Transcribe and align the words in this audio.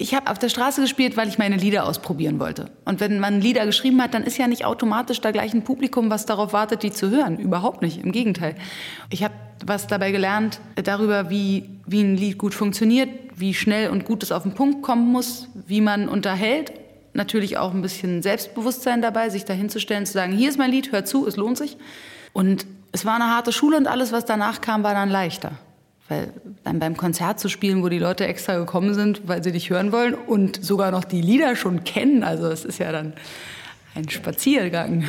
Ich 0.00 0.14
habe 0.14 0.30
auf 0.30 0.38
der 0.38 0.48
Straße 0.48 0.80
gespielt, 0.80 1.16
weil 1.16 1.26
ich 1.26 1.38
meine 1.38 1.56
Lieder 1.56 1.84
ausprobieren 1.84 2.38
wollte. 2.38 2.70
Und 2.84 3.00
wenn 3.00 3.18
man 3.18 3.40
Lieder 3.40 3.66
geschrieben 3.66 4.00
hat, 4.00 4.14
dann 4.14 4.22
ist 4.22 4.38
ja 4.38 4.46
nicht 4.46 4.64
automatisch 4.64 5.20
da 5.20 5.32
gleich 5.32 5.52
ein 5.52 5.64
Publikum, 5.64 6.08
was 6.08 6.24
darauf 6.24 6.52
wartet, 6.52 6.84
die 6.84 6.92
zu 6.92 7.10
hören. 7.10 7.36
Überhaupt 7.36 7.82
nicht. 7.82 8.04
Im 8.04 8.12
Gegenteil. 8.12 8.54
Ich 9.10 9.24
habe 9.24 9.34
was 9.66 9.88
dabei 9.88 10.12
gelernt 10.12 10.60
darüber, 10.76 11.30
wie, 11.30 11.68
wie 11.84 12.00
ein 12.00 12.16
Lied 12.16 12.38
gut 12.38 12.54
funktioniert, 12.54 13.08
wie 13.34 13.54
schnell 13.54 13.90
und 13.90 14.04
gut 14.04 14.22
es 14.22 14.30
auf 14.30 14.44
den 14.44 14.54
Punkt 14.54 14.82
kommen 14.82 15.10
muss, 15.10 15.48
wie 15.66 15.80
man 15.80 16.08
unterhält. 16.08 16.72
Natürlich 17.12 17.58
auch 17.58 17.74
ein 17.74 17.82
bisschen 17.82 18.22
Selbstbewusstsein 18.22 19.02
dabei, 19.02 19.30
sich 19.30 19.46
dahinzustellen, 19.46 20.06
zu 20.06 20.12
sagen, 20.12 20.32
hier 20.32 20.48
ist 20.48 20.58
mein 20.58 20.70
Lied, 20.70 20.92
hör 20.92 21.04
zu, 21.04 21.26
es 21.26 21.36
lohnt 21.36 21.58
sich. 21.58 21.76
Und 22.32 22.66
es 22.92 23.04
war 23.04 23.16
eine 23.16 23.34
harte 23.34 23.50
Schule 23.50 23.76
und 23.76 23.88
alles, 23.88 24.12
was 24.12 24.24
danach 24.24 24.60
kam, 24.60 24.84
war 24.84 24.94
dann 24.94 25.10
leichter. 25.10 25.52
Weil 26.08 26.32
dann 26.64 26.78
beim 26.78 26.96
Konzert 26.96 27.38
zu 27.38 27.48
spielen, 27.48 27.82
wo 27.82 27.88
die 27.88 27.98
Leute 27.98 28.26
extra 28.26 28.56
gekommen 28.56 28.94
sind, 28.94 29.28
weil 29.28 29.44
sie 29.44 29.52
dich 29.52 29.70
hören 29.70 29.92
wollen 29.92 30.14
und 30.14 30.64
sogar 30.64 30.90
noch 30.90 31.04
die 31.04 31.20
Lieder 31.20 31.54
schon 31.54 31.84
kennen, 31.84 32.24
also 32.24 32.46
es 32.48 32.64
ist 32.64 32.78
ja 32.78 32.92
dann 32.92 33.12
ein 33.94 34.08
Spaziergang. 34.08 35.04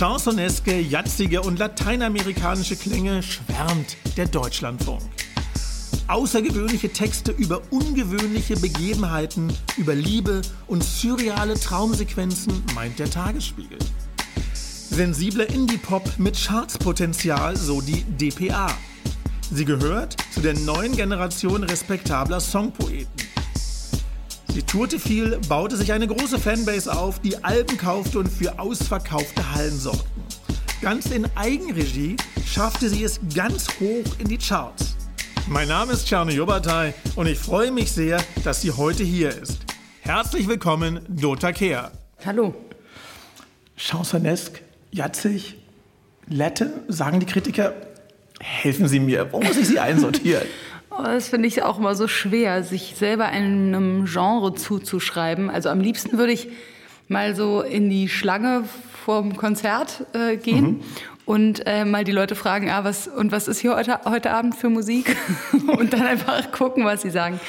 Chansoneske, 0.00 0.80
jatzige 0.80 1.42
und 1.42 1.58
lateinamerikanische 1.58 2.74
Klänge 2.74 3.22
schwärmt 3.22 3.98
der 4.16 4.26
Deutschlandfunk. 4.26 5.02
Außergewöhnliche 6.08 6.90
Texte 6.90 7.32
über 7.32 7.60
ungewöhnliche 7.70 8.56
Begebenheiten, 8.56 9.52
über 9.76 9.94
Liebe 9.94 10.40
und 10.66 10.82
surreale 10.82 11.54
Traumsequenzen 11.54 12.64
meint 12.74 12.98
der 12.98 13.10
Tagesspiegel. 13.10 13.78
Sensibler 14.90 15.48
Indie-Pop 15.48 16.18
mit 16.18 16.36
Chartspotenzial, 16.36 17.56
so 17.56 17.80
die 17.80 18.02
DPA. 18.02 18.66
Sie 19.52 19.64
gehört 19.64 20.16
zu 20.32 20.40
der 20.40 20.58
neuen 20.58 20.96
Generation 20.96 21.62
respektabler 21.62 22.40
Songpoeten. 22.40 23.06
Sie 24.52 24.62
tourte 24.64 24.98
viel, 24.98 25.38
baute 25.48 25.76
sich 25.76 25.92
eine 25.92 26.08
große 26.08 26.40
Fanbase 26.40 26.92
auf, 26.92 27.20
die 27.20 27.42
Alben 27.44 27.78
kaufte 27.78 28.18
und 28.18 28.28
für 28.28 28.58
ausverkaufte 28.58 29.54
Hallen 29.54 29.78
sorgten. 29.78 30.22
Ganz 30.82 31.06
in 31.06 31.24
Eigenregie 31.36 32.16
schaffte 32.44 32.88
sie 32.88 33.04
es 33.04 33.20
ganz 33.32 33.68
hoch 33.78 34.18
in 34.18 34.26
die 34.26 34.38
Charts. 34.38 34.96
Mein 35.46 35.68
Name 35.68 35.92
ist 35.92 36.08
Czarny 36.08 36.34
Jobatai 36.34 36.94
und 37.14 37.28
ich 37.28 37.38
freue 37.38 37.70
mich 37.70 37.92
sehr, 37.92 38.20
dass 38.42 38.60
sie 38.60 38.72
heute 38.72 39.04
hier 39.04 39.30
ist. 39.30 39.60
Herzlich 40.00 40.48
willkommen, 40.48 41.00
Dota 41.08 41.52
Kehr. 41.52 41.92
Hallo. 42.24 42.54
Chansonesque 43.76 44.69
jatzig, 44.90 45.56
Latin, 46.28 46.70
sagen 46.88 47.20
die 47.20 47.26
Kritiker. 47.26 47.74
Helfen 48.40 48.88
Sie 48.88 49.00
mir, 49.00 49.32
wo 49.32 49.40
muss 49.40 49.56
ich 49.56 49.68
Sie 49.68 49.78
einsortieren? 49.78 50.46
Oh, 50.92 51.04
das 51.04 51.28
finde 51.28 51.46
ich 51.46 51.62
auch 51.62 51.78
immer 51.78 51.94
so 51.94 52.08
schwer, 52.08 52.64
sich 52.64 52.94
selber 52.96 53.26
einem 53.26 54.06
Genre 54.06 54.54
zuzuschreiben. 54.56 55.48
Also 55.48 55.68
am 55.68 55.78
liebsten 55.78 56.18
würde 56.18 56.32
ich 56.32 56.48
mal 57.06 57.36
so 57.36 57.62
in 57.62 57.88
die 57.88 58.08
Schlange 58.08 58.64
vorm 59.04 59.36
Konzert 59.36 60.04
äh, 60.14 60.36
gehen 60.36 60.64
mhm. 60.64 60.80
und 61.26 61.62
äh, 61.64 61.84
mal 61.84 62.02
die 62.02 62.12
Leute 62.12 62.34
fragen, 62.34 62.70
ah, 62.70 62.82
was 62.82 63.06
und 63.06 63.30
was 63.30 63.46
ist 63.46 63.60
hier 63.60 63.76
heute, 63.76 64.00
heute 64.04 64.32
Abend 64.32 64.56
für 64.56 64.68
Musik? 64.68 65.16
und 65.78 65.92
dann 65.92 66.02
einfach 66.02 66.50
gucken, 66.50 66.84
was 66.84 67.02
sie 67.02 67.10
sagen. 67.10 67.40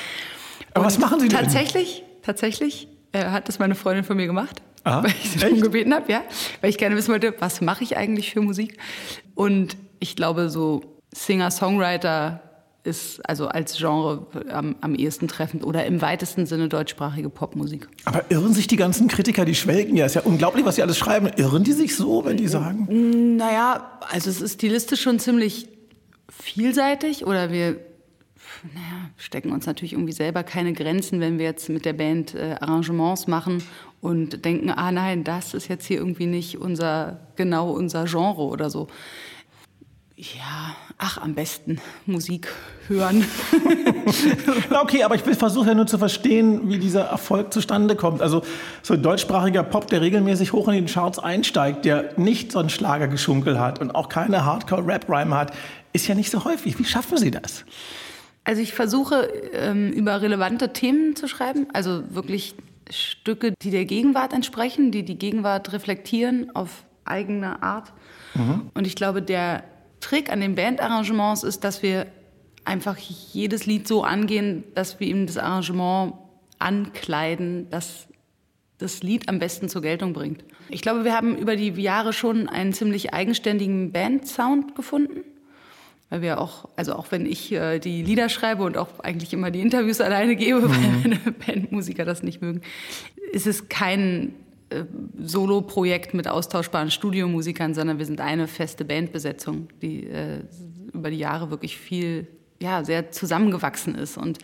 Aber 0.73 0.81
und 0.81 0.85
was 0.85 0.99
machen 0.99 1.19
Sie 1.19 1.27
denn? 1.27 1.39
Tatsächlich, 1.39 2.03
tatsächlich 2.21 2.89
äh, 3.11 3.25
hat 3.25 3.47
das 3.47 3.57
meine 3.57 3.75
Freundin 3.75 4.03
von 4.03 4.17
mir 4.17 4.27
gemacht. 4.27 4.61
Aha, 4.83 5.03
weil 5.03 5.13
ich 5.23 5.31
sie 5.31 5.39
darum 5.39 5.61
gebeten 5.61 5.93
habe, 5.93 6.11
ja. 6.11 6.23
Weil 6.61 6.69
ich 6.69 6.77
gerne 6.77 6.95
wissen 6.95 7.11
wollte, 7.11 7.33
was 7.39 7.61
mache 7.61 7.83
ich 7.83 7.97
eigentlich 7.97 8.31
für 8.31 8.41
Musik? 8.41 8.77
Und 9.35 9.77
ich 9.99 10.15
glaube, 10.15 10.49
so 10.49 10.81
Singer-Songwriter 11.13 12.41
ist 12.83 13.21
also 13.29 13.47
als 13.47 13.77
Genre 13.77 14.25
am, 14.51 14.75
am 14.81 14.95
ehesten 14.95 15.27
treffend 15.27 15.63
oder 15.63 15.85
im 15.85 16.01
weitesten 16.01 16.47
Sinne 16.47 16.67
deutschsprachige 16.67 17.29
Popmusik. 17.29 17.87
Aber 18.05 18.23
irren 18.29 18.53
sich 18.53 18.65
die 18.65 18.75
ganzen 18.75 19.07
Kritiker, 19.07 19.45
die 19.45 19.53
schwelgen 19.53 19.95
ja, 19.95 20.05
ist 20.05 20.15
ja 20.15 20.21
unglaublich, 20.21 20.65
was 20.65 20.75
sie 20.75 20.81
alles 20.81 20.97
schreiben. 20.97 21.29
Irren 21.35 21.63
die 21.63 21.73
sich 21.73 21.95
so, 21.95 22.25
wenn 22.25 22.37
die 22.37 22.47
sagen? 22.47 23.35
Naja, 23.35 23.99
also 24.09 24.31
es 24.31 24.41
ist 24.41 24.55
stilistisch 24.55 25.01
schon 25.01 25.19
ziemlich 25.19 25.67
vielseitig 26.29 27.25
oder 27.27 27.51
wir 27.51 27.77
naja, 28.73 29.09
stecken 29.17 29.51
uns 29.51 29.65
natürlich 29.65 29.93
irgendwie 29.93 30.13
selber 30.13 30.43
keine 30.43 30.73
Grenzen, 30.73 31.19
wenn 31.19 31.39
wir 31.39 31.45
jetzt 31.45 31.69
mit 31.69 31.85
der 31.85 31.93
Band 31.93 32.35
äh, 32.35 32.55
Arrangements 32.59 33.27
machen 33.27 33.63
und 34.01 34.43
denken, 34.43 34.71
ah 34.71 34.91
nein, 34.91 35.23
das 35.23 35.53
ist 35.53 35.67
jetzt 35.67 35.85
hier 35.85 35.97
irgendwie 35.97 36.25
nicht 36.25 36.57
unser, 36.57 37.19
genau 37.35 37.71
unser 37.71 38.05
Genre 38.05 38.41
oder 38.41 38.69
so. 38.69 38.87
Ja, 40.17 40.75
ach, 40.97 41.17
am 41.17 41.33
besten 41.33 41.79
Musik 42.05 42.47
hören. 42.87 43.25
okay, 44.81 45.03
aber 45.03 45.15
ich 45.15 45.21
versuche 45.21 45.69
ja 45.69 45.73
nur 45.73 45.87
zu 45.87 45.97
verstehen, 45.97 46.69
wie 46.69 46.77
dieser 46.77 47.05
Erfolg 47.05 47.51
zustande 47.51 47.95
kommt. 47.95 48.21
Also 48.21 48.43
so 48.83 48.93
ein 48.93 49.01
deutschsprachiger 49.01 49.63
Pop, 49.63 49.87
der 49.87 50.01
regelmäßig 50.01 50.53
hoch 50.53 50.67
in 50.67 50.75
den 50.75 50.85
Charts 50.85 51.17
einsteigt, 51.17 51.85
der 51.85 52.19
nicht 52.19 52.51
so 52.51 52.59
einen 52.59 52.69
Schlagergeschunkel 52.69 53.59
hat 53.59 53.79
und 53.79 53.95
auch 53.95 54.09
keine 54.09 54.45
Hardcore-Rap-Rhyme 54.45 55.35
hat, 55.35 55.53
ist 55.93 56.07
ja 56.07 56.13
nicht 56.13 56.29
so 56.29 56.43
häufig. 56.45 56.77
Wie 56.77 56.85
schaffen 56.85 57.17
Sie 57.17 57.31
das? 57.31 57.65
Also 58.43 58.61
ich 58.61 58.73
versuche 58.73 59.27
ähm, 59.53 59.91
über 59.91 60.21
relevante 60.21 60.73
Themen 60.73 61.15
zu 61.15 61.27
schreiben, 61.27 61.67
also 61.73 62.03
wirklich 62.13 62.55
Stücke, 62.89 63.53
die 63.61 63.71
der 63.71 63.85
Gegenwart 63.85 64.33
entsprechen, 64.33 64.91
die 64.91 65.03
die 65.03 65.17
Gegenwart 65.17 65.73
reflektieren 65.73 66.55
auf 66.55 66.85
eigene 67.05 67.61
Art. 67.63 67.93
Mhm. 68.33 68.71
Und 68.73 68.87
ich 68.87 68.95
glaube, 68.95 69.21
der 69.21 69.63
Trick 69.99 70.31
an 70.31 70.41
den 70.41 70.55
Bandarrangements 70.55 71.43
ist, 71.43 71.63
dass 71.63 71.83
wir 71.83 72.07
einfach 72.65 72.97
jedes 72.97 73.65
Lied 73.65 73.87
so 73.87 74.03
angehen, 74.03 74.63
dass 74.75 74.99
wir 74.99 75.07
ihm 75.07 75.25
das 75.25 75.37
Arrangement 75.37 76.13
ankleiden, 76.59 77.69
dass 77.69 78.07
das 78.77 79.03
Lied 79.03 79.29
am 79.29 79.39
besten 79.39 79.69
zur 79.69 79.81
Geltung 79.81 80.13
bringt. 80.13 80.43
Ich 80.69 80.81
glaube, 80.81 81.03
wir 81.03 81.15
haben 81.15 81.37
über 81.37 81.55
die 81.55 81.69
Jahre 81.69 82.13
schon 82.13 82.49
einen 82.49 82.73
ziemlich 82.73 83.13
eigenständigen 83.13 83.91
Band-Sound 83.91 84.75
gefunden 84.75 85.23
weil 86.11 86.21
wir 86.21 86.41
auch, 86.41 86.67
also 86.75 86.93
auch 86.93 87.07
wenn 87.09 87.25
ich 87.25 87.53
äh, 87.53 87.79
die 87.79 88.03
Lieder 88.03 88.27
schreibe 88.27 88.63
und 88.63 88.77
auch 88.77 88.99
eigentlich 88.99 89.31
immer 89.31 89.49
die 89.49 89.61
Interviews 89.61 90.01
alleine 90.01 90.35
gebe, 90.35 90.59
mhm. 90.67 90.69
weil 90.69 90.91
meine 91.03 91.19
Bandmusiker 91.31 92.03
das 92.03 92.21
nicht 92.21 92.41
mögen, 92.41 92.61
ist 93.31 93.47
es 93.47 93.69
kein 93.69 94.35
äh, 94.69 94.83
Solo-Projekt 95.17 96.13
mit 96.13 96.27
austauschbaren 96.27 96.91
Studiomusikern, 96.91 97.73
sondern 97.73 97.97
wir 97.97 98.05
sind 98.05 98.19
eine 98.19 98.49
feste 98.49 98.83
Bandbesetzung, 98.83 99.69
die 99.81 100.05
äh, 100.05 100.41
über 100.93 101.09
die 101.09 101.17
Jahre 101.17 101.49
wirklich 101.49 101.77
viel, 101.77 102.27
ja, 102.61 102.83
sehr 102.83 103.11
zusammengewachsen 103.11 103.95
ist. 103.95 104.17
Und 104.17 104.39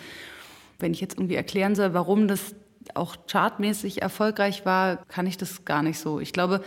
wenn 0.79 0.93
ich 0.93 1.01
jetzt 1.01 1.17
irgendwie 1.17 1.35
erklären 1.35 1.75
soll, 1.75 1.93
warum 1.93 2.29
das 2.29 2.55
auch 2.93 3.17
chartmäßig 3.29 4.01
erfolgreich 4.01 4.65
war, 4.65 5.03
kann 5.07 5.27
ich 5.27 5.35
das 5.35 5.65
gar 5.65 5.83
nicht 5.83 5.99
so. 5.99 6.21
Ich 6.21 6.31
glaube, 6.31 6.63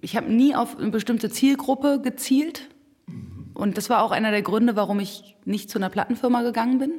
ich 0.00 0.16
habe 0.16 0.32
nie 0.32 0.54
auf 0.54 0.78
eine 0.78 0.88
bestimmte 0.88 1.28
Zielgruppe 1.28 2.00
gezielt, 2.02 2.70
und 3.54 3.78
das 3.78 3.88
war 3.88 4.02
auch 4.02 4.10
einer 4.10 4.30
der 4.30 4.42
Gründe, 4.42 4.76
warum 4.76 5.00
ich 5.00 5.36
nicht 5.44 5.70
zu 5.70 5.78
einer 5.78 5.88
Plattenfirma 5.88 6.42
gegangen 6.42 6.78
bin. 6.78 6.92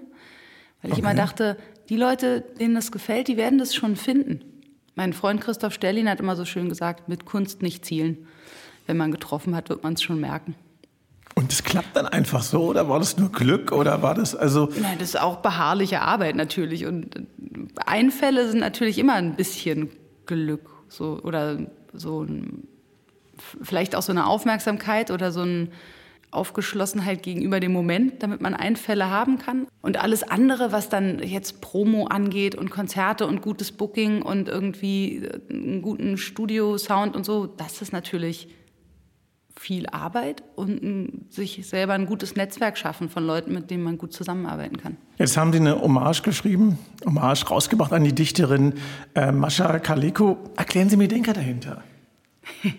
Weil 0.81 0.91
ich 0.91 0.97
okay. 0.97 1.01
immer 1.01 1.13
dachte, 1.13 1.57
die 1.89 1.97
Leute, 1.97 2.41
denen 2.59 2.75
das 2.75 2.91
gefällt, 2.91 3.27
die 3.27 3.37
werden 3.37 3.59
das 3.59 3.75
schon 3.75 3.95
finden. 3.95 4.41
Mein 4.95 5.13
Freund 5.13 5.41
Christoph 5.41 5.73
Stellin 5.73 6.09
hat 6.09 6.19
immer 6.19 6.35
so 6.35 6.45
schön 6.45 6.69
gesagt, 6.69 7.09
mit 7.09 7.25
Kunst 7.25 7.61
nicht 7.61 7.85
zielen. 7.85 8.27
Wenn 8.87 8.97
man 8.97 9.11
getroffen 9.11 9.55
hat, 9.55 9.69
wird 9.69 9.83
man 9.83 9.93
es 9.93 10.01
schon 10.01 10.19
merken. 10.19 10.55
Und 11.33 11.51
es 11.51 11.63
klappt 11.63 11.95
dann 11.95 12.07
einfach 12.07 12.41
so 12.41 12.63
oder 12.63 12.87
war 12.87 12.99
das 12.99 13.17
nur 13.17 13.29
Glück 13.29 13.73
oder 13.73 14.01
war 14.01 14.15
das 14.15 14.35
also? 14.35 14.69
Nein, 14.79 14.97
das 14.99 15.09
ist 15.09 15.19
auch 15.19 15.37
beharrliche 15.37 16.01
Arbeit 16.01 16.37
natürlich 16.37 16.85
und 16.85 17.25
Einfälle 17.85 18.49
sind 18.49 18.61
natürlich 18.61 18.97
immer 18.97 19.15
ein 19.15 19.35
bisschen 19.35 19.89
Glück 20.25 20.69
so 20.87 21.19
oder 21.23 21.57
so 21.91 22.23
ein, 22.23 22.67
vielleicht 23.61 23.97
auch 23.97 24.01
so 24.01 24.13
eine 24.13 24.27
Aufmerksamkeit 24.27 25.11
oder 25.11 25.33
so 25.33 25.41
ein 25.41 25.73
Aufgeschlossenheit 26.35 27.23
gegenüber 27.23 27.59
dem 27.59 27.73
Moment, 27.73 28.21
damit 28.23 28.41
man 28.41 28.53
Einfälle 28.53 29.09
haben 29.09 29.37
kann. 29.39 29.67
Und 29.81 29.97
alles 29.97 30.23
andere, 30.23 30.71
was 30.71 30.89
dann 30.89 31.19
jetzt 31.19 31.61
Promo 31.61 32.05
angeht 32.07 32.55
und 32.55 32.69
Konzerte 32.69 33.27
und 33.27 33.41
gutes 33.41 33.71
Booking 33.71 34.21
und 34.21 34.47
irgendwie 34.47 35.25
äh, 35.25 35.39
einen 35.49 35.81
guten 35.81 36.17
Studio-Sound 36.17 37.15
und 37.15 37.25
so, 37.25 37.45
das 37.45 37.81
ist 37.81 37.93
natürlich 37.93 38.49
viel 39.57 39.87
Arbeit 39.87 40.43
und 40.55 41.25
sich 41.29 41.65
selber 41.65 41.93
ein 41.93 42.05
gutes 42.05 42.35
Netzwerk 42.35 42.77
schaffen 42.77 43.09
von 43.09 43.25
Leuten, 43.25 43.53
mit 43.53 43.71
denen 43.71 43.83
man 43.83 43.97
gut 43.97 44.11
zusammenarbeiten 44.13 44.77
kann. 44.77 44.97
Jetzt 45.17 45.37
haben 45.37 45.53
Sie 45.53 45.59
eine 45.59 45.81
Hommage 45.81 46.23
geschrieben, 46.23 46.77
Hommage 47.05 47.45
rausgebracht 47.49 47.93
an 47.93 48.03
die 48.03 48.13
Dichterin 48.13 48.73
äh, 49.15 49.31
Mascha 49.31 49.79
Kaleko. 49.79 50.37
Erklären 50.57 50.89
Sie 50.89 50.97
mir 50.97 51.07
den 51.07 51.15
Denker 51.15 51.33
dahinter. 51.33 51.83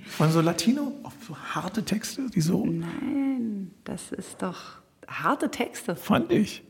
Von 0.09 0.31
so 0.31 0.41
Latino 0.41 0.93
auf 1.03 1.15
so 1.27 1.37
harte 1.37 1.85
Texte, 1.85 2.29
die 2.31 2.41
so. 2.41 2.65
Nein, 2.65 3.71
das 3.85 4.13
ist 4.13 4.43
doch 4.43 4.79
harte 5.07 5.51
Texte. 5.51 5.97
Fand 5.97 6.33
ich. 6.33 6.63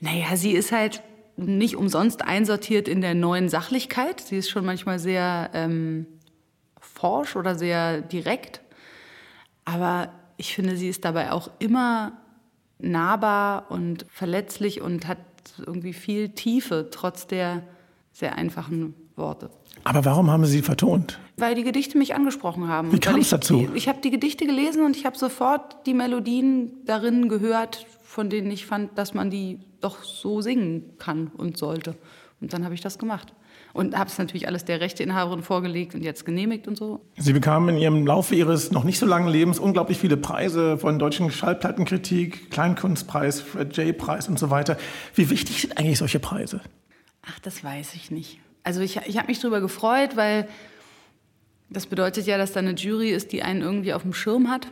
Naja, 0.00 0.36
sie 0.36 0.52
ist 0.52 0.72
halt 0.72 1.02
nicht 1.36 1.76
umsonst 1.76 2.22
einsortiert 2.22 2.88
in 2.88 3.00
der 3.00 3.14
neuen 3.14 3.48
Sachlichkeit. 3.48 4.20
Sie 4.20 4.36
ist 4.36 4.50
schon 4.50 4.64
manchmal 4.64 4.98
sehr 4.98 5.50
ähm, 5.54 6.06
forsch 6.80 7.36
oder 7.36 7.54
sehr 7.54 8.00
direkt. 8.00 8.60
Aber 9.64 10.12
ich 10.36 10.54
finde, 10.54 10.76
sie 10.76 10.88
ist 10.88 11.04
dabei 11.04 11.32
auch 11.32 11.50
immer 11.58 12.12
nahbar 12.78 13.70
und 13.70 14.06
verletzlich 14.08 14.80
und 14.80 15.06
hat 15.06 15.18
irgendwie 15.58 15.92
viel 15.92 16.30
Tiefe, 16.30 16.88
trotz 16.90 17.26
der 17.26 17.62
sehr 18.12 18.36
einfachen 18.36 18.94
Worte. 19.16 19.50
Aber 19.88 20.04
warum 20.04 20.30
haben 20.30 20.44
Sie 20.44 20.52
sie 20.52 20.62
vertont? 20.62 21.18
Weil 21.38 21.54
die 21.54 21.64
Gedichte 21.64 21.96
mich 21.96 22.14
angesprochen 22.14 22.68
haben. 22.68 22.92
Wie 22.92 22.98
kam 22.98 23.20
es 23.20 23.30
dazu? 23.30 23.68
Ich, 23.70 23.84
ich 23.84 23.88
habe 23.88 24.02
die 24.02 24.10
Gedichte 24.10 24.44
gelesen 24.44 24.84
und 24.84 24.94
ich 24.94 25.06
habe 25.06 25.16
sofort 25.16 25.86
die 25.86 25.94
Melodien 25.94 26.72
darin 26.84 27.30
gehört, 27.30 27.86
von 28.02 28.28
denen 28.28 28.50
ich 28.50 28.66
fand, 28.66 28.98
dass 28.98 29.14
man 29.14 29.30
die 29.30 29.60
doch 29.80 30.04
so 30.04 30.42
singen 30.42 30.98
kann 30.98 31.28
und 31.28 31.56
sollte. 31.56 31.94
Und 32.38 32.52
dann 32.52 32.64
habe 32.64 32.74
ich 32.74 32.82
das 32.82 32.98
gemacht. 32.98 33.32
Und 33.72 33.96
habe 33.96 34.10
es 34.10 34.18
natürlich 34.18 34.46
alles 34.46 34.66
der 34.66 34.82
Rechteinhaberin 34.82 35.42
vorgelegt 35.42 35.94
und 35.94 36.02
jetzt 36.02 36.26
genehmigt 36.26 36.68
und 36.68 36.76
so. 36.76 37.00
Sie 37.16 37.32
bekamen 37.32 37.70
in 37.70 37.80
Ihrem 37.80 38.06
Laufe 38.06 38.34
Ihres 38.34 38.70
noch 38.72 38.84
nicht 38.84 38.98
so 38.98 39.06
langen 39.06 39.28
Lebens 39.28 39.58
unglaublich 39.58 39.96
viele 39.96 40.18
Preise 40.18 40.76
von 40.76 40.98
deutschen 40.98 41.30
Schallplattenkritik, 41.30 42.50
Kleinkunstpreis, 42.50 43.40
Fred 43.40 43.74
J. 43.78 43.96
Preis 43.96 44.28
und 44.28 44.38
so 44.38 44.50
weiter. 44.50 44.76
Wie 45.14 45.30
wichtig 45.30 45.62
sind 45.62 45.78
eigentlich 45.78 45.98
solche 45.98 46.20
Preise? 46.20 46.60
Ach, 47.22 47.38
das 47.40 47.64
weiß 47.64 47.94
ich 47.94 48.10
nicht. 48.10 48.38
Also 48.68 48.82
ich, 48.82 48.98
ich 49.06 49.16
habe 49.16 49.28
mich 49.28 49.40
darüber 49.40 49.62
gefreut, 49.62 50.14
weil 50.14 50.46
das 51.70 51.86
bedeutet 51.86 52.26
ja, 52.26 52.36
dass 52.36 52.52
da 52.52 52.60
eine 52.60 52.72
Jury 52.72 53.08
ist, 53.08 53.32
die 53.32 53.42
einen 53.42 53.62
irgendwie 53.62 53.94
auf 53.94 54.02
dem 54.02 54.12
Schirm 54.12 54.50
hat. 54.50 54.66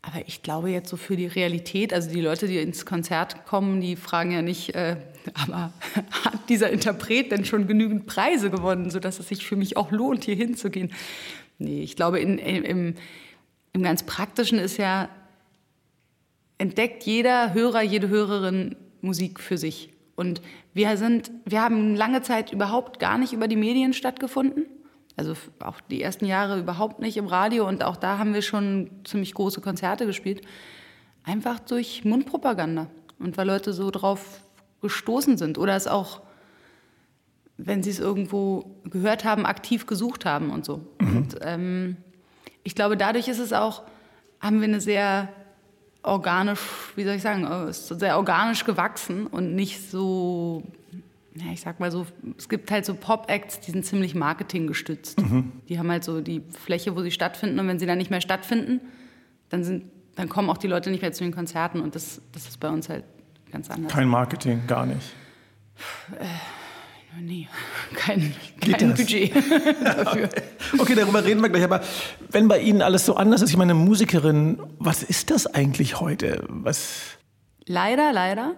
Aber 0.00 0.22
ich 0.28 0.44
glaube 0.44 0.70
jetzt 0.70 0.88
so 0.88 0.96
für 0.96 1.16
die 1.16 1.26
Realität, 1.26 1.92
also 1.92 2.08
die 2.08 2.20
Leute, 2.20 2.46
die 2.46 2.58
ins 2.58 2.86
Konzert 2.86 3.46
kommen, 3.46 3.80
die 3.80 3.96
fragen 3.96 4.30
ja 4.30 4.42
nicht, 4.42 4.76
äh, 4.76 4.96
aber 5.34 5.72
hat 6.24 6.48
dieser 6.48 6.70
Interpret 6.70 7.32
denn 7.32 7.44
schon 7.44 7.66
genügend 7.66 8.06
Preise 8.06 8.48
gewonnen, 8.48 8.90
sodass 8.90 9.18
es 9.18 9.26
sich 9.26 9.44
für 9.44 9.56
mich 9.56 9.76
auch 9.76 9.90
lohnt, 9.90 10.22
hier 10.22 10.36
hinzugehen? 10.36 10.92
Nee, 11.58 11.82
ich 11.82 11.96
glaube, 11.96 12.20
in, 12.20 12.38
im, 12.38 12.94
im 13.72 13.82
ganz 13.82 14.04
Praktischen 14.04 14.60
ist 14.60 14.76
ja, 14.76 15.08
entdeckt 16.58 17.02
jeder 17.02 17.54
Hörer, 17.54 17.82
jede 17.82 18.08
Hörerin 18.08 18.76
Musik 19.00 19.40
für 19.40 19.58
sich. 19.58 19.90
Und 20.14 20.40
wir 20.74 20.96
sind, 20.96 21.30
wir 21.44 21.62
haben 21.62 21.94
lange 21.94 22.22
Zeit 22.22 22.52
überhaupt 22.52 22.98
gar 22.98 23.18
nicht 23.18 23.32
über 23.32 23.48
die 23.48 23.56
Medien 23.56 23.92
stattgefunden. 23.92 24.66
Also 25.16 25.34
auch 25.60 25.80
die 25.82 26.00
ersten 26.02 26.24
Jahre 26.24 26.58
überhaupt 26.58 27.00
nicht 27.00 27.18
im 27.18 27.26
Radio 27.26 27.68
und 27.68 27.84
auch 27.84 27.96
da 27.96 28.18
haben 28.18 28.32
wir 28.32 28.40
schon 28.40 28.90
ziemlich 29.04 29.34
große 29.34 29.60
Konzerte 29.60 30.06
gespielt. 30.06 30.40
Einfach 31.24 31.60
durch 31.60 32.04
Mundpropaganda 32.04 32.86
und 33.18 33.36
weil 33.36 33.46
Leute 33.46 33.74
so 33.74 33.90
drauf 33.90 34.40
gestoßen 34.80 35.36
sind 35.36 35.58
oder 35.58 35.76
es 35.76 35.86
auch, 35.86 36.22
wenn 37.58 37.82
sie 37.82 37.90
es 37.90 38.00
irgendwo 38.00 38.80
gehört 38.84 39.24
haben, 39.24 39.44
aktiv 39.44 39.86
gesucht 39.86 40.24
haben 40.24 40.50
und 40.50 40.64
so. 40.64 40.80
Mhm. 40.98 41.16
Und 41.16 41.36
ähm, 41.42 41.96
ich 42.64 42.74
glaube, 42.74 42.96
dadurch 42.96 43.28
ist 43.28 43.38
es 43.38 43.52
auch, 43.52 43.82
haben 44.40 44.60
wir 44.60 44.68
eine 44.68 44.80
sehr 44.80 45.28
organisch, 46.02 46.60
wie 46.96 47.04
soll 47.04 47.14
ich 47.14 47.22
sagen, 47.22 47.44
äh, 47.44 47.70
ist 47.70 47.88
sehr 47.88 48.16
organisch 48.16 48.64
gewachsen 48.64 49.26
und 49.26 49.54
nicht 49.54 49.90
so 49.90 50.62
ja, 51.34 51.46
ich 51.52 51.62
sag 51.62 51.80
mal 51.80 51.90
so, 51.90 52.06
es 52.36 52.48
gibt 52.48 52.70
halt 52.70 52.84
so 52.84 52.94
Pop-Acts, 52.94 53.60
die 53.60 53.70
sind 53.70 53.86
ziemlich 53.86 54.14
marketinggestützt. 54.14 55.20
Mhm. 55.20 55.52
Die 55.68 55.78
haben 55.78 55.90
halt 55.90 56.04
so 56.04 56.20
die 56.20 56.42
Fläche, 56.62 56.94
wo 56.94 57.02
sie 57.02 57.10
stattfinden 57.10 57.58
und 57.58 57.68
wenn 57.68 57.78
sie 57.78 57.86
dann 57.86 57.98
nicht 57.98 58.10
mehr 58.10 58.20
stattfinden, 58.20 58.80
dann, 59.48 59.64
sind, 59.64 59.84
dann 60.14 60.28
kommen 60.28 60.50
auch 60.50 60.58
die 60.58 60.66
Leute 60.66 60.90
nicht 60.90 61.00
mehr 61.00 61.12
zu 61.12 61.24
den 61.24 61.32
Konzerten 61.32 61.80
und 61.80 61.94
das, 61.94 62.20
das 62.32 62.48
ist 62.48 62.60
bei 62.60 62.68
uns 62.68 62.88
halt 62.88 63.04
ganz 63.50 63.70
anders. 63.70 63.92
Kein 63.92 64.08
Marketing, 64.08 64.66
gar 64.66 64.84
nicht. 64.84 65.14
Nee, 67.20 67.48
kein, 67.94 68.34
kein 68.60 68.94
Budget 68.94 69.34
dafür. 69.84 70.28
Okay, 70.78 70.94
darüber 70.94 71.24
reden 71.24 71.40
wir 71.40 71.48
gleich. 71.48 71.64
Aber 71.64 71.82
wenn 72.30 72.48
bei 72.48 72.60
Ihnen 72.60 72.82
alles 72.82 73.06
so 73.06 73.16
anders 73.16 73.42
ist, 73.42 73.50
ich 73.50 73.56
meine, 73.56 73.74
Musikerin, 73.74 74.62
was 74.78 75.02
ist 75.02 75.30
das 75.30 75.46
eigentlich 75.46 76.00
heute? 76.00 76.44
Was? 76.48 77.18
Leider, 77.66 78.12
leider 78.12 78.54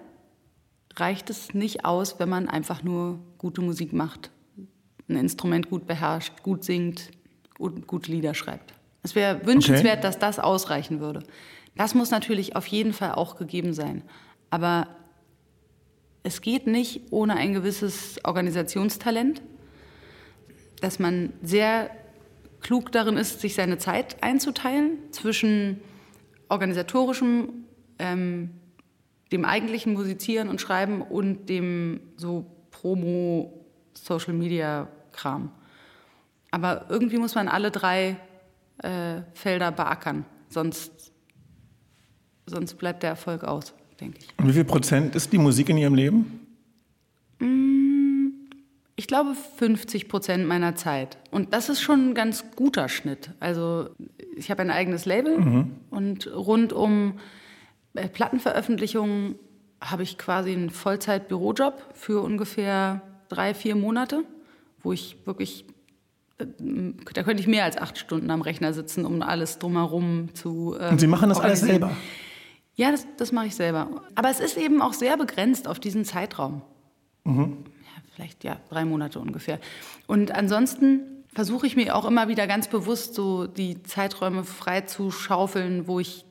reicht 0.97 1.31
es 1.31 1.55
nicht 1.55 1.85
aus, 1.85 2.19
wenn 2.19 2.29
man 2.29 2.49
einfach 2.49 2.83
nur 2.83 3.19
gute 3.39 3.61
Musik 3.61 3.93
macht, 3.93 4.31
ein 5.09 5.17
Instrument 5.17 5.69
gut 5.69 5.87
beherrscht, 5.87 6.43
gut 6.43 6.65
singt 6.65 7.11
und 7.59 7.87
gute 7.87 8.11
Lieder 8.11 8.35
schreibt. 8.35 8.75
Es 9.03 9.15
wäre 9.15 9.45
wünschenswert, 9.45 9.99
okay. 9.99 10.03
dass 10.03 10.19
das 10.19 10.39
ausreichen 10.39 11.01
würde. 11.01 11.25
Das 11.77 11.95
muss 11.95 12.11
natürlich 12.11 12.57
auf 12.57 12.67
jeden 12.67 12.93
Fall 12.93 13.13
auch 13.13 13.37
gegeben 13.37 13.75
sein. 13.75 14.03
Aber 14.51 14.87
es 16.25 16.41
geht 16.41 16.67
nicht 16.67 17.03
ohne 17.11 17.37
ein 17.37 17.53
gewisses 17.53 18.19
Organisationstalent, 18.25 19.43
dass 20.81 20.99
man 20.99 21.35
sehr 21.43 21.91
klug 22.61 22.91
darin 22.91 23.19
ist, 23.19 23.41
sich 23.41 23.55
seine 23.55 23.77
Zeit 23.77 24.23
einzuteilen 24.23 24.99
zwischen 25.13 25.81
organisatorischem, 26.49 27.67
ähm, 27.99 28.51
dem 29.33 29.45
eigentlichen 29.45 29.93
Musizieren 29.93 30.49
und 30.49 30.61
Schreiben 30.61 31.03
und 31.03 31.49
dem 31.51 32.01
so 32.17 32.47
Promo, 32.71 33.67
Social 33.93 34.33
Media 34.33 34.89
Kram. 35.13 35.53
Aber 36.51 36.87
irgendwie 36.89 37.19
muss 37.19 37.35
man 37.35 37.49
alle 37.49 37.71
drei 37.71 38.17
äh, 38.79 39.21
Felder 39.35 39.73
beackern, 39.73 40.25
sonst, 40.49 41.13
sonst 42.47 42.75
bleibt 42.77 43.03
der 43.03 43.11
Erfolg 43.11 43.45
aus, 43.45 43.75
denke 44.01 44.19
ich. 44.21 44.29
Und 44.39 44.49
wie 44.49 44.53
viel 44.53 44.65
Prozent 44.65 45.15
ist 45.15 45.33
die 45.33 45.39
Musik 45.39 45.69
in 45.69 45.79
Ihrem 45.79 45.95
Leben? 45.95 46.47
Mm, 47.39 48.29
ich 48.97 49.07
glaube 49.07 49.35
50 49.57 50.09
Prozent 50.09 50.47
meiner 50.47 50.77
Zeit. 50.77 51.19
Und 51.31 51.53
das 51.53 51.69
ist 51.69 51.81
schon 51.81 52.11
ein 52.11 52.15
ganz 52.15 52.45
guter 52.57 52.89
Schnitt. 52.89 53.31
Also 53.41 53.91
ich 54.37 54.51
habe 54.51 54.63
ein 54.63 54.71
eigenes 54.71 55.05
Label 55.05 55.39
mhm. 55.39 55.71
und 55.91 56.27
rund 56.27 56.73
um 56.73 57.15
äh, 57.95 58.09
Plattenveröffentlichungen 58.09 59.37
habe 59.81 60.03
ich 60.03 60.19
quasi 60.19 60.53
einen 60.53 60.71
Vollzeit-Bürojob 60.71 61.83
für 61.95 62.23
ungefähr 62.23 63.03
drei, 63.29 63.55
vier 63.55 63.77
Monate, 63.77 64.25
wo 64.83 64.93
ich 64.93 65.17
wirklich, 65.25 65.65
äh, 66.39 66.47
da 67.13 67.23
könnte 67.23 67.41
ich 67.41 67.47
mehr 67.47 67.65
als 67.65 67.77
acht 67.77 67.99
Stunden 67.99 68.31
am 68.31 68.41
Rechner 68.41 68.73
sitzen, 68.73 69.05
um 69.05 69.23
alles 69.23 69.59
drumherum 69.59 70.35
zu. 70.35 70.77
Ähm, 70.81 70.93
Und 70.93 71.01
Sie 71.01 71.07
machen 71.07 71.29
das 71.29 71.41
alles 71.41 71.61
selber? 71.61 71.91
Ja, 72.77 72.91
das, 72.91 73.07
das 73.17 73.33
mache 73.33 73.47
ich 73.47 73.55
selber. 73.55 74.03
Aber 74.15 74.31
es 74.31 74.41
ist 74.41 74.57
eben 74.57 74.83
auch 74.83 74.93
sehr 74.93 75.17
begrenzt 75.17 75.69
auf 75.69 75.79
diesen 75.79 76.05
Zeitraum. 76.05 76.63
Mhm. 77.25 77.65
Ja, 77.83 78.03
vielleicht 78.15 78.45
ja, 78.45 78.61
drei 78.69 78.85
Monate 78.85 79.21
ungefähr. 79.21 79.61
Und 80.07 80.33
ansonsten 80.33 81.01
versuche 81.35 81.67
ich 81.67 81.77
mir 81.77 81.95
auch 81.97 82.05
immer 82.05 82.29
wieder 82.29 82.47
ganz 82.47 82.69
bewusst 82.69 83.15
so 83.15 83.47
die 83.47 83.83
Zeiträume 83.83 84.45
frei 84.45 84.83
zu 84.83 85.11
schaufeln, 85.11 85.87
wo 85.87 86.01
ich 86.01 86.25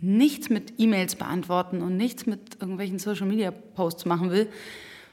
nichts 0.00 0.50
mit 0.50 0.74
E-Mails 0.78 1.16
beantworten 1.16 1.82
und 1.82 1.96
nichts 1.96 2.26
mit 2.26 2.60
irgendwelchen 2.60 2.98
Social-Media-Posts 2.98 4.04
machen 4.06 4.30
will, 4.30 4.48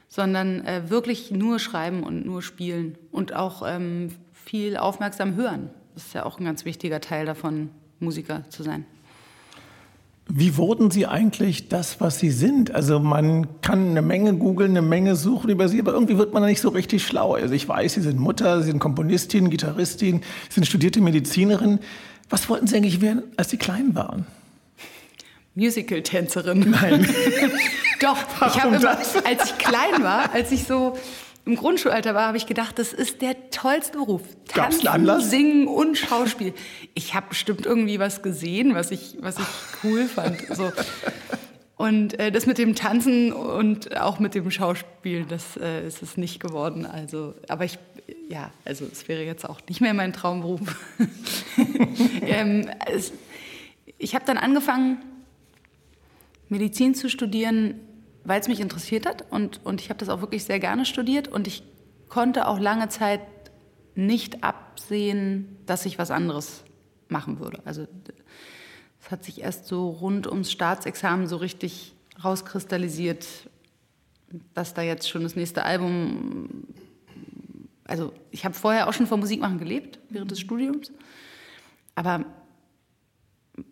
sondern 0.08 0.64
äh, 0.64 0.88
wirklich 0.88 1.30
nur 1.30 1.58
schreiben 1.58 2.02
und 2.02 2.24
nur 2.24 2.42
spielen 2.42 2.98
und 3.12 3.34
auch 3.34 3.62
ähm, 3.64 4.08
viel 4.32 4.76
aufmerksam 4.76 5.36
hören. 5.36 5.70
Das 5.94 6.06
ist 6.06 6.14
ja 6.14 6.24
auch 6.24 6.38
ein 6.38 6.44
ganz 6.44 6.64
wichtiger 6.64 7.00
Teil 7.00 7.26
davon, 7.26 7.70
Musiker 8.00 8.48
zu 8.48 8.62
sein. 8.62 8.86
Wie 10.32 10.56
wurden 10.56 10.92
Sie 10.92 11.06
eigentlich 11.06 11.68
das, 11.68 12.00
was 12.00 12.20
Sie 12.20 12.30
sind? 12.30 12.72
Also 12.72 13.00
man 13.00 13.60
kann 13.62 13.90
eine 13.90 14.02
Menge 14.02 14.34
googeln, 14.34 14.70
eine 14.70 14.82
Menge 14.82 15.16
suchen 15.16 15.50
über 15.50 15.68
Sie, 15.68 15.80
aber 15.80 15.92
irgendwie 15.92 16.18
wird 16.18 16.32
man 16.32 16.42
da 16.42 16.48
nicht 16.48 16.60
so 16.60 16.68
richtig 16.68 17.04
schlau. 17.04 17.34
Also 17.34 17.52
ich 17.52 17.66
weiß, 17.66 17.94
Sie 17.94 18.00
sind 18.00 18.20
Mutter, 18.20 18.60
Sie 18.60 18.70
sind 18.70 18.78
Komponistin, 18.78 19.50
Gitarristin, 19.50 20.20
Sie 20.48 20.54
sind 20.54 20.66
studierte 20.66 21.00
Medizinerin. 21.00 21.80
Was 22.28 22.48
wollten 22.48 22.68
Sie 22.68 22.76
eigentlich 22.76 23.00
werden, 23.00 23.24
als 23.36 23.50
Sie 23.50 23.56
klein 23.56 23.96
waren? 23.96 24.24
Musical-Tänzerin. 25.56 26.70
Nein. 26.70 27.08
Doch, 28.00 28.16
Warum 28.38 28.54
ich 28.54 28.62
habe 28.62 28.76
immer, 28.76 28.98
als 29.24 29.44
ich 29.46 29.58
klein 29.58 30.02
war, 30.02 30.32
als 30.32 30.52
ich 30.52 30.62
so 30.62 30.96
im 31.44 31.56
Grundschulalter 31.56 32.14
war, 32.14 32.26
habe 32.26 32.36
ich 32.36 32.46
gedacht, 32.46 32.78
das 32.78 32.92
ist 32.92 33.22
der 33.22 33.50
tollste 33.50 33.98
Beruf. 33.98 34.22
Tanzen, 34.48 34.88
Anlass? 34.88 35.30
Singen 35.30 35.66
und 35.66 35.96
Schauspiel. 35.96 36.54
Ich 36.94 37.14
habe 37.14 37.28
bestimmt 37.30 37.66
irgendwie 37.66 37.98
was 37.98 38.22
gesehen, 38.22 38.74
was 38.74 38.90
ich, 38.90 39.16
was 39.20 39.38
ich 39.38 39.46
cool 39.82 40.06
fand. 40.06 40.38
So. 40.54 40.70
Und 41.76 42.18
äh, 42.18 42.30
das 42.30 42.44
mit 42.44 42.58
dem 42.58 42.74
Tanzen 42.74 43.32
und 43.32 43.96
auch 43.98 44.18
mit 44.18 44.34
dem 44.34 44.50
Schauspiel, 44.50 45.24
das 45.24 45.56
äh, 45.56 45.86
ist 45.86 46.02
es 46.02 46.18
nicht 46.18 46.38
geworden. 46.38 46.84
Also, 46.84 47.34
aber 47.48 47.64
ich, 47.64 47.78
ja, 48.28 48.50
also 48.66 48.86
es 48.90 49.08
wäre 49.08 49.24
jetzt 49.24 49.48
auch 49.48 49.60
nicht 49.66 49.80
mehr 49.80 49.94
mein 49.94 50.12
Traumberuf. 50.12 50.60
ähm, 52.20 52.68
es, 52.92 53.14
ich 53.96 54.14
habe 54.14 54.26
dann 54.26 54.36
angefangen, 54.36 54.98
Medizin 56.50 56.94
zu 56.94 57.08
studieren, 57.08 57.80
weil 58.24 58.40
es 58.40 58.48
mich 58.48 58.60
interessiert 58.60 59.06
hat 59.06 59.24
und, 59.30 59.64
und 59.64 59.80
ich 59.80 59.88
habe 59.88 59.98
das 59.98 60.08
auch 60.08 60.20
wirklich 60.20 60.44
sehr 60.44 60.60
gerne 60.60 60.84
studiert 60.84 61.28
und 61.28 61.46
ich 61.46 61.62
konnte 62.08 62.46
auch 62.46 62.58
lange 62.58 62.88
Zeit 62.88 63.20
nicht 63.94 64.44
absehen, 64.44 65.56
dass 65.66 65.86
ich 65.86 65.98
was 65.98 66.10
anderes 66.10 66.64
machen 67.08 67.38
würde. 67.40 67.60
Also 67.64 67.86
es 69.00 69.10
hat 69.10 69.24
sich 69.24 69.40
erst 69.40 69.66
so 69.66 69.88
rund 69.88 70.26
ums 70.26 70.52
Staatsexamen 70.52 71.26
so 71.26 71.36
richtig 71.36 71.94
rauskristallisiert, 72.22 73.26
dass 74.54 74.74
da 74.74 74.82
jetzt 74.82 75.08
schon 75.08 75.22
das 75.22 75.36
nächste 75.36 75.64
Album, 75.64 76.64
also 77.84 78.12
ich 78.30 78.44
habe 78.44 78.54
vorher 78.54 78.88
auch 78.88 78.92
schon 78.92 79.06
von 79.06 79.20
Musikmachen 79.20 79.58
gelebt 79.58 79.98
während 80.10 80.30
des 80.30 80.40
Studiums, 80.40 80.92
aber 81.94 82.24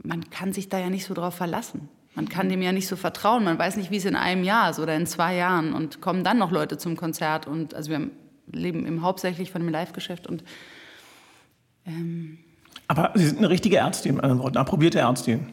man 0.02 0.28
kann 0.31 0.52
sich 0.52 0.69
da 0.69 0.78
ja 0.78 0.90
nicht 0.90 1.05
so 1.05 1.14
drauf 1.14 1.35
verlassen. 1.35 1.88
Man 2.19 2.29
kann 2.29 2.49
dem 2.49 2.61
ja 2.63 2.73
nicht 2.73 2.89
so 2.89 2.97
vertrauen. 2.97 3.45
Man 3.45 3.61
weiß 3.61 3.77
nicht, 3.77 3.93
wie 3.93 3.97
es 3.97 4.05
in 4.05 4.17
einem 4.17 4.43
Jahr 4.43 4.71
ist 4.71 4.81
oder 4.81 4.97
in 4.97 5.07
zwei 5.07 5.37
Jahren. 5.37 5.73
Und 5.73 6.01
kommen 6.01 6.25
dann 6.25 6.37
noch 6.37 6.51
Leute 6.51 6.77
zum 6.77 6.97
Konzert. 6.97 7.47
Und 7.47 7.75
also 7.75 7.93
wir 7.93 8.11
leben 8.51 8.85
eben 8.89 9.03
hauptsächlich 9.03 9.53
von 9.53 9.63
dem 9.63 9.71
Live-Geschäft. 9.71 10.27
Und 10.27 10.43
ähm 11.87 12.39
aber 12.89 13.13
Sie 13.15 13.25
sind 13.25 13.39
eine 13.39 13.49
richtige 13.49 13.77
Ärztin, 13.77 14.19
eine 14.19 14.43
approbierte 14.57 14.99
Ärztin. 14.99 15.47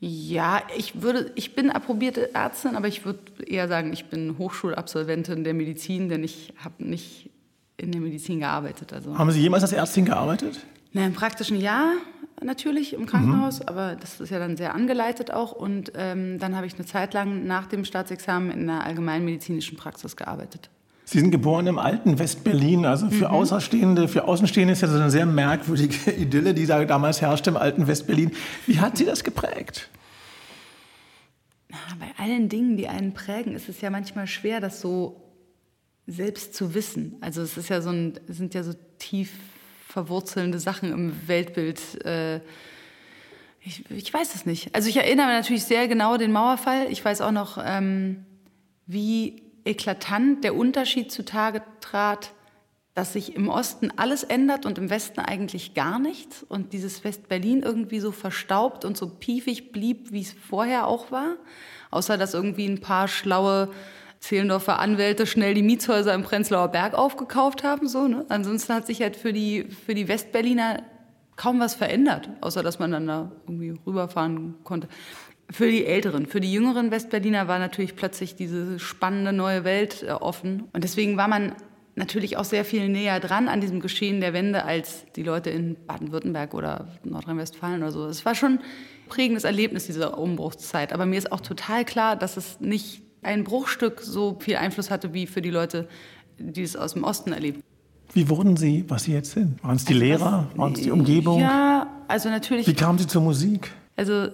Ja, 0.00 0.62
ich 0.76 1.02
würde, 1.02 1.30
ich 1.36 1.54
bin 1.54 1.70
approbierte 1.70 2.34
Ärztin, 2.34 2.74
aber 2.74 2.88
ich 2.88 3.04
würde 3.04 3.20
eher 3.46 3.68
sagen, 3.68 3.92
ich 3.92 4.06
bin 4.06 4.38
Hochschulabsolventin 4.38 5.44
der 5.44 5.54
Medizin, 5.54 6.08
denn 6.08 6.24
ich 6.24 6.52
habe 6.64 6.82
nicht 6.82 7.30
in 7.76 7.92
der 7.92 8.00
Medizin 8.00 8.40
gearbeitet. 8.40 8.92
Also. 8.92 9.16
Haben 9.16 9.30
Sie 9.30 9.40
jemals 9.40 9.62
als 9.62 9.72
Ärztin 9.72 10.06
gearbeitet? 10.06 10.66
Na, 10.92 11.06
im 11.06 11.12
praktischen 11.12 11.60
Jahr 11.60 11.92
natürlich 12.44 12.92
im 12.92 13.06
Krankenhaus, 13.06 13.60
mhm. 13.60 13.68
aber 13.68 13.96
das 13.96 14.20
ist 14.20 14.30
ja 14.30 14.38
dann 14.38 14.56
sehr 14.56 14.74
angeleitet 14.74 15.32
auch. 15.32 15.52
Und 15.52 15.92
ähm, 15.96 16.38
dann 16.38 16.56
habe 16.56 16.66
ich 16.66 16.74
eine 16.74 16.86
Zeit 16.86 17.14
lang 17.14 17.46
nach 17.46 17.66
dem 17.66 17.84
Staatsexamen 17.84 18.50
in 18.50 18.68
einer 18.68 18.84
allgemeinmedizinischen 18.84 19.76
Praxis 19.76 20.16
gearbeitet. 20.16 20.70
Sie 21.04 21.18
sind 21.18 21.30
geboren 21.30 21.66
im 21.66 21.78
alten 21.78 22.18
West-Berlin. 22.18 22.86
Also 22.86 23.10
für 23.10 23.28
mhm. 23.28 23.34
Außenstehende, 23.34 24.08
für 24.08 24.24
Außenstehende 24.24 24.72
ist 24.72 24.82
ja 24.82 24.88
so 24.88 24.96
eine 24.96 25.10
sehr 25.10 25.26
merkwürdige 25.26 26.10
Idylle, 26.16 26.54
die 26.54 26.66
da 26.66 26.84
damals 26.84 27.20
herrschte 27.20 27.50
im 27.50 27.56
alten 27.56 27.86
West-Berlin. 27.86 28.32
Wie 28.66 28.80
hat 28.80 28.96
Sie 28.96 29.04
das 29.04 29.24
geprägt? 29.24 29.88
Bei 31.68 32.22
allen 32.22 32.48
Dingen, 32.48 32.76
die 32.76 32.88
einen 32.88 33.14
prägen, 33.14 33.54
ist 33.54 33.68
es 33.68 33.80
ja 33.80 33.90
manchmal 33.90 34.26
schwer, 34.26 34.60
das 34.60 34.80
so 34.80 35.22
selbst 36.06 36.54
zu 36.54 36.74
wissen. 36.74 37.16
Also 37.20 37.42
es 37.42 37.56
ist 37.56 37.68
ja 37.68 37.80
so 37.80 37.90
ein, 37.90 38.14
sind 38.28 38.54
ja 38.54 38.62
so 38.62 38.72
tief 38.98 39.32
verwurzelnde 39.92 40.58
Sachen 40.58 40.90
im 40.90 41.28
Weltbild. 41.28 42.04
Äh, 42.04 42.40
ich, 43.60 43.88
ich, 43.90 44.12
weiß 44.12 44.34
es 44.34 44.46
nicht. 44.46 44.74
Also 44.74 44.88
ich 44.88 44.96
erinnere 44.96 45.26
mich 45.26 45.36
natürlich 45.36 45.64
sehr 45.64 45.86
genau 45.86 46.16
den 46.16 46.32
Mauerfall. 46.32 46.86
Ich 46.90 47.04
weiß 47.04 47.20
auch 47.20 47.30
noch, 47.30 47.58
ähm, 47.62 48.24
wie 48.86 49.42
eklatant 49.64 50.42
der 50.44 50.56
Unterschied 50.56 51.12
zutage 51.12 51.62
trat, 51.80 52.32
dass 52.94 53.12
sich 53.12 53.36
im 53.36 53.48
Osten 53.48 53.92
alles 53.96 54.24
ändert 54.24 54.66
und 54.66 54.78
im 54.78 54.90
Westen 54.90 55.20
eigentlich 55.20 55.74
gar 55.74 55.98
nichts 55.98 56.42
und 56.42 56.72
dieses 56.72 57.04
West-Berlin 57.04 57.62
irgendwie 57.62 58.00
so 58.00 58.12
verstaubt 58.12 58.84
und 58.84 58.96
so 58.96 59.08
piefig 59.08 59.72
blieb, 59.72 60.10
wie 60.10 60.22
es 60.22 60.32
vorher 60.32 60.86
auch 60.86 61.10
war, 61.10 61.36
außer 61.90 62.18
dass 62.18 62.34
irgendwie 62.34 62.66
ein 62.66 62.80
paar 62.80 63.08
schlaue 63.08 63.70
Zehlendorfer 64.22 64.78
Anwälte 64.78 65.26
schnell 65.26 65.52
die 65.52 65.64
Mietshäuser 65.64 66.14
im 66.14 66.22
Prenzlauer 66.22 66.68
Berg 66.68 66.94
aufgekauft 66.94 67.64
haben. 67.64 67.88
So, 67.88 68.06
ne? 68.06 68.24
Ansonsten 68.28 68.72
hat 68.72 68.86
sich 68.86 69.02
halt 69.02 69.16
für 69.16 69.32
die, 69.32 69.64
für 69.64 69.94
die 69.94 70.06
Westberliner 70.06 70.84
kaum 71.34 71.58
was 71.58 71.74
verändert, 71.74 72.30
außer 72.40 72.62
dass 72.62 72.78
man 72.78 72.92
dann 72.92 73.08
da 73.08 73.32
irgendwie 73.46 73.74
rüberfahren 73.84 74.54
konnte. 74.62 74.86
Für 75.50 75.68
die 75.68 75.84
Älteren, 75.84 76.26
für 76.26 76.40
die 76.40 76.52
jüngeren 76.52 76.92
Westberliner 76.92 77.48
war 77.48 77.58
natürlich 77.58 77.96
plötzlich 77.96 78.36
diese 78.36 78.78
spannende 78.78 79.32
neue 79.32 79.64
Welt 79.64 80.04
äh, 80.04 80.12
offen. 80.12 80.68
Und 80.72 80.84
deswegen 80.84 81.16
war 81.16 81.26
man 81.26 81.56
natürlich 81.96 82.36
auch 82.36 82.44
sehr 82.44 82.64
viel 82.64 82.88
näher 82.88 83.18
dran 83.18 83.48
an 83.48 83.60
diesem 83.60 83.80
Geschehen 83.80 84.20
der 84.20 84.32
Wende 84.32 84.64
als 84.64 85.04
die 85.16 85.24
Leute 85.24 85.50
in 85.50 85.76
Baden-Württemberg 85.88 86.54
oder 86.54 86.86
Nordrhein-Westfalen 87.02 87.82
oder 87.82 87.90
so. 87.90 88.06
Es 88.06 88.24
war 88.24 88.36
schon 88.36 88.52
ein 88.52 88.60
prägendes 89.08 89.42
Erlebnis, 89.42 89.86
diese 89.86 90.12
Umbruchszeit. 90.12 90.92
Aber 90.92 91.06
mir 91.06 91.18
ist 91.18 91.32
auch 91.32 91.40
total 91.40 91.84
klar, 91.84 92.14
dass 92.14 92.36
es 92.36 92.60
nicht 92.60 93.02
ein 93.22 93.44
Bruchstück 93.44 94.00
so 94.00 94.36
viel 94.40 94.56
Einfluss 94.56 94.90
hatte 94.90 95.14
wie 95.14 95.26
für 95.26 95.40
die 95.40 95.50
Leute, 95.50 95.88
die 96.38 96.62
es 96.62 96.76
aus 96.76 96.94
dem 96.94 97.04
Osten 97.04 97.32
erlebt. 97.32 97.62
Wie 98.12 98.28
wurden 98.28 98.56
Sie, 98.56 98.84
was 98.88 99.04
Sie 99.04 99.12
jetzt 99.12 99.30
sind? 99.30 99.62
Waren 99.64 99.76
es 99.76 99.84
die 99.84 99.94
also 99.94 100.04
Lehrer? 100.04 100.48
Waren 100.56 100.74
es 100.74 100.80
die 100.80 100.90
Umgebung? 100.90 101.40
Ja, 101.40 101.86
also 102.08 102.28
natürlich. 102.28 102.66
Wie 102.66 102.74
kamen 102.74 102.98
Sie 102.98 103.06
zur 103.06 103.22
Musik? 103.22 103.70
Also 103.96 104.28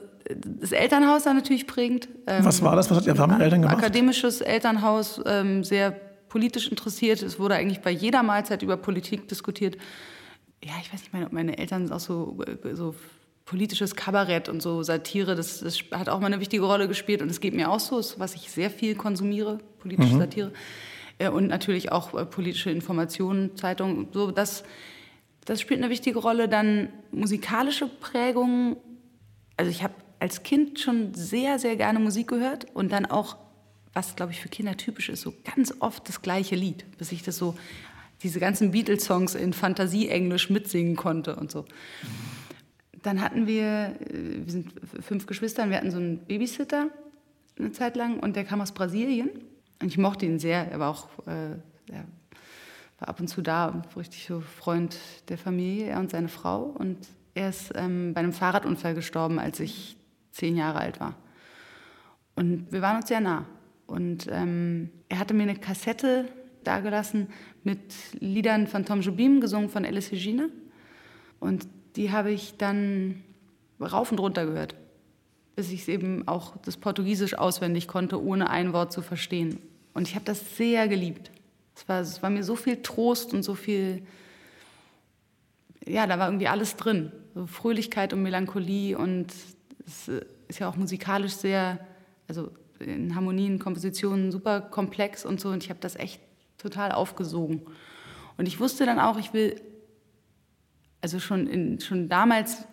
das 0.61 0.73
Elternhaus 0.73 1.27
war 1.27 1.35
natürlich 1.35 1.67
prägend. 1.67 2.09
Was 2.27 2.61
war 2.63 2.75
das? 2.77 2.91
Was 2.91 2.99
hat 2.99 3.07
Ihr 3.07 3.41
Eltern 3.41 3.63
gemacht? 3.63 3.79
Akademisches 3.79 4.41
Elternhaus, 4.41 5.21
ähm, 5.27 5.63
sehr 5.65 5.93
politisch 6.29 6.69
interessiert. 6.69 7.23
Es 7.23 7.39
wurde 7.39 7.55
eigentlich 7.55 7.81
bei 7.81 7.91
jeder 7.91 8.23
Mahlzeit 8.23 8.63
über 8.63 8.77
Politik 8.77 9.29
diskutiert. 9.29 9.77
Ja, 10.63 10.73
ich 10.83 10.93
weiß 10.93 11.01
nicht, 11.01 11.13
meine, 11.13 11.29
meine 11.31 11.57
Eltern 11.57 11.87
sind 11.87 11.95
auch 11.95 12.01
so, 12.01 12.37
so 12.75 12.95
politisches 13.49 13.97
Kabarett 13.97 14.51
und 14.51 14.61
so 14.61 14.83
Satire, 14.83 15.35
das, 15.35 15.61
das, 15.61 15.79
hat 15.93 16.11
auch 16.11 16.21
mal 16.21 16.27
eine 16.27 16.39
wichtige 16.39 16.65
Rolle 16.65 16.87
gespielt 16.87 17.23
und 17.23 17.31
es 17.31 17.41
geht 17.41 17.55
mir 17.55 17.71
auch 17.71 17.81
so, 17.81 17.97
was 18.19 18.35
ich 18.35 18.51
sehr 18.51 18.71
viel 18.71 18.95
konsumiere, 18.95 19.59
politische 19.79 20.15
mhm. 20.15 20.19
Satire 20.19 20.53
äh, 21.17 21.31
und 21.31 21.47
natürlich 21.47 21.91
auch 21.91 22.13
äh, 22.13 22.27
politische 22.27 22.71
Informationen, 22.71 23.57
Zeitungen, 23.57 24.09
so 24.13 24.33
das, 24.33 24.65
das 25.47 25.63
spielt 25.63 25.81
eine 25.83 25.89
wichtige 25.89 26.19
Rolle. 26.19 26.47
Dann 26.47 26.91
musikalische 27.11 27.89
Prägungen, 27.89 28.77
also 29.57 29.71
ich 29.71 29.83
habe 29.83 29.95
als 30.19 30.43
Kind 30.43 30.79
schon 30.79 31.15
sehr, 31.15 31.59
sehr 31.59 31.77
gerne 31.77 32.01
Musik 32.01 32.29
gehört 32.29 32.67
und 32.75 32.93
dann 32.93 33.07
auch, 33.07 33.39
was 33.95 34.15
glaube 34.15 34.33
ich 34.33 34.43
für 34.43 34.51
Kinder 34.51 34.77
typisch 34.77 35.09
ist, 35.09 35.23
so 35.23 35.33
ganz 35.55 35.73
oft 35.81 36.07
das 36.07 36.21
gleiche 36.21 36.55
Lied, 36.55 36.85
bis 36.99 37.13
ich 37.13 37.23
das 37.23 37.39
so, 37.39 37.57
diese 38.23 38.41
ganzen 38.41 38.73
Beatles-Songs 38.73 39.37
in 39.37 39.55
Fantasie-Englisch 39.55 40.51
mitsingen 40.51 40.97
konnte 40.97 41.37
und 41.37 41.51
so. 41.51 41.63
Mhm. 41.63 42.48
Dann 43.03 43.21
hatten 43.21 43.47
wir, 43.47 43.97
äh, 44.01 44.45
wir 44.45 44.53
sind 44.53 44.73
fünf 45.01 45.27
Geschwister, 45.27 45.63
und 45.65 45.71
wir 45.71 45.77
hatten 45.77 45.91
so 45.91 45.99
einen 45.99 46.19
Babysitter 46.19 46.89
eine 47.59 47.73
Zeit 47.73 47.97
lang 47.97 48.21
und 48.21 48.37
der 48.37 48.45
kam 48.45 48.61
aus 48.61 48.73
Brasilien. 48.73 49.31
Und 49.81 49.89
ich 49.89 49.99
mochte 49.99 50.27
ihn 50.27 50.39
sehr. 50.39 50.71
Er 50.71 50.81
war 50.81 50.91
auch 50.91 51.09
äh, 51.27 51.57
er 51.91 52.05
war 52.99 53.09
ab 53.09 53.21
und 53.21 53.29
zu 53.29 53.43
da 53.43 53.83
richtig 53.97 54.27
so 54.27 54.41
Freund 54.41 54.99
der 55.29 55.39
Familie, 55.39 55.87
er 55.87 56.01
und 56.01 56.11
seine 56.11 56.29
Frau. 56.29 56.63
Und 56.65 56.99
er 57.35 57.51
ist 57.51 57.73
ähm, 57.75 58.13
bei 58.15 58.21
einem 58.21 58.33
Fahrradunfall 58.33 58.95
gestorben, 58.95 59.39
als 59.39 59.61
ich 59.61 59.97
zehn 60.33 60.57
Jahre 60.57 60.81
alt 60.81 61.01
war. 61.01 61.15
Und 62.35 62.71
wir 62.73 62.83
waren 62.83 62.97
uns 62.97 63.09
sehr 63.09 63.21
nah. 63.21 63.47
Und 63.87 64.29
ähm, 64.31 64.91
er 65.09 65.19
hatte 65.19 65.35
mir 65.35 65.45
eine 65.45 65.57
Kassette 65.57 66.27
dagelassen 66.65 67.29
mit 67.65 67.81
Liedern 68.21 68.67
von 68.67 68.85
Tom 68.85 69.01
Jobim, 69.01 69.41
gesungen 69.41 69.71
von 69.71 69.85
Alice 69.85 70.13
Regina. 70.13 70.49
Und 71.41 71.69
die 71.99 72.13
habe 72.13 72.31
ich 72.31 72.57
dann 72.57 73.25
rauf 73.81 74.13
und 74.13 74.21
runter 74.21 74.47
gehört, 74.47 74.77
bis 75.57 75.73
ich 75.73 75.89
eben 75.89 76.29
auch 76.29 76.57
das 76.59 76.77
Portugiesisch 76.77 77.35
auswendig 77.35 77.89
konnte, 77.89 78.23
ohne 78.23 78.51
ein 78.51 78.73
Wort 78.73 78.93
zu 78.93 79.03
verstehen. 79.03 79.59
Und 79.95 80.07
ich 80.07 80.15
habe 80.15 80.25
das 80.25 80.57
sehr 80.57 80.87
geliebt. 80.87 81.33
Es 81.75 81.89
war, 81.89 82.01
es 82.01 82.23
war 82.23 82.31
mir 82.31 82.45
so 82.45 82.55
viel 82.55 82.83
Trost 82.83 83.35
und 83.35 83.43
so 83.43 83.57
viel, 83.57 84.07
ja, 85.85 86.07
da 86.07 86.21
war 86.21 86.29
irgendwie 86.29 86.47
alles 86.47 86.77
drin. 86.77 87.11
So 87.35 87.49
Fröhlichkeit 87.49 88.13
und 88.13 88.23
Melancholie 88.23 88.97
und 88.97 89.33
es 89.85 90.07
ist 90.47 90.61
ja 90.61 90.69
auch 90.69 90.77
musikalisch 90.77 91.33
sehr, 91.33 91.81
also 92.29 92.53
in 92.79 93.17
Harmonien, 93.17 93.59
Kompositionen 93.59 94.31
super 94.31 94.61
komplex 94.61 95.27
und 95.27 95.41
so. 95.41 95.49
Und 95.49 95.65
ich 95.65 95.71
habe 95.71 95.81
das 95.81 95.97
echt 95.97 96.21
total 96.59 96.93
aufgesogen. 96.93 97.63
Und 98.37 98.47
ich 98.47 98.61
wusste 98.61 98.87
dann 98.87 99.01
auch, 99.01 99.19
ich 99.19 99.33
will 99.33 99.61
also 101.01 101.19
schon, 101.19 101.47
in, 101.47 101.81
schon 101.81 102.09
damals 102.09 102.67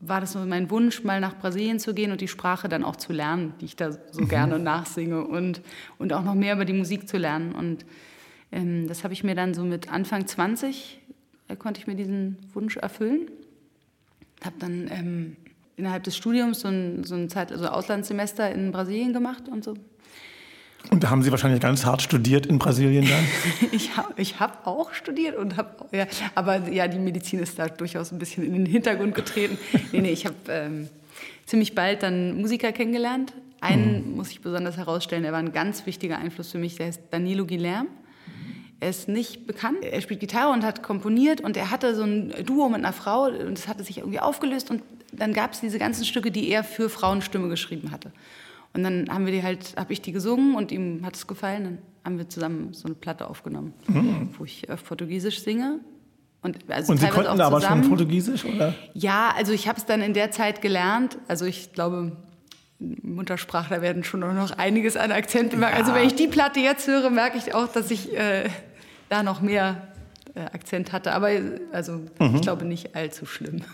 war 0.00 0.20
das 0.20 0.32
so 0.32 0.40
mein 0.40 0.68
Wunsch, 0.70 1.04
mal 1.04 1.20
nach 1.20 1.38
Brasilien 1.38 1.78
zu 1.78 1.94
gehen 1.94 2.10
und 2.10 2.20
die 2.20 2.28
Sprache 2.28 2.68
dann 2.68 2.82
auch 2.82 2.96
zu 2.96 3.12
lernen, 3.12 3.54
die 3.60 3.66
ich 3.66 3.76
da 3.76 3.92
so 3.92 4.22
mhm. 4.22 4.28
gerne 4.28 4.58
nachsinge 4.58 5.24
und, 5.24 5.62
und 5.98 6.12
auch 6.12 6.24
noch 6.24 6.34
mehr 6.34 6.54
über 6.54 6.64
die 6.64 6.72
Musik 6.72 7.08
zu 7.08 7.18
lernen. 7.18 7.52
Und 7.52 7.86
ähm, 8.50 8.88
das 8.88 9.04
habe 9.04 9.14
ich 9.14 9.22
mir 9.22 9.36
dann 9.36 9.54
so 9.54 9.62
mit 9.62 9.92
Anfang 9.92 10.26
20, 10.26 11.00
äh, 11.48 11.56
konnte 11.56 11.80
ich 11.80 11.86
mir 11.86 11.94
diesen 11.94 12.36
Wunsch 12.52 12.76
erfüllen. 12.76 13.30
Habe 14.44 14.56
dann 14.58 14.90
ähm, 14.90 15.36
innerhalb 15.76 16.02
des 16.02 16.16
Studiums 16.16 16.60
so 16.60 16.68
ein, 16.68 17.04
so 17.04 17.14
ein 17.14 17.28
Zeit, 17.28 17.52
also 17.52 17.66
Auslandssemester 17.68 18.50
in 18.50 18.72
Brasilien 18.72 19.12
gemacht 19.12 19.48
und 19.48 19.62
so 19.62 19.74
und 20.90 21.04
da 21.04 21.10
haben 21.10 21.22
Sie 21.22 21.30
wahrscheinlich 21.30 21.60
ganz 21.60 21.86
hart 21.86 22.02
studiert 22.02 22.46
in 22.46 22.58
Brasilien 22.58 23.06
dann? 23.08 23.68
ich 23.72 23.96
habe 23.96 24.12
ich 24.16 24.40
hab 24.40 24.66
auch 24.66 24.92
studiert 24.92 25.36
und 25.36 25.56
habe, 25.56 25.70
ja, 25.92 26.06
aber 26.34 26.68
ja, 26.68 26.88
die 26.88 26.98
Medizin 26.98 27.38
ist 27.38 27.58
da 27.58 27.68
durchaus 27.68 28.12
ein 28.12 28.18
bisschen 28.18 28.44
in 28.44 28.52
den 28.52 28.66
Hintergrund 28.66 29.14
getreten. 29.14 29.58
nee, 29.92 30.00
nee, 30.00 30.10
ich 30.10 30.26
habe 30.26 30.36
ähm, 30.48 30.88
ziemlich 31.46 31.74
bald 31.74 32.02
dann 32.02 32.40
Musiker 32.40 32.72
kennengelernt. 32.72 33.32
Einen 33.60 34.10
mhm. 34.10 34.16
muss 34.16 34.30
ich 34.30 34.40
besonders 34.40 34.76
herausstellen, 34.76 35.22
der 35.22 35.32
war 35.32 35.38
ein 35.38 35.52
ganz 35.52 35.86
wichtiger 35.86 36.18
Einfluss 36.18 36.50
für 36.50 36.58
mich, 36.58 36.76
der 36.76 36.86
heißt 36.86 37.00
Danilo 37.10 37.46
Guilherme. 37.46 37.88
Er 38.80 38.90
ist 38.90 39.06
nicht 39.06 39.46
bekannt. 39.46 39.84
Er 39.84 40.00
spielt 40.00 40.18
Gitarre 40.18 40.52
und 40.52 40.64
hat 40.64 40.82
komponiert 40.82 41.40
und 41.40 41.56
er 41.56 41.70
hatte 41.70 41.94
so 41.94 42.02
ein 42.02 42.34
Duo 42.44 42.68
mit 42.68 42.78
einer 42.78 42.92
Frau 42.92 43.26
und 43.26 43.56
es 43.56 43.68
hatte 43.68 43.84
sich 43.84 43.98
irgendwie 43.98 44.18
aufgelöst 44.18 44.72
und 44.72 44.82
dann 45.12 45.32
gab 45.32 45.52
es 45.52 45.60
diese 45.60 45.78
ganzen 45.78 46.04
Stücke, 46.04 46.32
die 46.32 46.48
er 46.48 46.64
für 46.64 46.90
Frauenstimme 46.90 47.48
geschrieben 47.48 47.92
hatte. 47.92 48.10
Und 48.74 48.84
dann 48.84 49.08
haben 49.10 49.26
wir 49.26 49.32
die 49.32 49.42
halt, 49.42 49.74
habe 49.76 49.92
ich 49.92 50.00
die 50.00 50.12
gesungen 50.12 50.54
und 50.54 50.72
ihm 50.72 51.04
hat 51.04 51.16
es 51.16 51.26
gefallen. 51.26 51.64
Dann 51.64 51.78
haben 52.04 52.18
wir 52.18 52.28
zusammen 52.28 52.72
so 52.72 52.86
eine 52.86 52.94
Platte 52.94 53.28
aufgenommen, 53.28 53.74
mhm. 53.86 54.30
wo 54.38 54.44
ich 54.44 54.70
auf 54.70 54.84
Portugiesisch 54.84 55.42
singe. 55.42 55.80
Und, 56.40 56.58
also 56.68 56.92
und 56.92 56.98
Sie 56.98 57.06
konnten 57.06 57.38
da 57.38 57.46
aber 57.46 57.60
schon 57.60 57.88
Portugiesisch, 57.88 58.44
oder? 58.44 58.74
Ja, 58.94 59.32
also 59.36 59.52
ich 59.52 59.68
habe 59.68 59.78
es 59.78 59.84
dann 59.84 60.00
in 60.00 60.12
der 60.12 60.32
Zeit 60.32 60.60
gelernt. 60.60 61.18
Also 61.28 61.44
ich 61.44 61.72
glaube, 61.72 62.16
Muttersprachler 62.80 63.80
werden 63.80 64.02
schon 64.02 64.20
noch 64.20 64.50
einiges 64.58 64.96
an 64.96 65.12
Akzenten 65.12 65.60
merken. 65.60 65.76
Also 65.76 65.90
ja. 65.90 65.96
Also 65.96 66.00
wenn 66.00 66.08
ich 66.08 66.16
die 66.16 66.26
Platte 66.26 66.58
jetzt 66.58 66.88
höre, 66.88 67.10
merke 67.10 67.38
ich 67.38 67.54
auch, 67.54 67.68
dass 67.68 67.90
ich 67.92 68.16
äh, 68.16 68.48
da 69.08 69.22
noch 69.22 69.40
mehr 69.40 69.88
äh, 70.34 70.40
Akzent 70.40 70.92
hatte. 70.92 71.12
Aber 71.12 71.28
also 71.70 71.92
mhm. 71.92 72.34
ich 72.34 72.40
glaube 72.40 72.64
nicht 72.64 72.96
allzu 72.96 73.26
schlimm. 73.26 73.62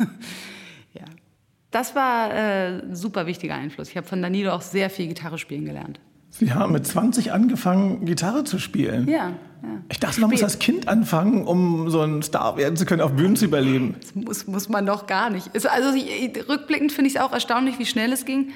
Das 1.71 1.95
war 1.95 2.33
äh, 2.33 2.81
ein 2.81 2.97
super 2.97 3.27
wichtiger 3.27 3.55
Einfluss. 3.55 3.91
Ich 3.91 3.97
habe 3.97 4.07
von 4.07 4.23
Danilo 4.23 4.53
auch 4.53 4.63
sehr 4.63 4.89
viel 4.89 5.07
Gitarre 5.09 5.39
spielen 5.39 5.65
gelernt. 5.65 6.01
Sie 6.31 6.53
haben 6.53 6.73
mit 6.73 6.87
20 6.87 7.33
angefangen, 7.33 8.05
Gitarre 8.05 8.45
zu 8.45 8.59
spielen. 8.59 9.09
Ja. 9.09 9.33
ja. 9.63 9.69
Ich 9.89 9.99
dachte, 9.99 10.21
man 10.21 10.31
muss 10.31 10.43
als 10.43 10.59
Kind 10.59 10.89
anfangen, 10.89 11.47
um 11.47 11.91
so 11.91 12.03
ein 12.03 12.23
Star 12.23 12.57
werden 12.57 12.77
zu 12.77 12.85
können, 12.85 13.01
auf 13.01 13.13
Bühnen 13.13 13.37
zu 13.37 13.47
überleben. 13.47 13.97
Das 14.01 14.15
muss, 14.15 14.47
muss 14.47 14.69
man 14.69 14.87
doch 14.87 15.07
gar 15.07 15.31
nicht. 15.31 15.51
Also 15.55 15.95
ich, 15.95 16.49
rückblickend 16.49 16.93
finde 16.93 17.09
ich 17.09 17.17
es 17.17 17.21
auch 17.21 17.33
erstaunlich, 17.33 17.79
wie 17.79 17.87
schnell 17.87 18.13
es 18.13 18.25
ging, 18.25 18.53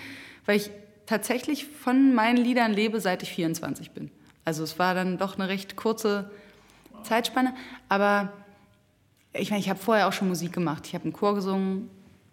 weil 0.46 0.56
ich 0.56 0.70
tatsächlich 1.06 1.66
von 1.66 2.14
meinen 2.14 2.36
Liedern 2.36 2.72
lebe, 2.72 3.00
seit 3.00 3.22
ich 3.22 3.30
24 3.30 3.90
bin. 3.90 4.10
Also 4.44 4.62
es 4.64 4.78
war 4.78 4.94
dann 4.94 5.18
doch 5.18 5.38
eine 5.38 5.48
recht 5.48 5.76
kurze 5.76 6.30
Zeitspanne. 7.04 7.54
Aber 7.88 8.32
ich 9.32 9.50
meine, 9.50 9.60
ich 9.60 9.70
habe 9.70 9.78
vorher 9.78 10.08
auch 10.08 10.12
schon 10.12 10.28
Musik 10.28 10.52
gemacht. 10.52 10.86
Ich 10.86 10.94
habe 10.94 11.04
einen 11.04 11.12
Chor 11.12 11.34
gesungen, 11.34 11.88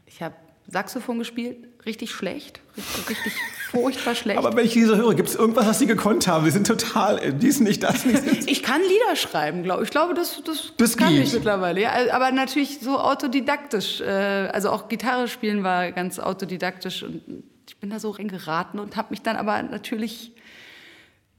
ich 0.05 0.21
habe 0.21 0.35
Saxophon 0.69 1.19
gespielt, 1.19 1.57
richtig 1.85 2.11
schlecht, 2.11 2.59
richtig, 2.77 3.09
richtig 3.09 3.33
furchtbar 3.71 4.15
schlecht. 4.15 4.37
Aber 4.37 4.55
wenn 4.55 4.65
ich 4.65 4.73
diese 4.73 4.97
höre, 4.97 5.13
gibt 5.15 5.29
es 5.29 5.35
irgendwas, 5.35 5.65
was 5.65 5.79
Sie 5.79 5.87
gekonnt 5.87 6.27
haben? 6.27 6.45
Sie 6.45 6.51
sind 6.51 6.67
total 6.67 7.33
dies 7.33 7.59
nicht, 7.59 7.83
das 7.83 8.05
nicht. 8.05 8.49
ich 8.49 8.63
kann 8.63 8.81
Lieder 8.81 9.15
schreiben, 9.15 9.63
glaube 9.63 9.83
ich. 9.83 9.89
Ich 9.89 9.91
glaube, 9.91 10.13
das, 10.13 10.41
das, 10.45 10.73
das 10.77 10.97
kann 10.97 11.13
geht. 11.13 11.23
ich 11.23 11.33
mittlerweile. 11.33 11.81
Ja, 11.81 11.91
aber 12.11 12.31
natürlich 12.31 12.79
so 12.79 12.99
autodidaktisch. 12.99 14.01
Äh, 14.01 14.05
also 14.05 14.69
auch 14.69 14.87
Gitarre 14.89 15.27
spielen 15.27 15.63
war 15.63 15.91
ganz 15.91 16.19
autodidaktisch 16.19 17.03
und 17.03 17.21
ich 17.67 17.77
bin 17.77 17.89
da 17.89 17.99
so 17.99 18.09
reingeraten 18.09 18.79
und 18.79 18.95
habe 18.95 19.09
mich 19.11 19.21
dann 19.21 19.35
aber 19.35 19.61
natürlich 19.63 20.33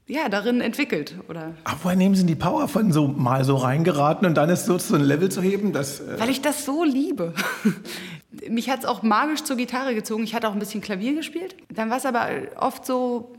ja, 0.07 0.27
darin 0.27 0.59
entwickelt. 0.61 1.15
Oder? 1.29 1.53
Aber 1.63 1.79
woher 1.83 1.95
nehmen 1.95 2.15
Sie 2.15 2.25
die 2.25 2.35
Power 2.35 2.67
von 2.67 2.91
so 2.91 3.07
mal 3.07 3.45
so 3.45 3.55
reingeraten 3.55 4.27
und 4.27 4.35
dann 4.35 4.49
ist 4.49 4.65
so 4.65 4.77
zu 4.77 4.95
ein 4.95 5.01
Level 5.01 5.29
zu 5.29 5.41
heben? 5.41 5.71
Das, 5.71 6.01
äh 6.01 6.19
Weil 6.19 6.29
ich 6.29 6.41
das 6.41 6.65
so 6.65 6.83
liebe. 6.83 7.33
Mich 8.49 8.69
hat 8.69 8.79
es 8.79 8.85
auch 8.85 9.03
magisch 9.03 9.43
zur 9.43 9.57
Gitarre 9.57 9.93
gezogen. 9.93 10.23
Ich 10.23 10.33
hatte 10.33 10.47
auch 10.47 10.53
ein 10.53 10.59
bisschen 10.59 10.81
Klavier 10.81 11.13
gespielt. 11.15 11.55
Dann 11.69 11.89
war 11.89 11.97
es 11.97 12.05
aber 12.05 12.29
oft 12.57 12.85
so, 12.85 13.33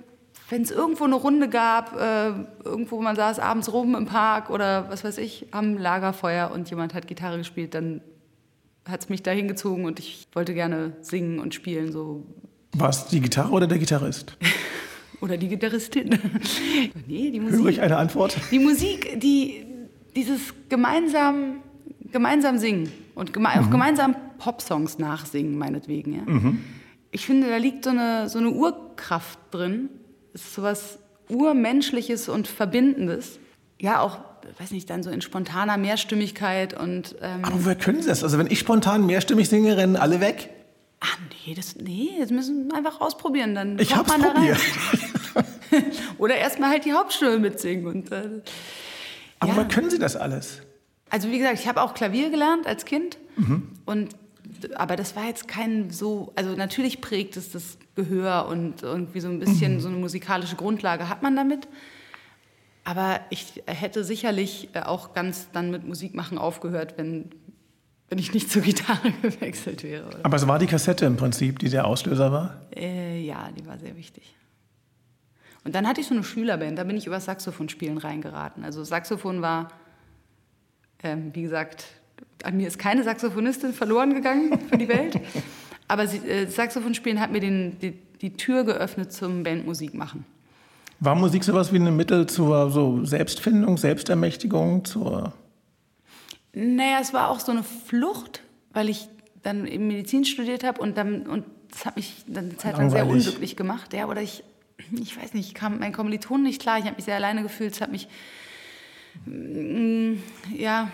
wenn 0.51 0.63
es 0.63 0.71
irgendwo 0.71 1.05
eine 1.05 1.15
Runde 1.15 1.49
gab, 1.49 1.99
äh, 1.99 2.33
irgendwo 2.65 3.01
man 3.01 3.17
saß 3.17 3.39
abends 3.39 3.73
rum 3.73 3.95
im 3.95 4.05
Park 4.05 4.51
oder 4.51 4.91
was 4.91 5.03
weiß 5.03 5.17
ich, 5.19 5.47
am 5.51 5.79
Lagerfeuer 5.79 6.51
und 6.51 6.69
jemand 6.69 6.93
hat 6.93 7.07
Gitarre 7.07 7.39
gespielt, 7.39 7.75
dann 7.75 8.03
hat 8.87 9.01
es 9.01 9.09
mich 9.09 9.23
dahin 9.23 9.49
gezogen 9.49 9.87
und 9.87 9.99
ich 9.99 10.27
wollte 10.35 10.53
gerne 10.53 10.93
singen 11.01 11.39
und 11.39 11.55
spielen. 11.55 11.91
So. 11.91 12.27
War 12.75 12.91
es 12.91 13.07
die 13.07 13.21
Gitarre 13.21 13.51
oder 13.51 13.67
der 13.67 13.79
Gitarrist? 13.79 14.37
Oder 15.21 15.37
die 15.37 15.47
Gitarristin. 15.47 16.19
nee, 17.07 17.31
die 17.31 17.39
Musik. 17.39 17.61
Höre 17.61 17.69
ich 17.69 17.81
eine 17.81 17.97
Antwort? 17.97 18.37
Die 18.51 18.59
Musik, 18.59 19.21
die, 19.21 19.65
dieses 20.17 20.53
gemeinsam, 20.69 21.63
gemeinsam 22.11 22.59
singen 22.59 22.91
und 23.15 23.33
geme 23.33 23.49
mhm. 23.49 23.65
auch 23.65 23.71
gemeinsam 23.71 24.17
Popsongs 24.39 24.99
nachsingen, 24.99 25.57
meinetwegen. 25.57 26.15
Ja? 26.15 26.23
Mhm. 26.23 26.65
Ich 27.11 27.27
finde, 27.27 27.49
da 27.49 27.57
liegt 27.57 27.85
so 27.85 27.91
eine, 27.91 28.29
so 28.29 28.39
eine 28.39 28.51
Urkraft 28.51 29.39
drin. 29.51 29.91
Es 30.35 30.43
ist 30.43 30.55
so 30.55 30.63
was 30.63 30.99
Urmenschliches 31.29 32.29
und 32.29 32.49
Verbindendes. 32.49 33.39
Ja, 33.79 34.01
auch, 34.01 34.19
weiß 34.59 34.71
nicht, 34.71 34.89
dann 34.89 35.03
so 35.03 35.11
in 35.11 35.21
spontaner 35.21 35.77
Mehrstimmigkeit 35.77 36.79
und. 36.79 37.17
Ähm 37.21 37.45
Aber 37.45 37.65
woher 37.65 37.77
können 37.77 38.01
Sie 38.01 38.09
das? 38.09 38.23
Also, 38.23 38.39
wenn 38.39 38.47
ich 38.47 38.59
spontan 38.59 39.07
mehrstimmig 39.07 39.49
singe, 39.49 39.77
rennen 39.77 39.97
alle 39.97 40.21
weg? 40.21 40.51
Ach 41.01 41.19
nee, 41.47 41.55
das, 41.55 41.77
nee, 41.77 42.11
das 42.21 42.31
müssen 42.31 42.69
wir 42.69 42.77
einfach 42.77 43.01
ausprobieren. 43.01 43.55
Dann 43.55 43.79
ich 43.79 43.95
hab's 43.95 44.09
man 44.09 44.23
probiert. 44.23 44.59
Oder 46.19 46.37
erstmal 46.37 46.71
halt 46.71 46.85
die 46.85 46.93
Hauptstimme 46.93 47.39
mitsingen. 47.39 47.87
Und, 47.87 48.13
äh, 48.13 48.41
Aber 49.41 49.51
ja. 49.51 49.57
wann 49.57 49.69
können 49.69 49.91
Sie 49.91 49.99
das 49.99 50.17
alles? 50.17 50.63
Also 51.13 51.31
wie 51.31 51.39
gesagt, 51.39 51.61
ich 51.61 51.69
habe 51.69 51.83
auch 51.83 51.93
Klavier 51.93 52.31
gelernt 52.31 52.67
als 52.67 52.87
Kind. 52.87 53.19
Mhm. 53.37 53.69
Und, 53.85 54.17
aber 54.77 54.97
das 54.97 55.15
war 55.15 55.27
jetzt 55.27 55.47
kein 55.47 55.91
so, 55.91 56.33
also 56.37 56.57
natürlich 56.57 57.03
prägt 57.03 57.37
es 57.37 57.53
das 57.53 57.77
Gehör 57.95 58.49
und 58.49 58.83
irgendwie 58.83 59.21
so 59.21 59.29
ein 59.29 59.39
bisschen 59.39 59.75
mhm. 59.75 59.81
so 59.81 59.89
eine 59.89 59.99
musikalische 59.99 60.57
Grundlage 60.57 61.11
hat 61.11 61.23
man 61.23 61.37
damit. 61.37 61.69
Aber 62.85 63.21
ich 63.29 63.63
hätte 63.67 64.05
sicherlich 64.05 64.71
äh, 64.73 64.81
auch 64.81 65.13
ganz 65.13 65.49
dann 65.53 65.71
mit 65.71 65.87
Musik 65.87 66.15
machen 66.15 66.39
aufgehört, 66.39 66.95
wenn, 66.97 67.27
wenn 68.09 68.19
ich 68.19 68.33
nicht 68.33 68.51
zur 68.51 68.63
Gitarre 68.63 69.13
gewechselt 69.21 69.83
wäre. 69.83 70.07
Oder? 70.07 70.21
Aber 70.23 70.37
es 70.37 70.49
war 70.49 70.59
die 70.59 70.67
Kassette 70.67 71.05
im 71.05 71.19
Prinzip, 71.19 71.59
die 71.59 71.69
der 71.69 71.85
Auslöser 71.87 72.33
war? 72.33 72.63
Äh, 72.75 73.21
ja, 73.21 73.51
die 73.55 73.67
war 73.67 73.79
sehr 73.79 73.99
wichtig. 73.99 74.35
Und 75.63 75.75
dann 75.75 75.87
hatte 75.87 76.01
ich 76.01 76.07
so 76.07 76.15
eine 76.15 76.25
Schülerband, 76.25 76.79
da 76.79 76.85
bin 76.85 76.97
ich 76.97 77.07
über 77.07 77.21
Saxophonspielen 77.21 77.99
reingeraten. 77.99 78.65
Also 78.65 78.83
Saxophon 78.83 79.43
war, 79.43 79.69
ähm, 81.03 81.31
wie 81.35 81.43
gesagt, 81.43 81.87
an 82.43 82.57
mir 82.57 82.69
ist 82.69 82.79
keine 82.79 83.05
Saxophonistin 83.05 83.73
verloren 83.73 84.15
gegangen 84.15 84.59
für 84.69 84.79
die 84.79 84.89
Welt. 84.89 85.21
Aber 85.89 86.07
sie, 86.07 86.19
äh, 86.19 86.47
Saxophonspielen 86.47 87.21
hat 87.21 87.31
mir 87.31 87.41
den, 87.41 87.79
die, 87.81 87.93
die 88.21 88.37
Tür 88.37 88.65
geöffnet 88.65 89.13
zum 89.13 89.43
Bandmusik 89.43 89.95
machen. 89.95 90.25
War 91.01 91.15
Musik 91.15 91.45
sowas 91.45 91.73
wie 91.73 91.79
ein 91.79 91.97
Mittel 91.97 92.27
zur 92.27 92.71
so 92.71 93.05
Selbstfindung, 93.05 93.77
Selbstermächtigung, 93.77 94.85
zur 94.85 95.33
naja, 96.55 96.99
es 97.01 97.13
war 97.13 97.31
auch 97.31 97.41
so 97.41 97.53
eine 97.53 97.63
Flucht, 97.63 98.43
weil 98.73 98.89
ich 98.89 99.09
dann 99.43 99.67
eben 99.67 99.87
Medizin 99.87 100.25
studiert 100.25 100.65
habe 100.65 100.81
und 100.81 100.97
dann 100.97 101.27
und 101.27 101.45
das 101.71 101.87
hat 101.87 101.97
mich 101.97 102.25
dann 102.27 102.47
eine 102.47 102.57
Zeit 102.59 102.77
lang 102.77 102.91
sehr 102.91 103.07
unglücklich 103.07 103.57
gemacht. 103.57 103.95
Ja, 103.95 104.07
oder 104.07 104.21
ich, 104.21 104.45
ich 104.93 105.21
weiß 105.21 105.33
nicht, 105.33 105.49
ich 105.49 105.55
kam 105.55 105.79
mein 105.79 105.93
Kommilitonen 105.93 106.43
nicht 106.43 106.61
klar, 106.61 106.79
ich 106.79 106.85
habe 106.85 106.97
mich 106.97 107.07
sehr 107.07 107.17
alleine 107.17 107.43
gefühlt, 107.43 107.73
es 107.73 107.81
hat 107.81 107.91
mich, 107.91 108.09
ja, 110.57 110.91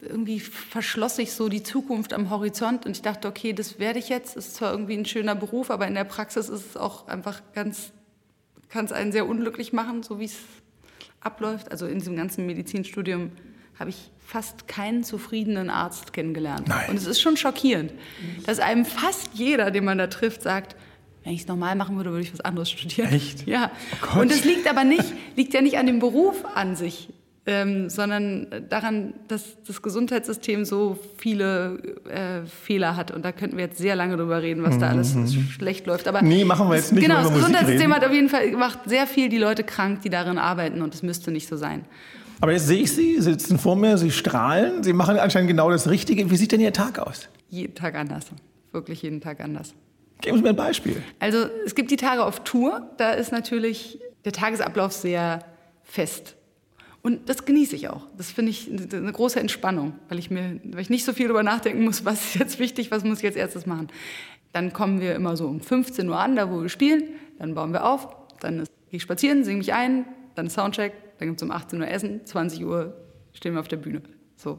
irgendwie 0.00 0.40
verschloss 0.40 1.16
sich 1.16 1.32
so 1.32 1.48
die 1.48 1.62
Zukunft 1.62 2.12
am 2.12 2.30
Horizont 2.30 2.86
und 2.86 2.92
ich 2.92 3.02
dachte, 3.02 3.28
okay, 3.28 3.52
das 3.52 3.78
werde 3.78 3.98
ich 3.98 4.08
jetzt. 4.08 4.36
Ist 4.36 4.56
zwar 4.56 4.72
irgendwie 4.72 4.96
ein 4.96 5.04
schöner 5.04 5.34
Beruf, 5.34 5.70
aber 5.70 5.86
in 5.86 5.94
der 5.94 6.04
Praxis 6.04 6.48
ist 6.48 6.70
es 6.70 6.76
auch 6.76 7.08
einfach 7.08 7.40
ganz, 7.54 7.92
kann 8.68 8.84
es 8.84 8.92
einen 8.92 9.12
sehr 9.12 9.26
unglücklich 9.26 9.72
machen, 9.72 10.02
so 10.02 10.20
wie 10.20 10.26
es 10.26 10.36
abläuft. 11.20 11.70
Also 11.70 11.86
in 11.86 11.98
diesem 11.98 12.16
ganzen 12.16 12.46
Medizinstudium 12.46 13.32
habe 13.78 13.90
ich 13.90 14.10
fast 14.18 14.68
keinen 14.68 15.04
zufriedenen 15.04 15.70
Arzt 15.70 16.12
kennengelernt. 16.12 16.68
Nein. 16.68 16.90
Und 16.90 16.96
es 16.96 17.06
ist 17.06 17.20
schon 17.20 17.36
schockierend, 17.36 17.92
dass 18.44 18.58
einem 18.58 18.84
fast 18.84 19.30
jeder, 19.34 19.70
den 19.70 19.84
man 19.84 19.98
da 19.98 20.06
trifft, 20.08 20.42
sagt, 20.42 20.76
wenn 21.24 21.32
ich 21.32 21.40
es 21.40 21.48
normal 21.48 21.74
machen 21.74 21.96
würde, 21.96 22.10
würde 22.10 22.22
ich 22.22 22.32
was 22.32 22.40
anderes 22.40 22.70
studieren. 22.70 23.12
Echt? 23.12 23.46
Ja. 23.46 23.72
Oh 24.14 24.20
und 24.20 24.30
es 24.30 24.44
liegt 24.44 24.68
aber 24.68 24.84
nicht, 24.84 25.12
liegt 25.34 25.54
ja 25.54 25.60
nicht 25.60 25.76
an 25.76 25.86
dem 25.86 25.98
Beruf 25.98 26.44
an 26.54 26.76
sich, 26.76 27.08
ähm, 27.46 27.88
sondern 27.88 28.48
daran, 28.68 29.14
dass 29.28 29.56
das 29.64 29.80
Gesundheitssystem 29.80 30.64
so 30.64 30.98
viele 31.16 31.78
äh, 32.08 32.46
Fehler 32.46 32.96
hat. 32.96 33.12
Und 33.12 33.24
da 33.24 33.30
könnten 33.30 33.56
wir 33.56 33.66
jetzt 33.66 33.78
sehr 33.78 33.94
lange 33.94 34.16
drüber 34.16 34.42
reden, 34.42 34.64
was 34.64 34.78
da 34.78 34.88
alles 34.88 35.14
mhm. 35.14 35.28
schlecht 35.28 35.86
läuft. 35.86 36.08
Aber 36.08 36.22
nee, 36.22 36.44
machen 36.44 36.68
wir 36.68 36.76
jetzt 36.76 36.92
nicht. 36.92 37.06
Genau, 37.06 37.22
das 37.22 37.32
Gesundheitssystem 37.32 37.94
hat 37.94 38.04
auf 38.04 38.12
jeden 38.12 38.28
Fall 38.28 38.50
macht 38.52 38.80
sehr 38.86 39.06
viel 39.06 39.28
die 39.28 39.38
Leute 39.38 39.62
krank, 39.62 40.02
die 40.02 40.10
darin 40.10 40.38
arbeiten. 40.38 40.82
Und 40.82 40.94
es 40.94 41.02
müsste 41.02 41.30
nicht 41.30 41.48
so 41.48 41.56
sein. 41.56 41.84
Aber 42.40 42.52
jetzt 42.52 42.66
sehe 42.66 42.82
ich 42.82 42.92
Sie, 42.92 43.14
Sie 43.14 43.22
sitzen 43.22 43.58
vor 43.58 43.76
mir, 43.76 43.96
Sie 43.96 44.10
strahlen, 44.10 44.82
Sie 44.82 44.92
machen 44.92 45.16
anscheinend 45.18 45.48
genau 45.48 45.70
das 45.70 45.88
Richtige. 45.88 46.30
Wie 46.30 46.36
sieht 46.36 46.52
denn 46.52 46.60
Ihr 46.60 46.72
Tag 46.72 46.98
aus? 46.98 47.28
Jeden 47.48 47.74
Tag 47.74 47.94
anders. 47.94 48.26
Wirklich 48.72 49.02
jeden 49.02 49.20
Tag 49.20 49.40
anders. 49.40 49.72
Geben 50.20 50.38
Sie 50.38 50.42
mir 50.42 50.50
ein 50.50 50.56
Beispiel. 50.56 51.02
Also 51.20 51.46
es 51.64 51.74
gibt 51.74 51.90
die 51.90 51.96
Tage 51.96 52.24
auf 52.24 52.42
Tour, 52.42 52.90
da 52.98 53.12
ist 53.12 53.32
natürlich 53.32 54.00
der 54.24 54.32
Tagesablauf 54.32 54.92
sehr 54.92 55.44
fest. 55.84 56.34
Und 57.06 57.28
das 57.28 57.44
genieße 57.44 57.76
ich 57.76 57.88
auch. 57.88 58.02
Das 58.18 58.32
finde 58.32 58.50
ich 58.50 58.68
eine 58.68 59.12
große 59.12 59.38
Entspannung, 59.38 59.92
weil 60.08 60.18
ich 60.18 60.28
mir, 60.28 60.58
weil 60.64 60.80
ich 60.80 60.90
nicht 60.90 61.04
so 61.04 61.12
viel 61.12 61.28
darüber 61.28 61.44
nachdenken 61.44 61.84
muss, 61.84 62.04
was 62.04 62.34
ist 62.34 62.34
jetzt 62.34 62.58
wichtig, 62.58 62.90
was 62.90 63.04
muss 63.04 63.18
ich 63.18 63.22
jetzt 63.22 63.36
erstes 63.36 63.64
machen. 63.64 63.86
Dann 64.52 64.72
kommen 64.72 65.00
wir 65.00 65.14
immer 65.14 65.36
so 65.36 65.46
um 65.46 65.60
15 65.60 66.08
Uhr 66.08 66.18
an, 66.18 66.34
da 66.34 66.50
wo 66.50 66.62
wir 66.62 66.68
spielen, 66.68 67.04
dann 67.38 67.54
bauen 67.54 67.72
wir 67.72 67.84
auf, 67.84 68.08
dann 68.40 68.56
gehe 68.56 68.96
ich 68.96 69.02
spazieren, 69.02 69.44
singe 69.44 69.58
mich 69.58 69.72
ein, 69.72 70.04
dann 70.34 70.50
Soundcheck, 70.50 70.94
dann 71.18 71.28
gibt 71.28 71.40
es 71.40 71.44
um 71.44 71.52
18 71.52 71.80
Uhr 71.80 71.86
Essen, 71.86 72.26
20 72.26 72.64
Uhr 72.64 72.96
stehen 73.34 73.52
wir 73.52 73.60
auf 73.60 73.68
der 73.68 73.76
Bühne. 73.76 74.02
So. 74.34 74.58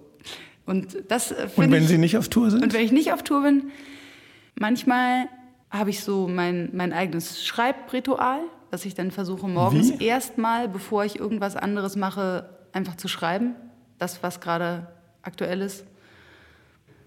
Und, 0.66 1.04
das, 1.10 1.34
äh, 1.34 1.50
und 1.54 1.70
wenn 1.70 1.84
ich, 1.84 1.90
Sie 1.90 1.98
nicht 1.98 2.18
auf 2.18 2.30
Tour 2.30 2.50
sind? 2.50 2.64
Und 2.64 2.72
wenn 2.72 2.86
ich 2.86 2.94
nicht 2.94 3.12
auf 3.12 3.24
Tour 3.24 3.44
bin, 3.44 3.72
manchmal 4.56 5.28
habe 5.70 5.90
ich 5.90 6.00
so 6.00 6.30
mein, 6.30 6.70
mein 6.72 6.94
eigenes 6.94 7.46
Schreibritual, 7.46 8.40
dass 8.72 8.86
ich 8.86 8.96
dann 8.96 9.12
versuche, 9.12 9.48
morgens 9.48 9.92
erstmal, 9.92 10.68
bevor 10.68 11.06
ich 11.06 11.20
irgendwas 11.20 11.56
anderes 11.56 11.96
mache, 11.96 12.50
einfach 12.74 12.96
zu 12.96 13.08
schreiben. 13.08 13.56
Das, 13.98 14.22
was 14.22 14.40
gerade 14.40 14.88
aktuell 15.22 15.62
ist. 15.62 15.86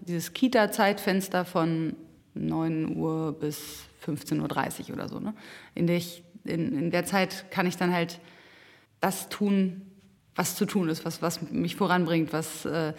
Dieses 0.01 0.33
Kita-Zeitfenster 0.33 1.45
von 1.45 1.95
9 2.33 2.95
Uhr 2.95 3.33
bis 3.33 3.83
15.30 4.05 4.89
Uhr 4.89 4.95
oder 4.95 5.07
so. 5.07 5.19
Ne? 5.19 5.33
In, 5.75 5.87
der 5.87 5.97
ich, 5.97 6.23
in, 6.43 6.77
in 6.77 6.91
der 6.91 7.05
Zeit 7.05 7.51
kann 7.51 7.67
ich 7.67 7.77
dann 7.77 7.93
halt 7.93 8.19
das 8.99 9.29
tun, 9.29 9.81
was 10.35 10.55
zu 10.55 10.65
tun 10.65 10.89
ist, 10.89 11.05
was, 11.05 11.21
was 11.21 11.41
mich 11.51 11.75
voranbringt, 11.75 12.33
was 12.33 12.65
äh, 12.65 12.93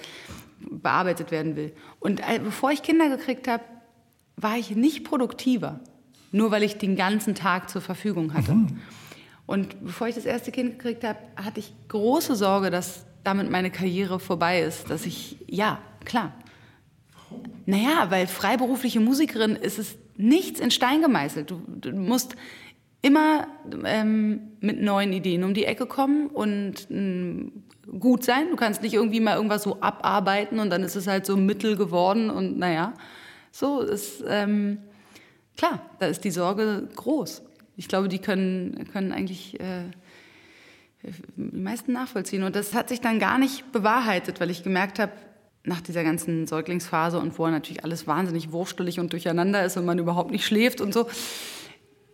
bearbeitet 0.61 1.31
werden 1.31 1.57
will. 1.57 1.73
Und 2.01 2.21
äh, 2.21 2.39
bevor 2.39 2.71
ich 2.71 2.83
Kinder 2.83 3.09
gekriegt 3.09 3.49
habe, 3.49 3.65
war 4.37 4.57
ich 4.57 4.71
nicht 4.71 5.05
produktiver, 5.05 5.81
nur 6.33 6.51
weil 6.51 6.63
ich 6.63 6.79
den 6.79 6.97
ganzen 6.97 7.35
Tag 7.35 7.71
zur 7.71 7.81
Verfügung 7.81 8.35
hatte. 8.35 8.55
Mhm. 8.55 8.81
Und 9.47 9.85
bevor 9.85 10.09
ich 10.09 10.15
das 10.15 10.25
erste 10.25 10.51
Kind 10.51 10.79
gekriegt 10.79 11.05
habe, 11.05 11.19
hatte 11.37 11.61
ich 11.61 11.73
große 11.89 12.35
Sorge, 12.37 12.71
dass 12.71 13.05
damit 13.23 13.51
meine 13.51 13.71
Karriere 13.71 14.19
vorbei 14.19 14.63
ist, 14.63 14.91
dass 14.91 15.07
ich, 15.07 15.37
ja, 15.47 15.79
klar. 16.05 16.33
Naja, 17.67 18.11
weil 18.11 18.27
freiberufliche 18.27 19.01
Musikerin 19.01 19.57
ist 19.57 19.79
es 19.79 19.97
nichts 20.17 20.61
in 20.61 20.71
Stein 20.71 21.03
gemeißelt. 21.03 21.51
Du, 21.51 21.63
du 21.67 21.93
musst 21.93 22.37
immer 23.01 23.47
ähm, 23.85 24.41
mit 24.61 24.81
neuen 24.81 25.13
Ideen 25.13 25.45
um 25.45 25.55
die 25.55 25.65
Ecke 25.65 25.87
kommen 25.87 26.29
und 26.29 26.89
ähm, 26.91 27.65
gut 27.99 28.25
sein. 28.25 28.49
Du 28.51 28.57
kannst 28.57 28.83
nicht 28.83 28.95
irgendwie 28.95 29.21
mal 29.21 29.37
irgendwas 29.37 29.65
so 29.65 29.81
abarbeiten 29.81 30.61
und 30.61 30.71
dann 30.71 30.83
ist 30.83 30.97
es 30.97 31.07
halt 31.07 31.27
so 31.27 31.37
mittel 31.37 31.77
geworden 31.77 32.31
und 32.31 32.59
naja, 32.59 32.95
so 33.51 33.81
ist 33.81 34.25
ähm, 34.29 34.79
klar, 35.57 35.81
da 35.99 36.07
ist 36.07 36.25
die 36.25 36.31
Sorge 36.31 36.89
groß. 36.97 37.43
Ich 37.77 37.89
glaube, 37.89 38.09
die 38.09 38.19
können, 38.19 38.89
können 38.93 39.13
eigentlich 39.13 39.59
äh, 39.61 39.85
die 41.37 41.57
meisten 41.57 41.93
nachvollziehen. 41.93 42.43
Und 42.43 42.55
das 42.55 42.75
hat 42.75 42.89
sich 42.89 43.01
dann 43.01 43.19
gar 43.19 43.39
nicht 43.39 43.73
bewahrheitet, 43.73 44.41
weil 44.41 44.51
ich 44.51 44.63
gemerkt 44.63 44.99
habe, 44.99 45.13
nach 45.65 45.81
dieser 45.81 46.03
ganzen 46.03 46.47
Säuglingsphase 46.47 47.19
und 47.19 47.33
vorher 47.33 47.57
natürlich 47.57 47.85
alles 47.85 48.07
wahnsinnig 48.07 48.51
wurstelig 48.51 48.99
und 48.99 49.13
durcheinander 49.13 49.65
ist 49.65 49.77
und 49.77 49.85
man 49.85 49.99
überhaupt 49.99 50.33
nicht 50.33 50.45
schläft 50.45 50.81
und 50.81 50.93
so, 50.93 51.07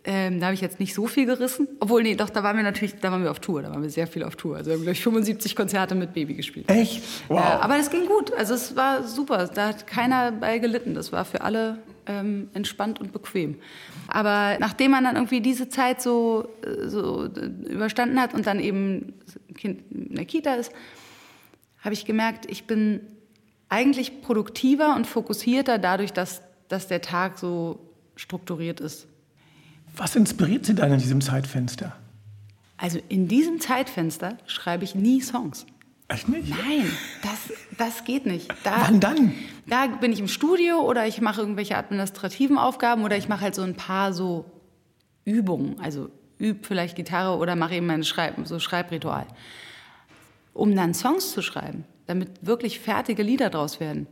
ähm, 0.05 0.39
da 0.39 0.47
habe 0.47 0.55
ich 0.55 0.61
jetzt 0.61 0.79
nicht 0.79 0.93
so 0.93 1.07
viel 1.07 1.25
gerissen. 1.25 1.67
Obwohl, 1.79 2.03
nee, 2.03 2.15
doch, 2.15 2.29
da 2.29 2.41
waren 2.41 2.55
wir 2.55 2.63
natürlich, 2.63 2.95
da 2.99 3.11
waren 3.11 3.21
wir 3.21 3.31
auf 3.31 3.39
Tour, 3.39 3.61
da 3.61 3.69
waren 3.69 3.81
wir 3.81 3.89
sehr 3.89 4.07
viel 4.07 4.23
auf 4.23 4.35
Tour. 4.35 4.55
Also 4.55 4.69
wir 4.69 4.75
haben, 4.75 4.83
glaube 4.83 4.93
ich, 4.93 5.03
75 5.03 5.55
Konzerte 5.55 5.93
mit 5.93 6.13
Baby 6.13 6.35
gespielt. 6.35 6.69
Echt? 6.69 7.03
Wow. 7.27 7.39
Äh, 7.39 7.41
aber 7.41 7.77
das 7.77 7.89
ging 7.89 8.05
gut. 8.05 8.33
Also 8.33 8.53
es 8.53 8.75
war 8.75 9.03
super. 9.03 9.47
Da 9.47 9.67
hat 9.69 9.87
keiner 9.87 10.31
bei 10.31 10.59
gelitten. 10.59 10.93
Das 10.93 11.11
war 11.11 11.25
für 11.25 11.41
alle 11.41 11.79
ähm, 12.09 12.49
entspannt 12.53 12.99
und 12.99 13.13
bequem. 13.13 13.55
Aber 14.07 14.57
nachdem 14.59 14.91
man 14.91 15.03
dann 15.03 15.15
irgendwie 15.15 15.41
diese 15.41 15.69
Zeit 15.69 16.01
so, 16.01 16.49
äh, 16.65 16.87
so 16.87 17.25
überstanden 17.69 18.19
hat 18.19 18.33
und 18.33 18.47
dann 18.47 18.59
eben 18.59 19.13
Kind 19.55 19.83
in 19.91 20.15
der 20.15 20.25
Kita 20.25 20.55
ist, 20.55 20.71
habe 21.81 21.93
ich 21.93 22.05
gemerkt, 22.05 22.49
ich 22.49 22.65
bin 22.65 23.01
eigentlich 23.69 24.21
produktiver 24.21 24.95
und 24.95 25.05
fokussierter 25.05 25.77
dadurch, 25.77 26.11
dass, 26.11 26.41
dass 26.67 26.87
der 26.87 27.01
Tag 27.01 27.37
so 27.37 27.79
strukturiert 28.15 28.79
ist. 28.79 29.07
Was 29.95 30.15
inspiriert 30.15 30.65
Sie 30.65 30.73
dann 30.73 30.91
in 30.91 30.99
diesem 30.99 31.21
Zeitfenster? 31.21 31.95
Also 32.77 32.99
in 33.07 33.27
diesem 33.27 33.59
Zeitfenster 33.59 34.37
schreibe 34.47 34.83
ich 34.83 34.95
nie 34.95 35.21
Songs. 35.21 35.65
Echt 36.09 36.27
nicht? 36.27 36.49
Nein, 36.49 36.91
das, 37.21 37.53
das 37.77 38.03
geht 38.03 38.25
nicht. 38.25 38.49
Da, 38.63 38.81
Wann 38.81 38.99
dann? 38.99 39.33
Da 39.67 39.85
bin 39.85 40.11
ich 40.11 40.19
im 40.19 40.27
Studio 40.27 40.81
oder 40.81 41.07
ich 41.07 41.21
mache 41.21 41.39
irgendwelche 41.39 41.77
administrativen 41.77 42.57
Aufgaben 42.57 43.03
oder 43.03 43.15
ich 43.15 43.29
mache 43.29 43.41
halt 43.41 43.55
so 43.55 43.61
ein 43.61 43.75
paar 43.75 44.11
so 44.11 44.45
Übungen. 45.23 45.79
Also 45.79 46.09
übe 46.39 46.65
vielleicht 46.65 46.95
Gitarre 46.95 47.37
oder 47.37 47.55
mache 47.55 47.75
eben 47.75 47.85
mein 47.85 48.03
Schreib, 48.03 48.35
so 48.45 48.59
Schreibritual. 48.59 49.27
Um 50.53 50.75
dann 50.75 50.95
Songs 50.95 51.31
zu 51.31 51.43
schreiben, 51.43 51.85
damit 52.07 52.29
wirklich 52.41 52.79
fertige 52.79 53.21
Lieder 53.21 53.51
draus 53.51 53.79
werden, 53.79 54.07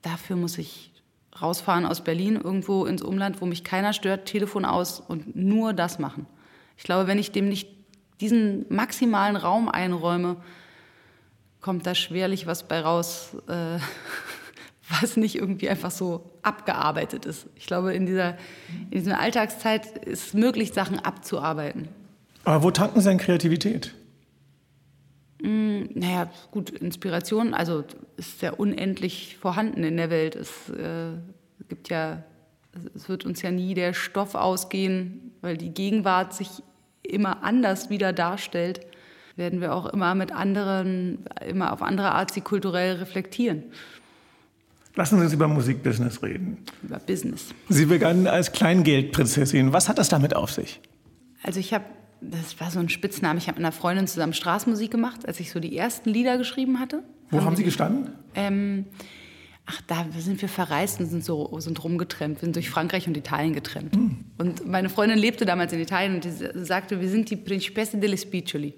dafür 0.00 0.36
muss 0.36 0.56
ich 0.56 0.92
rausfahren 1.40 1.84
aus 1.84 2.02
Berlin, 2.02 2.36
irgendwo 2.36 2.86
ins 2.86 3.02
Umland, 3.02 3.42
wo 3.42 3.46
mich 3.46 3.64
keiner 3.64 3.92
stört, 3.92 4.26
Telefon 4.26 4.64
aus 4.64 4.98
und 4.98 5.36
nur 5.36 5.74
das 5.74 5.98
machen. 5.98 6.26
Ich 6.78 6.84
glaube, 6.84 7.06
wenn 7.06 7.18
ich 7.18 7.32
dem 7.32 7.50
nicht 7.50 7.68
diesen 8.20 8.64
maximalen 8.70 9.36
Raum 9.36 9.68
einräume, 9.68 10.36
kommt 11.60 11.86
da 11.86 11.94
schwerlich 11.94 12.46
was 12.46 12.66
bei 12.66 12.80
raus, 12.80 13.36
äh, 13.48 13.78
was 15.00 15.16
nicht 15.16 15.36
irgendwie 15.36 15.68
einfach 15.68 15.90
so 15.90 16.30
abgearbeitet 16.42 17.26
ist. 17.26 17.46
Ich 17.56 17.66
glaube, 17.66 17.94
in 17.94 18.06
dieser, 18.06 18.38
in 18.90 19.00
dieser 19.00 19.20
Alltagszeit 19.20 19.98
ist 20.06 20.28
es 20.28 20.34
möglich, 20.34 20.72
Sachen 20.72 20.98
abzuarbeiten. 20.98 21.88
Aber 22.44 22.62
wo 22.62 22.70
tanken 22.70 23.00
Sie 23.00 23.08
denn 23.08 23.18
Kreativität? 23.18 23.94
Mm, 25.42 25.82
naja, 25.94 26.30
gut, 26.50 26.70
Inspiration, 26.70 27.54
also 27.54 27.84
ist 28.16 28.42
ja 28.42 28.52
unendlich 28.52 29.36
vorhanden 29.36 29.84
in 29.84 29.96
der 29.96 30.10
Welt. 30.10 30.34
Es 30.34 30.68
äh, 30.70 31.12
gibt 31.68 31.90
ja, 31.90 32.24
es 32.94 33.08
wird 33.08 33.24
uns 33.24 33.42
ja 33.42 33.50
nie 33.50 33.74
der 33.74 33.92
Stoff 33.92 34.34
ausgehen, 34.34 35.32
weil 35.40 35.56
die 35.56 35.70
Gegenwart 35.70 36.32
sich 36.32 36.48
immer 37.02 37.42
anders 37.42 37.90
wieder 37.90 38.12
darstellt, 38.12 38.80
werden 39.38 39.60
wir 39.60 39.74
auch 39.74 39.86
immer 39.86 40.14
mit 40.14 40.32
anderen, 40.32 41.24
immer 41.46 41.72
auf 41.72 41.82
andere 41.82 42.12
Art 42.12 42.32
sie 42.32 42.40
kulturell 42.40 42.96
reflektieren. 42.96 43.64
Lassen 44.94 45.18
Sie 45.18 45.24
uns 45.24 45.32
über 45.32 45.46
Musikbusiness 45.46 46.22
reden. 46.22 46.58
Über 46.82 46.98
Business. 46.98 47.54
Sie 47.68 47.86
begannen 47.86 48.26
als 48.26 48.50
Kleingeldprinzessin. 48.50 49.72
Was 49.72 49.88
hat 49.88 49.96
das 49.96 50.08
damit 50.08 50.34
auf 50.34 50.50
sich? 50.50 50.80
Also 51.44 51.60
ich 51.60 51.72
habe 51.72 51.84
das 52.20 52.60
war 52.60 52.70
so 52.70 52.80
ein 52.80 52.88
Spitzname. 52.88 53.38
Ich 53.38 53.46
habe 53.46 53.58
mit 53.58 53.64
einer 53.64 53.72
Freundin 53.72 54.06
zusammen 54.06 54.32
Straßenmusik 54.32 54.90
gemacht, 54.90 55.26
als 55.26 55.38
ich 55.40 55.50
so 55.50 55.60
die 55.60 55.76
ersten 55.76 56.10
Lieder 56.10 56.36
geschrieben 56.36 56.80
hatte. 56.80 57.02
Wo 57.30 57.38
haben, 57.38 57.46
haben 57.46 57.56
Sie 57.56 57.64
gestanden? 57.64 58.12
Ähm, 58.34 58.86
ach, 59.66 59.80
da 59.86 60.06
sind 60.18 60.40
wir 60.42 60.48
verreist 60.48 61.00
und 61.00 61.06
sind 61.06 61.24
so 61.24 61.58
sind 61.60 61.82
rumgetrennt. 61.82 62.38
Wir 62.38 62.46
sind 62.46 62.56
durch 62.56 62.70
Frankreich 62.70 63.06
und 63.06 63.16
Italien 63.16 63.52
getrennt. 63.52 63.94
Mhm. 63.94 64.24
Und 64.36 64.66
meine 64.66 64.88
Freundin 64.88 65.18
lebte 65.18 65.46
damals 65.46 65.72
in 65.72 65.80
Italien 65.80 66.16
und 66.16 66.66
sagte, 66.66 67.00
wir 67.00 67.08
sind 67.08 67.30
die 67.30 67.36
Principesse 67.36 67.98
delle 67.98 68.18
Spiccioli. 68.18 68.74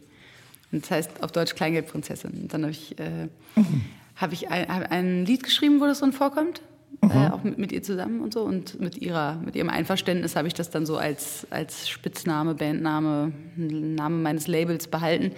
Und 0.72 0.82
das 0.82 0.90
heißt 0.90 1.22
auf 1.22 1.32
Deutsch 1.32 1.54
Kleingeldprinzessin. 1.54 2.32
Und 2.42 2.54
dann 2.54 2.62
habe 2.62 2.72
ich, 2.72 2.98
äh, 2.98 3.28
mhm. 3.56 3.82
hab 4.16 4.32
ich 4.32 4.50
ein, 4.50 4.68
hab 4.68 4.90
ein 4.90 5.26
Lied 5.26 5.42
geschrieben, 5.42 5.80
wo 5.80 5.86
das 5.86 6.00
drin 6.00 6.12
vorkommt. 6.12 6.62
Mhm. 7.02 7.10
Äh, 7.10 7.30
auch 7.30 7.42
mit, 7.42 7.58
mit, 7.58 7.72
ihr 7.72 7.82
zusammen 7.82 8.20
und 8.20 8.32
so. 8.32 8.42
Und 8.42 8.80
mit, 8.80 8.98
ihrer, 8.98 9.36
mit 9.36 9.56
ihrem 9.56 9.68
Einverständnis 9.70 10.36
habe 10.36 10.48
ich 10.48 10.54
das 10.54 10.70
dann 10.70 10.86
so 10.86 10.96
als, 10.96 11.46
als 11.50 11.88
Spitzname, 11.88 12.54
Bandname, 12.54 13.32
Name 13.56 14.16
meines 14.16 14.46
Labels 14.46 14.86
behalten. 14.86 15.32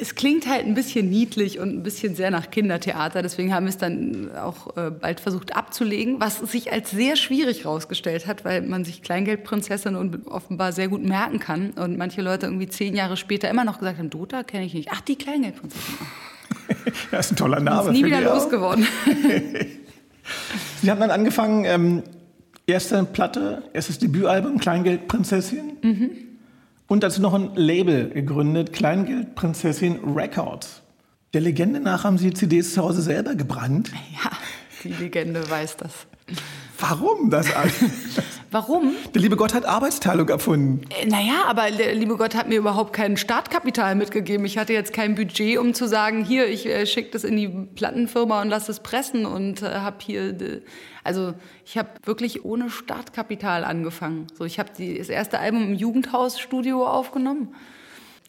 Es 0.00 0.14
klingt 0.14 0.48
halt 0.48 0.66
ein 0.66 0.74
bisschen 0.74 1.08
niedlich 1.08 1.58
und 1.58 1.70
ein 1.70 1.82
bisschen 1.82 2.14
sehr 2.14 2.30
nach 2.30 2.50
Kindertheater. 2.50 3.22
Deswegen 3.22 3.54
haben 3.54 3.66
wir 3.66 3.70
es 3.70 3.78
dann 3.78 4.30
auch 4.36 4.76
äh, 4.76 4.90
bald 4.90 5.20
versucht 5.20 5.54
abzulegen, 5.54 6.20
was 6.20 6.38
sich 6.38 6.72
als 6.72 6.90
sehr 6.90 7.16
schwierig 7.16 7.64
herausgestellt 7.64 8.26
hat, 8.26 8.44
weil 8.44 8.62
man 8.62 8.84
sich 8.84 9.02
Kleingeldprinzessin 9.02 9.94
und 9.94 10.26
offenbar 10.26 10.72
sehr 10.72 10.88
gut 10.88 11.04
merken 11.04 11.38
kann. 11.38 11.70
Und 11.70 11.96
manche 11.96 12.22
Leute 12.22 12.46
irgendwie 12.46 12.68
zehn 12.68 12.94
Jahre 12.94 13.16
später 13.16 13.48
immer 13.48 13.64
noch 13.64 13.78
gesagt 13.78 13.98
haben, 13.98 14.10
Dota 14.10 14.42
kenne 14.42 14.64
ich 14.64 14.74
nicht. 14.74 14.88
Ach, 14.92 15.00
die 15.00 15.16
Kleingeldprinzessin. 15.16 15.94
das 17.10 17.26
ist 17.26 17.32
ein 17.32 17.36
toller 17.36 17.60
Name. 17.60 17.90
Ist 17.90 17.96
nie 17.96 18.04
wieder 18.04 18.20
losgeworden. 18.20 18.86
Sie 20.82 20.90
haben 20.90 21.00
dann 21.00 21.10
angefangen, 21.10 21.64
ähm, 21.64 22.02
erste 22.66 23.04
Platte, 23.04 23.62
erstes 23.72 23.98
Debütalbum, 23.98 24.58
Kleingeldprinzessin. 24.58 25.78
Mhm. 25.82 26.10
Und 26.86 27.02
dazu 27.02 27.22
noch 27.22 27.34
ein 27.34 27.54
Label 27.54 28.10
gegründet, 28.10 28.72
Kleingeldprinzessin 28.72 30.14
Records. 30.14 30.82
Der 31.32 31.40
Legende 31.40 31.80
nach 31.80 32.04
haben 32.04 32.18
Sie 32.18 32.32
CDs 32.32 32.74
zu 32.74 32.82
Hause 32.82 33.02
selber 33.02 33.34
gebrannt. 33.34 33.90
Ja, 34.22 34.30
die 34.84 34.92
Legende 34.92 35.48
weiß 35.48 35.78
das. 35.78 36.06
Warum 36.78 37.30
das 37.30 37.54
alles? 37.54 37.74
Warum? 38.54 38.94
Der 39.12 39.20
liebe 39.20 39.34
Gott 39.34 39.52
hat 39.52 39.64
Arbeitsteilung 39.64 40.28
erfunden. 40.28 40.82
Äh, 40.90 41.06
naja, 41.06 41.42
aber 41.48 41.72
der 41.72 41.92
liebe 41.92 42.16
Gott 42.16 42.36
hat 42.36 42.48
mir 42.48 42.56
überhaupt 42.56 42.92
kein 42.92 43.16
Startkapital 43.16 43.96
mitgegeben. 43.96 44.46
Ich 44.46 44.58
hatte 44.58 44.72
jetzt 44.72 44.92
kein 44.92 45.16
Budget, 45.16 45.58
um 45.58 45.74
zu 45.74 45.88
sagen, 45.88 46.24
hier, 46.24 46.46
ich 46.46 46.64
äh, 46.64 46.86
schicke 46.86 47.10
das 47.10 47.24
in 47.24 47.36
die 47.36 47.48
Plattenfirma 47.48 48.40
und 48.42 48.50
lasse 48.50 48.70
es 48.70 48.78
pressen 48.78 49.26
und 49.26 49.62
äh, 49.62 49.80
habe 49.80 49.96
hier... 49.98 50.40
Äh, 50.40 50.60
also 51.02 51.34
ich 51.66 51.76
habe 51.76 51.88
wirklich 52.04 52.44
ohne 52.44 52.70
Startkapital 52.70 53.64
angefangen. 53.64 54.28
So, 54.38 54.44
ich 54.44 54.60
habe 54.60 54.70
das 54.78 55.08
erste 55.08 55.40
Album 55.40 55.64
im 55.64 55.74
Jugendhausstudio 55.74 56.86
aufgenommen. 56.86 57.56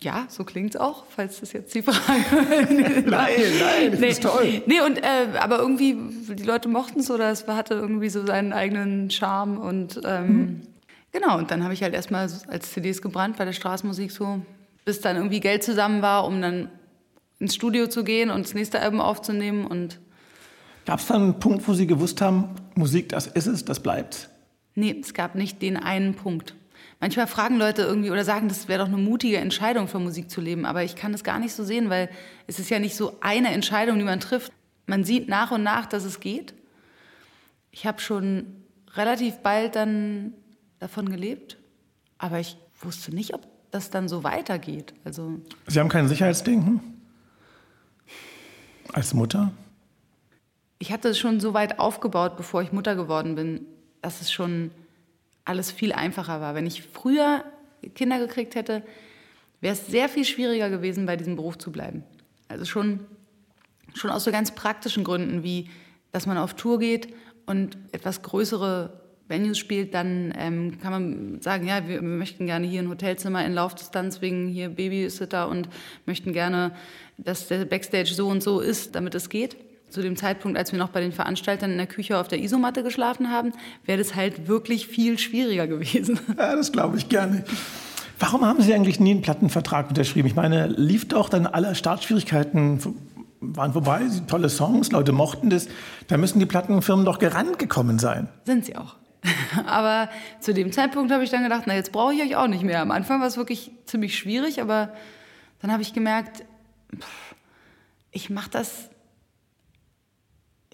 Ja, 0.01 0.25
so 0.29 0.43
klingt 0.43 0.75
es 0.75 0.81
auch, 0.81 1.05
falls 1.09 1.39
das 1.39 1.53
jetzt 1.53 1.73
die 1.73 1.81
Frage 1.81 1.99
ist. 2.59 3.07
nein, 3.07 3.07
nein, 3.07 3.91
das 3.91 3.99
nee, 3.99 4.09
ist 4.09 4.23
toll. 4.23 4.61
Nee, 4.65 4.81
und, 4.81 4.97
äh, 4.97 5.37
aber 5.39 5.59
irgendwie, 5.59 5.95
die 6.35 6.43
Leute 6.43 6.69
mochten 6.69 6.99
es 6.99 7.09
oder 7.09 7.31
es 7.31 7.47
hatte 7.47 7.75
irgendwie 7.75 8.09
so 8.09 8.25
seinen 8.25 8.53
eigenen 8.53 9.09
Charme. 9.09 9.57
Und 9.57 10.01
ähm, 10.05 10.27
mhm. 10.27 10.61
genau, 11.11 11.37
und 11.37 11.49
dann 11.49 11.63
habe 11.63 11.73
ich 11.73 11.81
halt 11.81 11.93
erstmal 11.93 12.29
als 12.47 12.71
CDs 12.71 13.01
gebrannt 13.01 13.37
bei 13.37 13.45
der 13.45 13.53
Straßenmusik 13.53 14.11
so, 14.11 14.41
bis 14.83 15.01
dann 15.01 15.15
irgendwie 15.15 15.39
Geld 15.39 15.63
zusammen 15.63 16.01
war, 16.01 16.25
um 16.25 16.41
dann 16.41 16.69
ins 17.39 17.55
Studio 17.55 17.87
zu 17.87 18.03
gehen 18.03 18.29
und 18.29 18.45
das 18.45 18.53
nächste 18.53 18.79
Album 18.81 18.99
aufzunehmen. 19.01 19.65
Und 19.65 19.99
Gab 20.85 20.99
es 20.99 21.07
dann 21.07 21.21
einen 21.21 21.39
Punkt, 21.39 21.67
wo 21.67 21.73
Sie 21.73 21.87
gewusst 21.87 22.21
haben, 22.21 22.49
Musik, 22.75 23.09
das 23.09 23.27
ist 23.27 23.47
es, 23.47 23.65
das 23.65 23.79
bleibt? 23.81 24.29
Nee, 24.75 24.99
es 25.01 25.13
gab 25.13 25.35
nicht 25.35 25.61
den 25.61 25.77
einen 25.77 26.15
Punkt. 26.15 26.53
Manchmal 26.99 27.27
fragen 27.27 27.57
Leute 27.57 27.81
irgendwie 27.81 28.11
oder 28.11 28.23
sagen, 28.23 28.47
das 28.47 28.67
wäre 28.67 28.79
doch 28.79 28.87
eine 28.87 28.97
mutige 28.97 29.37
Entscheidung, 29.37 29.87
für 29.87 29.99
Musik 29.99 30.29
zu 30.29 30.41
leben. 30.41 30.65
Aber 30.65 30.83
ich 30.83 30.95
kann 30.95 31.11
das 31.11 31.23
gar 31.23 31.39
nicht 31.39 31.53
so 31.53 31.63
sehen, 31.63 31.89
weil 31.89 32.09
es 32.47 32.59
ist 32.59 32.69
ja 32.69 32.79
nicht 32.79 32.95
so 32.95 33.17
eine 33.21 33.49
Entscheidung, 33.49 33.97
die 33.97 34.05
man 34.05 34.19
trifft. 34.19 34.51
Man 34.87 35.03
sieht 35.03 35.27
nach 35.27 35.51
und 35.51 35.63
nach, 35.63 35.85
dass 35.85 36.03
es 36.03 36.19
geht. 36.19 36.53
Ich 37.71 37.85
habe 37.85 37.99
schon 37.99 38.63
relativ 38.93 39.39
bald 39.39 39.75
dann 39.75 40.33
davon 40.79 41.09
gelebt, 41.09 41.57
aber 42.17 42.39
ich 42.39 42.57
wusste 42.81 43.13
nicht, 43.13 43.33
ob 43.33 43.47
das 43.71 43.89
dann 43.89 44.07
so 44.07 44.23
weitergeht. 44.23 44.93
Also 45.03 45.39
Sie 45.67 45.79
haben 45.79 45.89
kein 45.89 46.07
Sicherheitsdenken? 46.07 46.79
Als 48.93 49.13
Mutter? 49.13 49.51
Ich 50.79 50.91
hatte 50.91 51.09
es 51.09 51.19
schon 51.19 51.39
so 51.39 51.53
weit 51.53 51.79
aufgebaut, 51.79 52.37
bevor 52.37 52.61
ich 52.61 52.71
Mutter 52.71 52.95
geworden 52.95 53.35
bin, 53.35 53.65
dass 54.01 54.21
es 54.21 54.31
schon 54.31 54.71
alles 55.45 55.71
viel 55.71 55.93
einfacher 55.93 56.41
war. 56.41 56.55
Wenn 56.55 56.65
ich 56.65 56.83
früher 56.83 57.43
Kinder 57.93 58.19
gekriegt 58.19 58.55
hätte, 58.55 58.83
wäre 59.61 59.73
es 59.73 59.87
sehr 59.87 60.09
viel 60.09 60.25
schwieriger 60.25 60.69
gewesen, 60.69 61.05
bei 61.05 61.15
diesem 61.15 61.35
Beruf 61.35 61.57
zu 61.57 61.71
bleiben. 61.71 62.03
Also 62.47 62.65
schon, 62.65 62.99
schon 63.93 64.11
aus 64.11 64.23
so 64.23 64.31
ganz 64.31 64.53
praktischen 64.53 65.03
Gründen, 65.03 65.43
wie 65.43 65.69
dass 66.11 66.25
man 66.27 66.37
auf 66.37 66.53
Tour 66.53 66.79
geht 66.79 67.13
und 67.45 67.77
etwas 67.91 68.21
größere 68.21 69.01
Venues 69.27 69.57
spielt, 69.57 69.93
dann 69.93 70.33
ähm, 70.37 70.79
kann 70.79 70.91
man 70.91 71.41
sagen, 71.41 71.67
ja, 71.67 71.87
wir, 71.87 72.01
möchten 72.01 72.45
gerne 72.45 72.65
hier 72.67 72.81
ein 72.81 72.89
Hotelzimmer 72.89 73.43
in 73.43 73.53
Laufdistanz 73.53 74.21
wegen 74.21 74.47
hier 74.47 74.69
Babysitter 74.69 75.49
und 75.49 75.67
möchten 76.05 76.31
gerne, 76.31 76.71
dass 77.17 77.47
der 77.47 77.65
Backstage 77.65 78.13
so 78.13 78.27
und 78.27 78.41
so 78.41 78.59
ist, 78.61 78.95
damit 78.95 79.13
es 79.13 79.29
geht. 79.29 79.57
Zu 79.89 80.01
dem 80.01 80.15
Zeitpunkt, 80.15 80.57
als 80.57 80.71
wir 80.71 80.79
noch 80.79 80.89
bei 80.89 80.99
den 80.99 81.11
Veranstaltern 81.11 81.71
in 81.71 81.77
der 81.77 81.87
Küche 81.87 82.17
auf 82.17 82.27
der 82.27 82.39
Isomatte 82.39 82.83
geschlafen 82.83 83.29
haben, 83.29 83.53
wäre 83.85 83.97
das 83.97 84.15
halt 84.15 84.47
wirklich 84.47 84.87
viel 84.87 85.17
schwieriger 85.17 85.67
gewesen. 85.67 86.19
Ja, 86.37 86.55
das 86.55 86.71
glaube 86.71 86.97
ich 86.97 87.07
gerne. 87.07 87.43
Warum 88.19 88.45
haben 88.45 88.61
Sie 88.61 88.73
eigentlich 88.73 88.99
nie 88.99 89.11
einen 89.11 89.21
Plattenvertrag 89.21 89.89
unterschrieben? 89.89 90.27
Ich 90.27 90.35
meine, 90.35 90.67
lief 90.67 91.07
doch 91.07 91.29
dann 91.29 91.47
alle 91.47 91.75
Startschwierigkeiten 91.75 92.79
waren 93.53 93.73
vorbei, 93.73 94.01
tolle 94.27 94.49
Songs, 94.49 94.91
Leute 94.91 95.11
mochten 95.11 95.49
das. 95.49 95.67
Da 96.07 96.17
müssen 96.17 96.39
die 96.39 96.45
Plattenfirmen 96.45 97.05
doch 97.05 97.19
gerannt 97.19 97.59
gekommen 97.59 97.99
sein. 97.99 98.27
Sind 98.45 98.65
sie 98.65 98.75
auch. 98.75 98.95
aber 99.65 100.09
zu 100.39 100.53
dem 100.53 100.71
Zeitpunkt 100.71 101.11
habe 101.11 101.23
ich 101.23 101.29
dann 101.29 101.43
gedacht, 101.43 101.63
na 101.65 101.75
jetzt 101.75 101.91
brauche 101.91 102.13
ich 102.13 102.21
euch 102.21 102.35
auch 102.35 102.47
nicht 102.47 102.63
mehr. 102.63 102.81
Am 102.81 102.91
Anfang 102.91 103.19
war 103.19 103.27
es 103.27 103.37
wirklich 103.37 103.71
ziemlich 103.85 104.17
schwierig, 104.17 104.61
aber 104.61 104.93
dann 105.61 105.71
habe 105.71 105.81
ich 105.81 105.93
gemerkt, 105.93 106.43
ich 108.11 108.29
mache 108.29 108.49
das, 108.49 108.89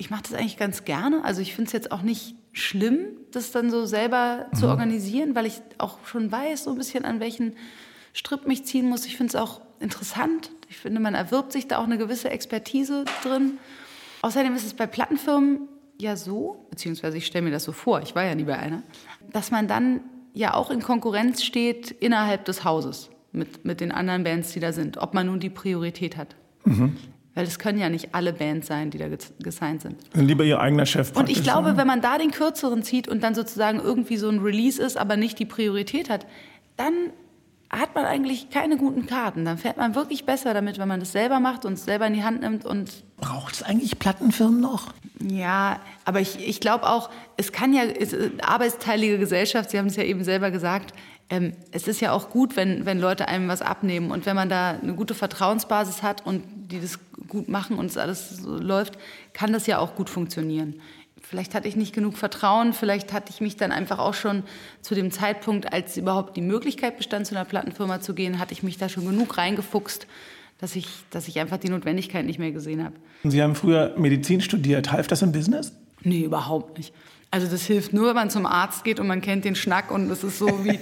ich 0.01 0.09
mache 0.09 0.23
das 0.23 0.33
eigentlich 0.33 0.57
ganz 0.57 0.83
gerne. 0.83 1.23
Also 1.23 1.41
ich 1.41 1.53
finde 1.53 1.67
es 1.67 1.73
jetzt 1.73 1.91
auch 1.91 2.01
nicht 2.01 2.33
schlimm, 2.53 3.05
das 3.29 3.51
dann 3.51 3.69
so 3.69 3.85
selber 3.85 4.47
mhm. 4.51 4.57
zu 4.57 4.67
organisieren, 4.67 5.35
weil 5.35 5.45
ich 5.45 5.61
auch 5.77 5.99
schon 6.07 6.31
weiß, 6.31 6.63
so 6.63 6.71
ein 6.71 6.77
bisschen 6.77 7.05
an 7.05 7.19
welchen 7.19 7.53
Stripp 8.11 8.47
mich 8.47 8.65
ziehen 8.65 8.89
muss. 8.89 9.05
Ich 9.05 9.15
finde 9.15 9.29
es 9.29 9.35
auch 9.35 9.61
interessant. 9.79 10.49
Ich 10.69 10.77
finde, 10.77 10.99
man 10.99 11.13
erwirbt 11.13 11.51
sich 11.51 11.67
da 11.67 11.77
auch 11.77 11.83
eine 11.83 11.99
gewisse 11.99 12.31
Expertise 12.31 13.05
drin. 13.23 13.59
Außerdem 14.23 14.55
ist 14.55 14.65
es 14.65 14.73
bei 14.73 14.87
Plattenfirmen 14.87 15.67
ja 15.99 16.15
so, 16.15 16.65
beziehungsweise 16.71 17.17
ich 17.17 17.27
stelle 17.27 17.45
mir 17.45 17.51
das 17.51 17.63
so 17.63 17.71
vor, 17.71 18.01
ich 18.01 18.15
war 18.15 18.23
ja 18.23 18.33
nie 18.33 18.45
bei 18.45 18.57
einer, 18.57 18.81
dass 19.31 19.51
man 19.51 19.67
dann 19.67 19.99
ja 20.33 20.55
auch 20.55 20.71
in 20.71 20.81
Konkurrenz 20.81 21.43
steht 21.43 21.91
innerhalb 21.91 22.45
des 22.45 22.63
Hauses 22.63 23.11
mit, 23.33 23.65
mit 23.65 23.79
den 23.79 23.91
anderen 23.91 24.23
Bands, 24.23 24.51
die 24.53 24.59
da 24.59 24.73
sind, 24.73 24.97
ob 24.97 25.13
man 25.13 25.27
nun 25.27 25.39
die 25.39 25.51
Priorität 25.51 26.17
hat. 26.17 26.35
Mhm. 26.65 26.97
Weil 27.33 27.45
es 27.45 27.59
können 27.59 27.79
ja 27.79 27.89
nicht 27.89 28.13
alle 28.13 28.33
Bands 28.33 28.67
sein, 28.67 28.91
die 28.91 28.97
da 28.97 29.07
gesigned 29.39 29.81
sind. 29.81 29.95
Lieber 30.13 30.43
ihr 30.43 30.59
eigener 30.59 30.85
Chef. 30.85 31.15
Und 31.15 31.29
ich 31.29 31.43
glaube, 31.43 31.77
wenn 31.77 31.87
man 31.87 32.01
da 32.01 32.17
den 32.17 32.31
kürzeren 32.31 32.83
zieht 32.83 33.07
und 33.07 33.23
dann 33.23 33.35
sozusagen 33.35 33.79
irgendwie 33.79 34.17
so 34.17 34.27
ein 34.27 34.39
Release 34.39 34.81
ist, 34.81 34.97
aber 34.97 35.15
nicht 35.15 35.39
die 35.39 35.45
Priorität 35.45 36.09
hat, 36.09 36.25
dann 36.75 36.93
hat 37.71 37.95
man 37.95 38.03
eigentlich 38.05 38.49
keine 38.49 38.75
guten 38.75 39.05
Karten. 39.05 39.45
Dann 39.45 39.57
fährt 39.57 39.77
man 39.77 39.95
wirklich 39.95 40.25
besser 40.25 40.53
damit, 40.53 40.77
wenn 40.77 40.89
man 40.89 40.99
das 40.99 41.13
selber 41.13 41.39
macht 41.39 41.63
und 41.63 41.73
es 41.73 41.85
selber 41.85 42.05
in 42.05 42.13
die 42.13 42.23
Hand 42.23 42.41
nimmt. 42.41 42.65
Und 42.65 43.03
Braucht 43.17 43.55
es 43.55 43.63
eigentlich 43.63 43.97
Plattenfirmen 43.97 44.59
noch? 44.59 44.93
Ja, 45.21 45.79
aber 46.03 46.19
ich, 46.19 46.45
ich 46.45 46.59
glaube 46.59 46.89
auch, 46.89 47.09
es 47.37 47.53
kann 47.53 47.73
ja, 47.73 47.83
es, 47.83 48.13
arbeitsteilige 48.41 49.19
Gesellschaft, 49.19 49.69
Sie 49.69 49.77
haben 49.77 49.85
es 49.85 49.95
ja 49.95 50.03
eben 50.03 50.23
selber 50.25 50.51
gesagt, 50.51 50.93
ähm, 51.31 51.53
es 51.71 51.87
ist 51.87 51.99
ja 52.01 52.11
auch 52.11 52.29
gut, 52.29 52.55
wenn, 52.55 52.85
wenn 52.85 52.99
Leute 52.99 53.27
einem 53.27 53.47
was 53.47 53.63
abnehmen. 53.63 54.11
Und 54.11 54.27
wenn 54.27 54.35
man 54.35 54.49
da 54.49 54.71
eine 54.71 54.93
gute 54.93 55.15
Vertrauensbasis 55.15 56.03
hat 56.03 56.25
und 56.25 56.43
die 56.69 56.79
das 56.79 56.99
gut 57.27 57.49
machen 57.49 57.77
und 57.77 57.87
es 57.87 57.97
alles 57.97 58.37
so 58.37 58.57
läuft, 58.57 58.99
kann 59.33 59.51
das 59.51 59.65
ja 59.65 59.79
auch 59.79 59.95
gut 59.95 60.09
funktionieren 60.09 60.75
vielleicht 61.31 61.55
hatte 61.55 61.67
ich 61.67 61.77
nicht 61.77 61.93
genug 61.93 62.17
Vertrauen, 62.17 62.73
vielleicht 62.73 63.13
hatte 63.13 63.31
ich 63.31 63.39
mich 63.39 63.55
dann 63.55 63.71
einfach 63.71 63.99
auch 63.99 64.13
schon 64.13 64.43
zu 64.81 64.95
dem 64.95 65.11
Zeitpunkt, 65.11 65.71
als 65.71 65.95
überhaupt 65.95 66.35
die 66.35 66.41
Möglichkeit 66.41 66.97
bestand, 66.97 67.25
zu 67.25 67.35
einer 67.35 67.45
Plattenfirma 67.45 68.01
zu 68.01 68.13
gehen, 68.13 68.37
hatte 68.37 68.51
ich 68.51 68.63
mich 68.63 68.77
da 68.77 68.89
schon 68.89 69.05
genug 69.05 69.37
reingefuchst, 69.37 70.07
dass 70.59 70.75
ich, 70.75 70.87
dass 71.09 71.29
ich 71.29 71.39
einfach 71.39 71.57
die 71.57 71.69
Notwendigkeit 71.69 72.25
nicht 72.25 72.37
mehr 72.37 72.51
gesehen 72.51 72.83
habe. 72.83 72.95
Sie 73.23 73.41
haben 73.41 73.55
früher 73.55 73.95
Medizin 73.97 74.41
studiert. 74.41 74.91
Half 74.91 75.07
das 75.07 75.21
im 75.21 75.31
Business? 75.31 75.71
Nee, 76.03 76.25
überhaupt 76.25 76.77
nicht. 76.77 76.93
Also 77.31 77.47
das 77.47 77.63
hilft 77.63 77.93
nur, 77.93 78.09
wenn 78.09 78.15
man 78.15 78.29
zum 78.29 78.45
Arzt 78.45 78.83
geht 78.83 78.99
und 78.99 79.07
man 79.07 79.21
kennt 79.21 79.45
den 79.45 79.55
Schnack 79.55 79.89
und 79.89 80.11
es 80.11 80.23
ist 80.23 80.37
so 80.37 80.65
wie... 80.65 80.77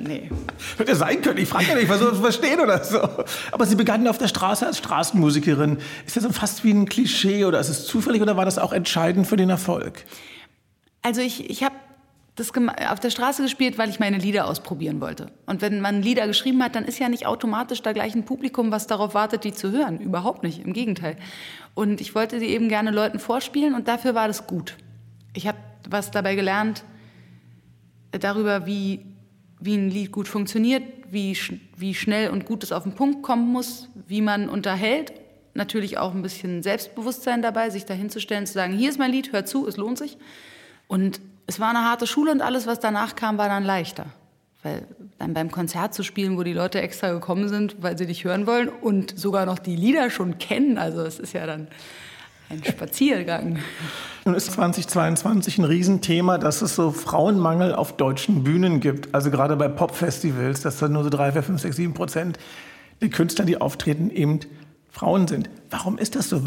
nee. 0.00 0.30
Hätte 0.76 0.94
sein 0.94 1.22
können. 1.22 1.38
Ich 1.38 1.48
frage 1.48 1.68
ja 1.68 1.74
nicht, 1.74 1.84
ich 1.84 1.88
versuche 1.88 2.12
zu 2.12 2.20
verstehen 2.20 2.60
oder 2.60 2.84
so. 2.84 3.00
Aber 3.50 3.64
Sie 3.64 3.76
begannen 3.76 4.06
auf 4.08 4.18
der 4.18 4.28
Straße 4.28 4.66
als 4.66 4.76
Straßenmusikerin. 4.76 5.78
Ist 6.06 6.16
das 6.16 6.24
so 6.24 6.32
fast 6.32 6.64
wie 6.64 6.70
ein 6.70 6.86
Klischee 6.86 7.46
oder 7.46 7.60
ist 7.60 7.70
es 7.70 7.86
zufällig 7.86 8.20
oder 8.20 8.36
war 8.36 8.44
das 8.44 8.58
auch 8.58 8.74
entscheidend 8.74 9.26
für 9.26 9.36
den 9.36 9.48
Erfolg? 9.48 10.04
Also 11.00 11.22
ich, 11.22 11.48
ich 11.48 11.62
habe 11.62 11.76
das 12.36 12.52
auf 12.90 13.00
der 13.00 13.10
Straße 13.10 13.42
gespielt, 13.42 13.78
weil 13.78 13.88
ich 13.88 13.98
meine 13.98 14.18
Lieder 14.18 14.46
ausprobieren 14.46 15.00
wollte. 15.00 15.30
Und 15.46 15.62
wenn 15.62 15.80
man 15.80 16.02
Lieder 16.02 16.26
geschrieben 16.26 16.62
hat, 16.62 16.74
dann 16.74 16.84
ist 16.84 16.98
ja 16.98 17.08
nicht 17.08 17.26
automatisch 17.26 17.82
da 17.82 17.92
gleich 17.92 18.14
ein 18.14 18.24
Publikum, 18.24 18.70
was 18.70 18.86
darauf 18.86 19.14
wartet, 19.14 19.44
die 19.44 19.52
zu 19.52 19.72
hören. 19.72 19.98
Überhaupt 19.98 20.42
nicht, 20.42 20.64
im 20.64 20.72
Gegenteil. 20.72 21.16
Und 21.74 22.00
ich 22.00 22.14
wollte 22.14 22.38
sie 22.38 22.46
eben 22.46 22.68
gerne 22.68 22.90
Leuten 22.90 23.18
vorspielen 23.18 23.74
und 23.74 23.88
dafür 23.88 24.14
war 24.14 24.28
das 24.28 24.46
gut. 24.46 24.76
Ich 25.34 25.46
habe 25.46 25.58
was 25.88 26.10
dabei 26.10 26.34
gelernt 26.34 26.84
darüber, 28.12 28.66
wie 28.66 29.04
wie 29.60 29.76
ein 29.76 29.90
Lied 29.90 30.12
gut 30.12 30.28
funktioniert, 30.28 30.82
wie, 31.10 31.36
wie 31.76 31.94
schnell 31.94 32.30
und 32.30 32.46
gut 32.46 32.62
es 32.62 32.72
auf 32.72 32.82
den 32.82 32.92
Punkt 32.92 33.22
kommen 33.22 33.52
muss, 33.52 33.88
wie 34.06 34.20
man 34.20 34.48
unterhält. 34.48 35.12
Natürlich 35.54 35.98
auch 35.98 36.14
ein 36.14 36.22
bisschen 36.22 36.62
Selbstbewusstsein 36.62 37.40
dabei, 37.42 37.70
sich 37.70 37.86
dahinzustellen, 37.86 38.46
zu 38.46 38.52
sagen, 38.52 38.74
hier 38.74 38.90
ist 38.90 38.98
mein 38.98 39.12
Lied, 39.12 39.32
hör 39.32 39.44
zu, 39.44 39.66
es 39.66 39.76
lohnt 39.76 39.98
sich. 39.98 40.18
Und 40.88 41.20
es 41.46 41.60
war 41.60 41.70
eine 41.70 41.84
harte 41.84 42.06
Schule 42.06 42.32
und 42.32 42.40
alles, 42.40 42.66
was 42.66 42.80
danach 42.80 43.16
kam, 43.16 43.38
war 43.38 43.48
dann 43.48 43.64
leichter. 43.64 44.06
Weil 44.62 44.86
dann 45.18 45.32
beim 45.32 45.50
Konzert 45.50 45.94
zu 45.94 46.02
spielen, 46.02 46.36
wo 46.36 46.42
die 46.42 46.52
Leute 46.52 46.80
extra 46.80 47.12
gekommen 47.12 47.48
sind, 47.48 47.76
weil 47.80 47.96
sie 47.96 48.06
dich 48.06 48.24
hören 48.24 48.46
wollen 48.46 48.68
und 48.68 49.18
sogar 49.18 49.46
noch 49.46 49.58
die 49.58 49.76
Lieder 49.76 50.10
schon 50.10 50.38
kennen, 50.38 50.78
also 50.78 51.02
es 51.02 51.18
ist 51.18 51.32
ja 51.32 51.46
dann 51.46 51.68
ein 52.48 52.62
Spaziergang. 52.64 53.58
Nun 54.24 54.34
ist 54.34 54.52
2022 54.52 55.58
ein 55.58 55.64
Riesenthema, 55.64 56.38
dass 56.38 56.62
es 56.62 56.76
so 56.76 56.90
Frauenmangel 56.90 57.74
auf 57.74 57.96
deutschen 57.96 58.44
Bühnen 58.44 58.80
gibt. 58.80 59.14
Also 59.14 59.30
gerade 59.30 59.56
bei 59.56 59.68
Popfestivals, 59.68 60.62
dass 60.62 60.78
da 60.78 60.88
nur 60.88 61.04
so 61.04 61.10
drei, 61.10 61.32
vier, 61.32 61.42
fünf, 61.42 61.60
sechs, 61.60 61.76
sieben 61.76 61.94
Prozent 61.94 62.38
der 63.00 63.10
Künstler, 63.10 63.44
die 63.44 63.60
auftreten, 63.60 64.10
eben 64.10 64.40
Frauen 64.90 65.28
sind. 65.28 65.50
Warum 65.70 65.98
ist 65.98 66.16
das 66.16 66.28
so? 66.28 66.42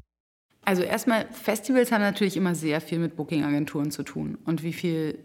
Also 0.69 0.83
erstmal, 0.83 1.25
Festivals 1.31 1.91
haben 1.91 2.01
natürlich 2.01 2.37
immer 2.37 2.53
sehr 2.53 2.79
viel 2.79 2.99
mit 2.99 3.15
Booking-Agenturen 3.15 3.89
zu 3.89 4.03
tun 4.03 4.37
und 4.45 4.61
wie 4.61 4.71
viel 4.71 5.17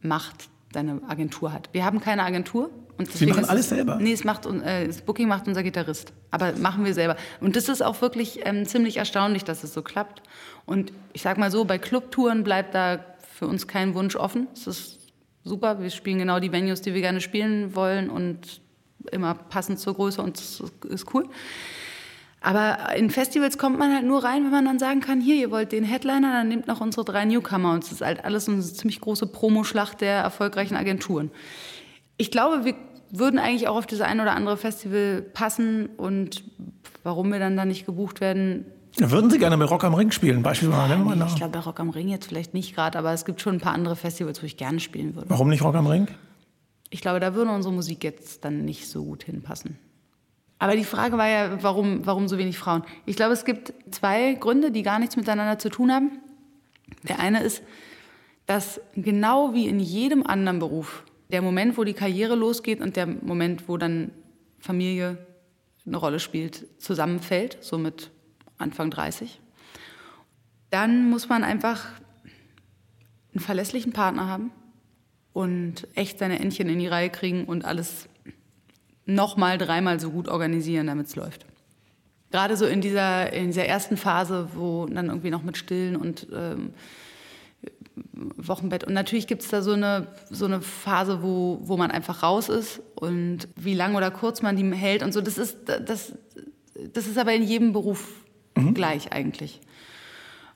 Macht 0.00 0.48
deine 0.72 1.00
Agentur 1.06 1.52
hat. 1.52 1.68
Wir 1.70 1.84
haben 1.84 2.00
keine 2.00 2.24
Agentur. 2.24 2.68
Und 2.98 3.08
Sie 3.08 3.26
machen 3.26 3.44
alles 3.44 3.68
selber? 3.68 3.98
Nee, 4.00 4.10
es 4.10 4.24
macht, 4.24 4.46
äh, 4.46 4.88
das 4.88 5.02
Booking 5.02 5.28
macht 5.28 5.46
unser 5.46 5.62
Gitarrist. 5.62 6.12
Aber 6.32 6.56
machen 6.56 6.84
wir 6.84 6.92
selber. 6.92 7.14
Und 7.40 7.54
das 7.54 7.68
ist 7.68 7.82
auch 7.82 8.02
wirklich 8.02 8.40
ähm, 8.46 8.66
ziemlich 8.66 8.96
erstaunlich, 8.96 9.44
dass 9.44 9.62
es 9.62 9.72
so 9.72 9.82
klappt. 9.82 10.24
Und 10.66 10.92
ich 11.12 11.22
sag 11.22 11.38
mal 11.38 11.52
so, 11.52 11.64
bei 11.64 11.78
Clubtouren 11.78 12.42
bleibt 12.42 12.74
da 12.74 13.04
für 13.32 13.46
uns 13.46 13.68
kein 13.68 13.94
Wunsch 13.94 14.16
offen. 14.16 14.48
Es 14.54 14.66
ist 14.66 14.98
super. 15.44 15.80
Wir 15.80 15.90
spielen 15.90 16.18
genau 16.18 16.40
die 16.40 16.50
Venues, 16.50 16.82
die 16.82 16.94
wir 16.94 17.00
gerne 17.00 17.20
spielen 17.20 17.76
wollen 17.76 18.10
und 18.10 18.60
immer 19.12 19.34
passend 19.34 19.78
zur 19.78 19.94
Größe 19.94 20.20
und 20.20 20.36
das 20.36 20.64
ist 20.88 21.14
cool. 21.14 21.28
Aber 22.40 22.94
in 22.96 23.10
Festivals 23.10 23.58
kommt 23.58 23.78
man 23.78 23.92
halt 23.92 24.04
nur 24.04 24.22
rein, 24.22 24.44
wenn 24.44 24.50
man 24.50 24.64
dann 24.64 24.78
sagen 24.78 25.00
kann, 25.00 25.20
hier, 25.20 25.34
ihr 25.34 25.50
wollt 25.50 25.72
den 25.72 25.84
Headliner, 25.84 26.32
dann 26.32 26.48
nehmt 26.48 26.68
noch 26.68 26.80
unsere 26.80 27.04
drei 27.04 27.24
Newcomer. 27.24 27.72
Und 27.72 27.84
es 27.84 27.92
ist 27.92 28.00
halt 28.00 28.24
alles 28.24 28.48
eine 28.48 28.60
ziemlich 28.62 29.00
große 29.00 29.26
Promoschlacht 29.26 30.00
der 30.00 30.20
erfolgreichen 30.20 30.76
Agenturen. 30.76 31.30
Ich 32.16 32.30
glaube, 32.30 32.64
wir 32.64 32.74
würden 33.10 33.38
eigentlich 33.40 33.68
auch 33.68 33.76
auf 33.76 33.86
das 33.86 34.00
ein 34.00 34.20
oder 34.20 34.32
andere 34.32 34.56
Festival 34.56 35.22
passen 35.22 35.86
und 35.96 36.44
warum 37.02 37.32
wir 37.32 37.38
dann 37.38 37.56
da 37.56 37.64
nicht 37.64 37.86
gebucht 37.86 38.20
werden. 38.20 38.66
Würden 38.96 39.30
Sie 39.30 39.38
gerne 39.38 39.56
bei 39.58 39.64
Rock 39.64 39.84
am 39.84 39.94
Ring 39.94 40.10
spielen, 40.10 40.42
beispielsweise? 40.42 40.94
Ja, 40.94 40.98
nee, 40.98 41.24
ich 41.26 41.36
glaube, 41.36 41.52
bei 41.52 41.60
Rock 41.60 41.80
am 41.80 41.90
Ring 41.90 42.08
jetzt 42.08 42.26
vielleicht 42.26 42.54
nicht 42.54 42.74
gerade, 42.74 42.98
aber 42.98 43.12
es 43.12 43.24
gibt 43.24 43.40
schon 43.40 43.56
ein 43.56 43.60
paar 43.60 43.72
andere 43.72 43.96
Festivals, 43.96 44.42
wo 44.42 44.46
ich 44.46 44.56
gerne 44.56 44.80
spielen 44.80 45.14
würde. 45.14 45.30
Warum 45.30 45.48
nicht 45.48 45.62
Rock 45.62 45.74
am 45.74 45.86
Ring? 45.86 46.08
Ich 46.90 47.00
glaube, 47.00 47.20
da 47.20 47.34
würde 47.34 47.50
unsere 47.50 47.72
Musik 47.72 48.02
jetzt 48.02 48.44
dann 48.44 48.64
nicht 48.64 48.88
so 48.88 49.04
gut 49.04 49.24
hinpassen. 49.24 49.78
Aber 50.58 50.74
die 50.76 50.84
Frage 50.84 51.16
war 51.16 51.28
ja, 51.28 51.62
warum, 51.62 52.04
warum 52.04 52.26
so 52.26 52.36
wenig 52.36 52.58
Frauen? 52.58 52.82
Ich 53.06 53.16
glaube, 53.16 53.32
es 53.32 53.44
gibt 53.44 53.72
zwei 53.90 54.34
Gründe, 54.34 54.72
die 54.72 54.82
gar 54.82 54.98
nichts 54.98 55.16
miteinander 55.16 55.58
zu 55.58 55.68
tun 55.68 55.92
haben. 55.92 56.18
Der 57.04 57.20
eine 57.20 57.42
ist, 57.42 57.62
dass 58.46 58.80
genau 58.94 59.54
wie 59.54 59.68
in 59.68 59.78
jedem 59.78 60.26
anderen 60.26 60.58
Beruf 60.58 61.04
der 61.30 61.42
Moment, 61.42 61.76
wo 61.76 61.84
die 61.84 61.92
Karriere 61.92 62.34
losgeht 62.34 62.80
und 62.80 62.96
der 62.96 63.06
Moment, 63.06 63.68
wo 63.68 63.76
dann 63.76 64.10
Familie 64.58 65.18
eine 65.86 65.96
Rolle 65.96 66.18
spielt, 66.18 66.66
zusammenfällt, 66.80 67.58
so 67.60 67.78
mit 67.78 68.10
Anfang 68.56 68.90
30. 68.90 69.40
Dann 70.70 71.08
muss 71.08 71.28
man 71.28 71.44
einfach 71.44 71.86
einen 73.32 73.40
verlässlichen 73.40 73.92
Partner 73.92 74.26
haben 74.26 74.50
und 75.32 75.86
echt 75.94 76.18
seine 76.18 76.40
Entchen 76.40 76.68
in 76.68 76.78
die 76.78 76.88
Reihe 76.88 77.10
kriegen 77.10 77.44
und 77.44 77.64
alles 77.64 78.08
nochmal 79.08 79.58
dreimal 79.58 79.98
so 79.98 80.10
gut 80.10 80.28
organisieren, 80.28 80.86
damit 80.86 81.06
es 81.06 81.16
läuft. 81.16 81.46
Gerade 82.30 82.56
so 82.56 82.66
in 82.66 82.80
dieser, 82.80 83.32
in 83.32 83.46
dieser 83.46 83.64
ersten 83.64 83.96
Phase, 83.96 84.50
wo 84.54 84.86
dann 84.86 85.06
irgendwie 85.06 85.30
noch 85.30 85.42
mit 85.42 85.56
Stillen 85.56 85.96
und 85.96 86.26
ähm, 86.32 86.70
Wochenbett. 88.12 88.84
Und 88.84 88.92
natürlich 88.92 89.26
gibt 89.26 89.42
es 89.42 89.48
da 89.48 89.62
so 89.62 89.72
eine, 89.72 90.08
so 90.30 90.44
eine 90.44 90.60
Phase, 90.60 91.22
wo, 91.22 91.58
wo 91.62 91.78
man 91.78 91.90
einfach 91.90 92.22
raus 92.22 92.50
ist 92.50 92.82
und 92.96 93.48
wie 93.56 93.74
lang 93.74 93.94
oder 93.94 94.10
kurz 94.10 94.42
man 94.42 94.56
die 94.56 94.76
hält 94.76 95.02
und 95.02 95.12
so. 95.12 95.22
Das 95.22 95.38
ist, 95.38 95.56
das, 95.66 96.12
das 96.92 97.06
ist 97.06 97.16
aber 97.16 97.32
in 97.32 97.42
jedem 97.42 97.72
Beruf 97.72 98.12
mhm. 98.56 98.74
gleich 98.74 99.10
eigentlich. 99.12 99.60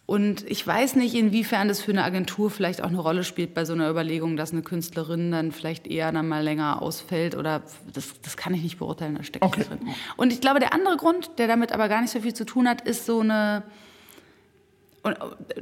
Und 0.04 0.44
ich 0.50 0.66
weiß 0.66 0.96
nicht, 0.96 1.14
inwiefern 1.14 1.68
das 1.68 1.80
für 1.80 1.92
eine 1.92 2.02
Agentur 2.02 2.50
vielleicht 2.50 2.82
auch 2.82 2.88
eine 2.88 2.98
Rolle 2.98 3.22
spielt 3.22 3.54
bei 3.54 3.64
so 3.64 3.72
einer 3.72 3.88
Überlegung, 3.88 4.36
dass 4.36 4.52
eine 4.52 4.62
Künstlerin 4.62 5.30
dann 5.30 5.52
vielleicht 5.52 5.86
eher 5.86 6.10
dann 6.10 6.28
mal 6.28 6.42
länger 6.42 6.82
ausfällt 6.82 7.36
oder 7.36 7.62
das, 7.92 8.20
das 8.20 8.36
kann 8.36 8.52
ich 8.52 8.62
nicht 8.62 8.78
beurteilen, 8.78 9.14
da 9.14 9.22
steckt 9.22 9.44
okay. 9.44 9.64
drin. 9.64 9.78
Und 10.16 10.32
ich 10.32 10.40
glaube, 10.40 10.58
der 10.58 10.74
andere 10.74 10.96
Grund, 10.96 11.30
der 11.38 11.46
damit 11.46 11.72
aber 11.72 11.88
gar 11.88 12.02
nicht 12.02 12.10
so 12.10 12.20
viel 12.20 12.34
zu 12.34 12.44
tun 12.44 12.68
hat, 12.68 12.80
ist 12.82 13.06
so 13.06 13.20
eine, 13.20 13.62
und 15.04 15.16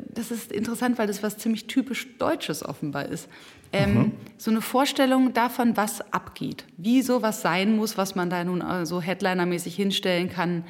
das 0.08 0.30
ist 0.30 0.50
interessant, 0.50 0.98
weil 0.98 1.06
das 1.06 1.22
was 1.22 1.36
ziemlich 1.36 1.66
typisch 1.66 2.08
Deutsches 2.18 2.64
offenbar 2.64 3.06
ist. 3.06 3.28
Ähm, 3.72 3.94
mhm. 3.94 4.12
So 4.38 4.50
eine 4.50 4.62
Vorstellung 4.62 5.32
davon, 5.32 5.76
was 5.76 6.00
abgeht, 6.12 6.64
wie 6.76 7.02
sowas 7.02 7.42
sein 7.42 7.76
muss, 7.76 7.98
was 7.98 8.14
man 8.14 8.30
da 8.30 8.42
nun 8.42 8.62
äh, 8.62 8.84
so 8.84 9.00
Headliner-mäßig 9.00 9.76
hinstellen 9.76 10.28
kann, 10.28 10.64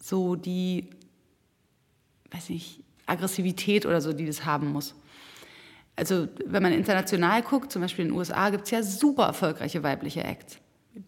so 0.00 0.36
die 0.36 0.90
weiß 2.30 2.50
nicht, 2.50 2.80
Aggressivität 3.06 3.86
oder 3.86 4.00
so, 4.00 4.12
die 4.12 4.26
das 4.26 4.44
haben 4.44 4.72
muss. 4.72 4.94
Also 5.96 6.28
wenn 6.46 6.62
man 6.62 6.72
international 6.72 7.42
guckt, 7.42 7.72
zum 7.72 7.82
Beispiel 7.82 8.04
in 8.04 8.12
den 8.12 8.18
USA, 8.18 8.50
gibt 8.50 8.64
es 8.64 8.70
ja 8.70 8.82
super 8.82 9.24
erfolgreiche 9.24 9.82
weibliche 9.82 10.22
Acts. 10.22 10.58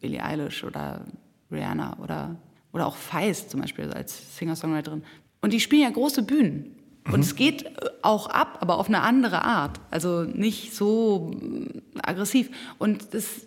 Billie 0.00 0.22
Eilish 0.22 0.64
oder 0.64 1.04
Rihanna 1.50 1.98
oder, 2.02 2.37
oder 2.72 2.87
auch 2.87 2.96
Feist 2.96 3.50
zum 3.50 3.61
Beispiel 3.61 3.92
als 3.92 4.37
Singer-Songwriterin. 4.37 5.04
Und 5.42 5.52
die 5.52 5.61
spielen 5.61 5.83
ja 5.83 5.90
große 5.90 6.22
Bühnen. 6.22 6.76
Und 7.06 7.14
mhm. 7.14 7.20
es 7.20 7.37
geht 7.37 7.70
auch 8.02 8.28
ab, 8.28 8.59
aber 8.61 8.78
auf 8.78 8.88
eine 8.88 9.02
andere 9.02 9.44
Art. 9.44 9.80
Also 9.90 10.22
nicht 10.22 10.74
so 10.74 11.30
aggressiv. 12.02 12.50
Und 12.78 13.14
das, 13.14 13.46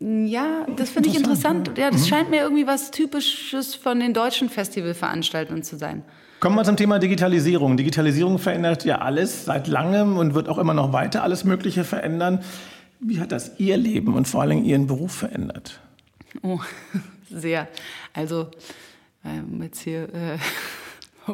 ja, 0.00 0.64
das 0.76 0.90
finde 0.90 1.08
ich 1.08 1.16
interessant. 1.16 1.72
Ja, 1.76 1.90
das 1.90 2.02
mhm. 2.02 2.06
scheint 2.06 2.30
mir 2.30 2.42
irgendwie 2.42 2.66
was 2.66 2.90
Typisches 2.90 3.74
von 3.74 3.98
den 3.98 4.14
deutschen 4.14 4.48
Festivalveranstaltungen 4.48 5.62
zu 5.62 5.76
sein. 5.76 6.04
Kommen 6.40 6.54
wir 6.54 6.62
zum 6.62 6.76
Thema 6.76 7.00
Digitalisierung. 7.00 7.76
Digitalisierung 7.76 8.38
verändert 8.38 8.84
ja 8.84 8.98
alles 8.98 9.44
seit 9.44 9.66
langem 9.66 10.16
und 10.16 10.34
wird 10.34 10.48
auch 10.48 10.58
immer 10.58 10.74
noch 10.74 10.92
weiter 10.92 11.24
alles 11.24 11.42
Mögliche 11.42 11.82
verändern. 11.82 12.44
Wie 13.00 13.18
hat 13.18 13.32
das 13.32 13.58
Ihr 13.58 13.76
Leben 13.76 14.14
und 14.14 14.28
vor 14.28 14.42
allem 14.42 14.64
Ihren 14.64 14.86
Beruf 14.86 15.12
verändert? 15.12 15.80
Oh, 16.42 16.60
sehr. 17.30 17.66
Also, 18.12 18.48
ähm, 19.24 19.60
jetzt 19.62 19.80
hier. 19.80 20.02
Äh 20.14 20.38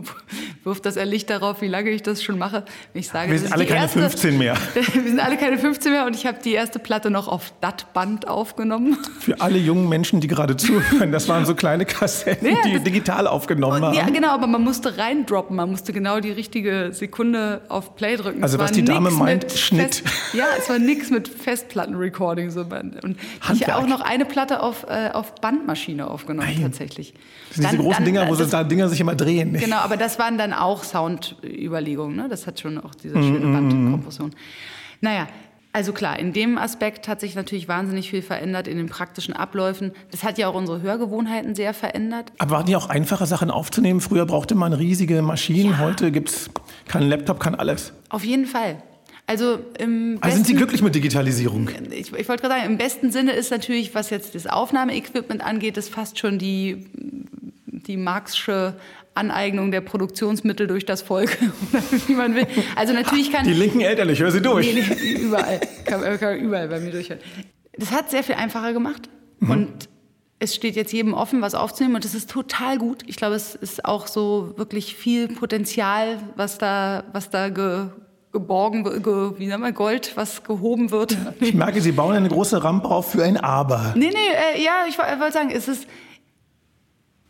wirft 0.65 0.87
das 0.87 0.97
Licht 0.97 1.31
darauf, 1.31 1.61
wie 1.63 1.69
lange 1.69 1.91
ich 1.91 2.03
das 2.03 2.23
schon 2.23 2.39
mache. 2.39 2.65
Ich 2.93 3.09
sage, 3.09 3.31
wir 3.31 3.39
sind 3.39 3.53
alle 3.53 3.67
keine 3.67 3.81
erste, 3.81 4.01
15 4.01 4.39
mehr. 4.39 4.55
wir 4.75 5.03
sind 5.03 5.21
alle 5.21 5.37
keine 5.37 5.59
15 5.59 5.93
mehr 5.93 6.07
und 6.07 6.17
ich 6.17 6.27
habe 6.27 6.39
die 6.45 6.53
erste 6.53 6.79
Platte 6.79 7.11
noch 7.11 7.29
auf 7.29 7.53
DAT-Band 7.61 8.29
aufgenommen. 8.29 8.99
Für 9.21 9.41
alle 9.41 9.59
jungen 9.59 9.89
Menschen, 9.89 10.21
die 10.21 10.29
gerade 10.29 10.57
zuhören, 10.57 11.13
das 11.13 11.29
waren 11.29 11.47
so 11.47 11.55
kleine 11.55 11.85
Kassetten, 11.85 12.49
ja, 12.49 12.63
die 12.65 12.81
digital 12.81 13.27
aufgenommen 13.27 13.83
haben. 13.85 13.95
Ja, 13.95 14.09
genau, 14.09 14.29
aber 14.29 14.47
man 14.47 14.63
musste 14.63 14.99
reindroppen, 14.99 15.57
man 15.57 15.71
musste 15.71 15.93
genau 15.93 16.21
die 16.21 16.31
richtige 16.31 16.91
Sekunde 16.93 17.63
auf 17.69 17.97
Play 17.97 18.17
drücken. 18.17 18.43
Also 18.43 18.59
was 18.59 18.73
die 18.73 18.85
Dame 18.85 19.11
meint, 19.11 19.51
Schnitt. 19.53 19.97
Fest, 19.97 20.35
ja, 20.35 20.45
es 20.59 20.69
war 20.69 20.79
nichts 20.79 21.11
mit 21.11 21.29
Festplattenrecording. 21.29 22.51
So. 22.51 22.61
Und 22.63 23.17
ich 23.53 23.67
habe 23.67 23.77
auch 23.77 23.87
noch 23.87 24.01
eine 24.01 24.25
Platte 24.25 24.63
auf, 24.63 24.87
äh, 24.89 25.11
auf 25.13 25.35
Bandmaschine 25.37 26.09
aufgenommen, 26.09 26.49
Nein. 26.49 26.63
tatsächlich. 26.63 27.15
Das 27.49 27.57
sind 27.57 27.71
diese 27.71 27.77
großen 27.83 27.93
dann, 27.97 28.05
Dinger, 28.05 28.29
wo 28.29 28.35
das, 28.35 28.51
da 28.51 28.65
Dinger 28.65 28.89
sich 28.89 29.01
immer 29.01 29.15
drehen. 29.15 29.53
Genau, 29.55 29.77
aber 29.85 29.97
das 29.97 30.19
waren 30.19 30.39
dann 30.39 30.53
auch 30.53 30.83
Soundüberlegungen. 30.83 32.17
Ne? 32.17 32.29
Das 32.29 32.47
hat 32.47 32.61
schon 32.61 32.79
auch 32.79 32.95
diese 32.95 33.15
schöne 33.15 33.41
mm, 33.41 33.51
mm, 33.51 33.51
mm. 33.51 33.71
Bandkompression. 33.71 34.35
Naja, 35.01 35.29
also 35.75 35.93
klar, 35.93 36.19
in 36.21 36.33
dem 36.33 36.57
Aspekt 36.57 37.09
hat 37.09 37.21
sich 37.21 37.35
natürlich 37.35 37.67
wahnsinnig 37.67 38.09
viel 38.09 38.23
verändert 38.23 38.69
in 38.69 38.77
den 38.77 38.89
praktischen 38.89 39.35
Abläufen. 39.35 39.91
Das 40.13 40.23
hat 40.23 40.39
ja 40.39 40.47
auch 40.47 40.55
unsere 40.55 40.83
Hörgewohnheiten 40.83 41.57
sehr 41.57 41.75
verändert. 41.75 42.33
Aber 42.39 42.53
waren 42.53 42.67
die 42.67 42.77
auch 42.77 42.89
einfacher, 42.89 43.27
Sachen 43.27 43.51
aufzunehmen? 43.51 44.01
Früher 44.01 44.25
brauchte 44.25 44.55
man 44.55 44.73
riesige 44.73 45.21
Maschinen, 45.21 45.73
ja. 45.73 45.79
heute 45.79 46.13
gibt 46.13 46.31
es 46.31 46.51
keinen 46.87 47.09
Laptop, 47.09 47.41
kann 47.41 47.57
alles. 47.57 47.93
Auf 48.09 48.25
jeden 48.25 48.47
Fall. 48.47 48.77
Also, 49.27 49.59
im 49.79 50.19
also 50.21 50.37
sind 50.37 50.47
Sie 50.47 50.55
glücklich 50.55 50.81
mit 50.81 50.95
Digitalisierung? 50.95 51.69
Ich, 51.91 52.13
ich 52.13 52.29
wollte 52.29 52.43
gerade 52.43 52.61
sagen, 52.61 52.67
im 52.71 52.79
besten 52.79 53.11
Sinne 53.11 53.33
ist 53.33 53.51
natürlich, 53.51 53.97
was 53.97 54.11
jetzt 54.11 54.37
das 54.37 54.47
Aufnahmeequipment 54.47 55.43
angeht, 55.43 55.77
das 55.77 55.89
fast 55.89 56.21
schon 56.21 56.39
die, 56.39 56.87
die 57.67 57.97
Marxsche 57.97 58.77
Aneignung 59.15 59.71
der 59.71 59.81
Produktionsmittel 59.81 60.67
durch 60.67 60.85
das 60.85 61.03
Volk, 61.03 61.39
wie 62.07 62.15
man 62.15 62.35
will. 62.35 62.47
Also 62.77 62.93
natürlich 62.93 63.31
kann... 63.31 63.47
Die 63.47 63.53
linken 63.53 63.81
Eltern, 63.81 64.09
ich 64.09 64.21
höre 64.21 64.33
sie 64.33 64.43
durch. 64.43 64.75
Nee, 64.75 64.83
nee, 64.83 65.13
überall, 65.23 65.61
kann, 65.85 66.19
kann 66.19 66.39
überall 66.39 66.69
bei 66.69 66.81
mir 66.81 66.91
durchhören. 66.91 67.21
Das 67.77 67.91
hat 67.93 68.11
sehr 68.11 68.23
viel 68.23 68.35
einfacher 68.35 68.73
gemacht 68.73 69.09
mhm. 69.41 69.51
und 69.51 69.89
es 70.41 70.55
steht 70.55 70.77
jetzt 70.77 70.93
jedem 70.93 71.15
offen, 71.15 71.41
was 71.43 71.55
aufzunehmen 71.55 71.97
und 71.97 72.05
das 72.05 72.15
ist 72.15 72.31
total 72.31 72.79
gut. 72.79 73.03
Ich 73.07 73.17
glaube, 73.17 73.35
es 73.35 73.55
ist 73.55 73.85
auch 73.85 74.07
so 74.07 74.55
wirklich 74.57 74.95
viel 74.97 75.29
Potenzial, 75.29 76.19
was 76.37 76.59
da, 76.59 77.05
was 77.13 77.31
da 77.31 77.49
ge, 77.49 77.87
geborgen, 78.33 78.85
ge, 78.85 79.33
wie 79.39 79.47
nennt 79.47 79.63
man 79.63 79.73
Gold, 79.75 80.13
was 80.17 80.45
gehoben 80.45 80.91
wird. 80.91 81.17
Ich 81.41 81.55
merke, 81.55 81.81
Sie 81.81 81.93
bauen 81.93 82.15
eine 82.15 82.29
große 82.29 82.63
Rampe 82.63 82.89
auf 82.89 83.13
für 83.13 83.23
ein 83.23 83.37
Aber. 83.37 83.95
Nee, 83.97 84.11
nee, 84.11 84.59
äh, 84.59 84.63
ja, 84.63 84.85
ich 84.89 84.99
wollte 84.99 85.33
sagen, 85.33 85.51
es 85.51 85.69
ist, 85.69 85.87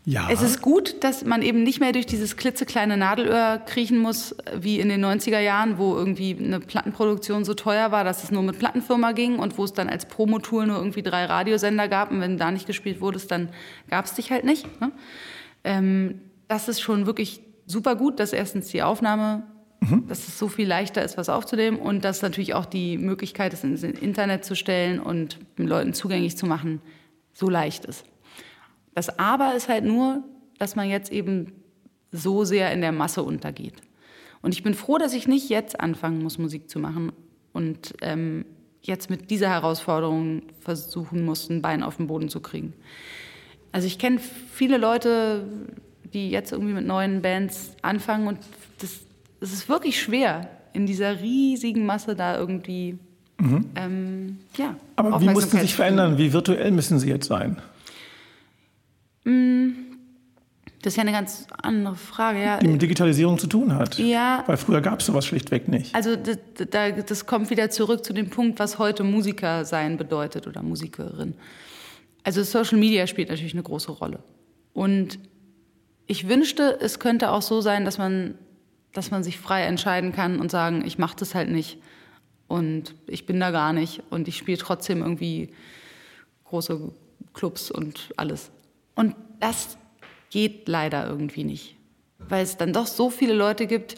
ja. 0.06 0.28
Es 0.30 0.42
ist 0.42 0.60
gut, 0.60 1.02
dass 1.02 1.24
man 1.24 1.40
eben 1.40 1.62
nicht 1.62 1.80
mehr 1.80 1.92
durch 1.92 2.04
dieses 2.04 2.36
klitzekleine 2.36 2.98
Nadelöhr 2.98 3.58
kriechen 3.64 3.98
muss, 3.98 4.36
wie 4.54 4.78
in 4.78 4.90
den 4.90 5.02
90er 5.02 5.38
Jahren, 5.38 5.78
wo 5.78 5.96
irgendwie 5.96 6.36
eine 6.38 6.60
Plattenproduktion 6.60 7.46
so 7.46 7.54
teuer 7.54 7.90
war, 7.90 8.04
dass 8.04 8.22
es 8.22 8.30
nur 8.30 8.42
mit 8.42 8.58
Plattenfirma 8.58 9.12
ging 9.12 9.38
und 9.38 9.56
wo 9.56 9.64
es 9.64 9.72
dann 9.72 9.88
als 9.88 10.04
Promotour 10.04 10.66
nur 10.66 10.76
irgendwie 10.76 11.02
drei 11.02 11.24
Radiosender 11.24 11.88
gab 11.88 12.10
und 12.10 12.20
wenn 12.20 12.36
da 12.36 12.50
nicht 12.50 12.66
gespielt 12.66 13.00
wurde, 13.00 13.18
dann 13.18 13.48
gab 13.88 14.04
es 14.04 14.12
dich 14.12 14.30
halt 14.30 14.44
nicht. 14.44 14.68
Ne? 14.80 14.92
Ähm, 15.64 16.20
das 16.48 16.68
ist 16.68 16.82
schon 16.82 17.06
wirklich 17.06 17.40
super 17.66 17.96
gut, 17.96 18.20
dass 18.20 18.34
erstens 18.34 18.68
die 18.68 18.82
Aufnahme, 18.82 19.44
mhm. 19.80 20.06
dass 20.06 20.28
es 20.28 20.38
so 20.38 20.48
viel 20.48 20.68
leichter 20.68 21.02
ist, 21.02 21.16
was 21.16 21.30
aufzunehmen 21.30 21.78
und 21.78 22.04
dass 22.04 22.20
natürlich 22.20 22.52
auch 22.52 22.66
die 22.66 22.98
Möglichkeit, 22.98 23.54
es 23.54 23.64
ins 23.64 23.82
Internet 23.82 24.44
zu 24.44 24.54
stellen 24.54 25.00
und 25.00 25.38
den 25.58 25.66
Leuten 25.66 25.94
zugänglich 25.94 26.36
zu 26.36 26.44
machen, 26.44 26.82
so 27.32 27.48
leicht 27.48 27.86
ist. 27.86 28.04
Das 28.94 29.18
Aber 29.18 29.54
ist 29.54 29.68
halt 29.68 29.84
nur, 29.84 30.22
dass 30.58 30.76
man 30.76 30.88
jetzt 30.88 31.12
eben 31.12 31.52
so 32.12 32.44
sehr 32.44 32.72
in 32.72 32.80
der 32.80 32.92
Masse 32.92 33.22
untergeht. 33.22 33.74
Und 34.40 34.54
ich 34.54 34.62
bin 34.62 34.74
froh, 34.74 34.98
dass 34.98 35.14
ich 35.14 35.26
nicht 35.26 35.48
jetzt 35.48 35.80
anfangen 35.80 36.22
muss, 36.22 36.38
Musik 36.38 36.68
zu 36.68 36.78
machen 36.78 37.12
und 37.52 37.94
ähm, 38.02 38.44
jetzt 38.82 39.10
mit 39.10 39.30
dieser 39.30 39.48
Herausforderung 39.48 40.42
versuchen 40.60 41.24
muss, 41.24 41.48
ein 41.48 41.62
Bein 41.62 41.82
auf 41.82 41.96
den 41.96 42.06
Boden 42.06 42.28
zu 42.28 42.40
kriegen. 42.40 42.74
Also 43.72 43.86
ich 43.86 43.98
kenne 43.98 44.20
viele 44.52 44.76
Leute, 44.76 45.46
die 46.12 46.30
jetzt 46.30 46.52
irgendwie 46.52 46.74
mit 46.74 46.86
neuen 46.86 47.22
Bands 47.22 47.72
anfangen 47.82 48.28
und 48.28 48.38
das, 48.78 49.00
das 49.40 49.52
ist 49.52 49.68
wirklich 49.68 50.00
schwer, 50.00 50.48
in 50.72 50.86
dieser 50.86 51.20
riesigen 51.20 51.86
Masse 51.86 52.14
da 52.14 52.36
irgendwie 52.36 52.98
mhm. 53.38 53.64
ähm, 53.74 54.38
ja, 54.56 54.76
Aber 54.96 55.20
wie 55.20 55.28
mussten 55.28 55.56
Sie 55.56 55.62
sich 55.62 55.74
verändern? 55.74 56.18
Wie 56.18 56.32
virtuell 56.32 56.70
müssen 56.70 56.98
Sie 56.98 57.08
jetzt 57.08 57.26
sein? 57.26 57.56
Mm, 59.24 59.70
das 60.84 60.92
ist 60.92 60.96
ja 60.98 61.02
eine 61.02 61.12
ganz 61.12 61.46
andere 61.62 61.96
Frage. 61.96 62.42
Ja. 62.42 62.58
Die 62.58 62.68
mit 62.68 62.82
Digitalisierung 62.82 63.38
zu 63.38 63.46
tun 63.46 63.74
hat. 63.74 63.98
Ja. 63.98 64.44
Weil 64.46 64.58
früher 64.58 64.82
gab 64.82 65.00
es 65.00 65.06
sowas 65.06 65.24
schlichtweg 65.24 65.66
nicht. 65.66 65.94
Also 65.94 66.14
das, 66.14 66.38
das, 67.06 67.26
kommt 67.26 67.48
wieder 67.48 67.70
zurück 67.70 68.04
zu 68.04 68.12
dem 68.12 68.28
Punkt, 68.28 68.58
was 68.58 68.78
heute 68.78 69.02
Musiker 69.02 69.64
sein 69.64 69.96
bedeutet 69.96 70.46
oder 70.46 70.62
Musikerin. 70.62 71.34
Also 72.22 72.42
Social 72.42 72.78
Media 72.78 73.06
spielt 73.06 73.30
natürlich 73.30 73.54
eine 73.54 73.62
große 73.62 73.92
Rolle. 73.92 74.22
Und 74.74 75.18
ich 76.06 76.28
wünschte, 76.28 76.78
es 76.80 76.98
könnte 76.98 77.30
auch 77.30 77.42
so 77.42 77.62
sein, 77.62 77.86
dass 77.86 77.96
man, 77.96 78.34
dass 78.92 79.10
man 79.10 79.24
sich 79.24 79.38
frei 79.38 79.62
entscheiden 79.62 80.12
kann 80.12 80.38
und 80.38 80.50
sagen, 80.50 80.84
ich 80.84 80.98
mache 80.98 81.16
das 81.18 81.34
halt 81.34 81.50
nicht 81.50 81.78
und 82.46 82.94
ich 83.06 83.24
bin 83.24 83.40
da 83.40 83.50
gar 83.50 83.72
nicht 83.72 84.02
und 84.10 84.28
ich 84.28 84.36
spiele 84.36 84.58
trotzdem 84.58 85.00
irgendwie 85.00 85.50
große 86.44 86.92
Clubs 87.32 87.70
und 87.70 88.12
alles. 88.16 88.50
Und 88.94 89.14
das 89.40 89.76
geht 90.30 90.68
leider 90.68 91.06
irgendwie 91.06 91.44
nicht, 91.44 91.76
weil 92.18 92.42
es 92.42 92.56
dann 92.56 92.72
doch 92.72 92.86
so 92.86 93.10
viele 93.10 93.34
Leute 93.34 93.66
gibt, 93.66 93.96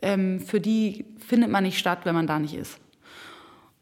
ähm, 0.00 0.40
für 0.40 0.60
die 0.60 1.04
findet 1.18 1.50
man 1.50 1.64
nicht 1.64 1.78
statt, 1.78 2.00
wenn 2.04 2.14
man 2.14 2.26
da 2.26 2.38
nicht 2.38 2.54
ist. 2.54 2.78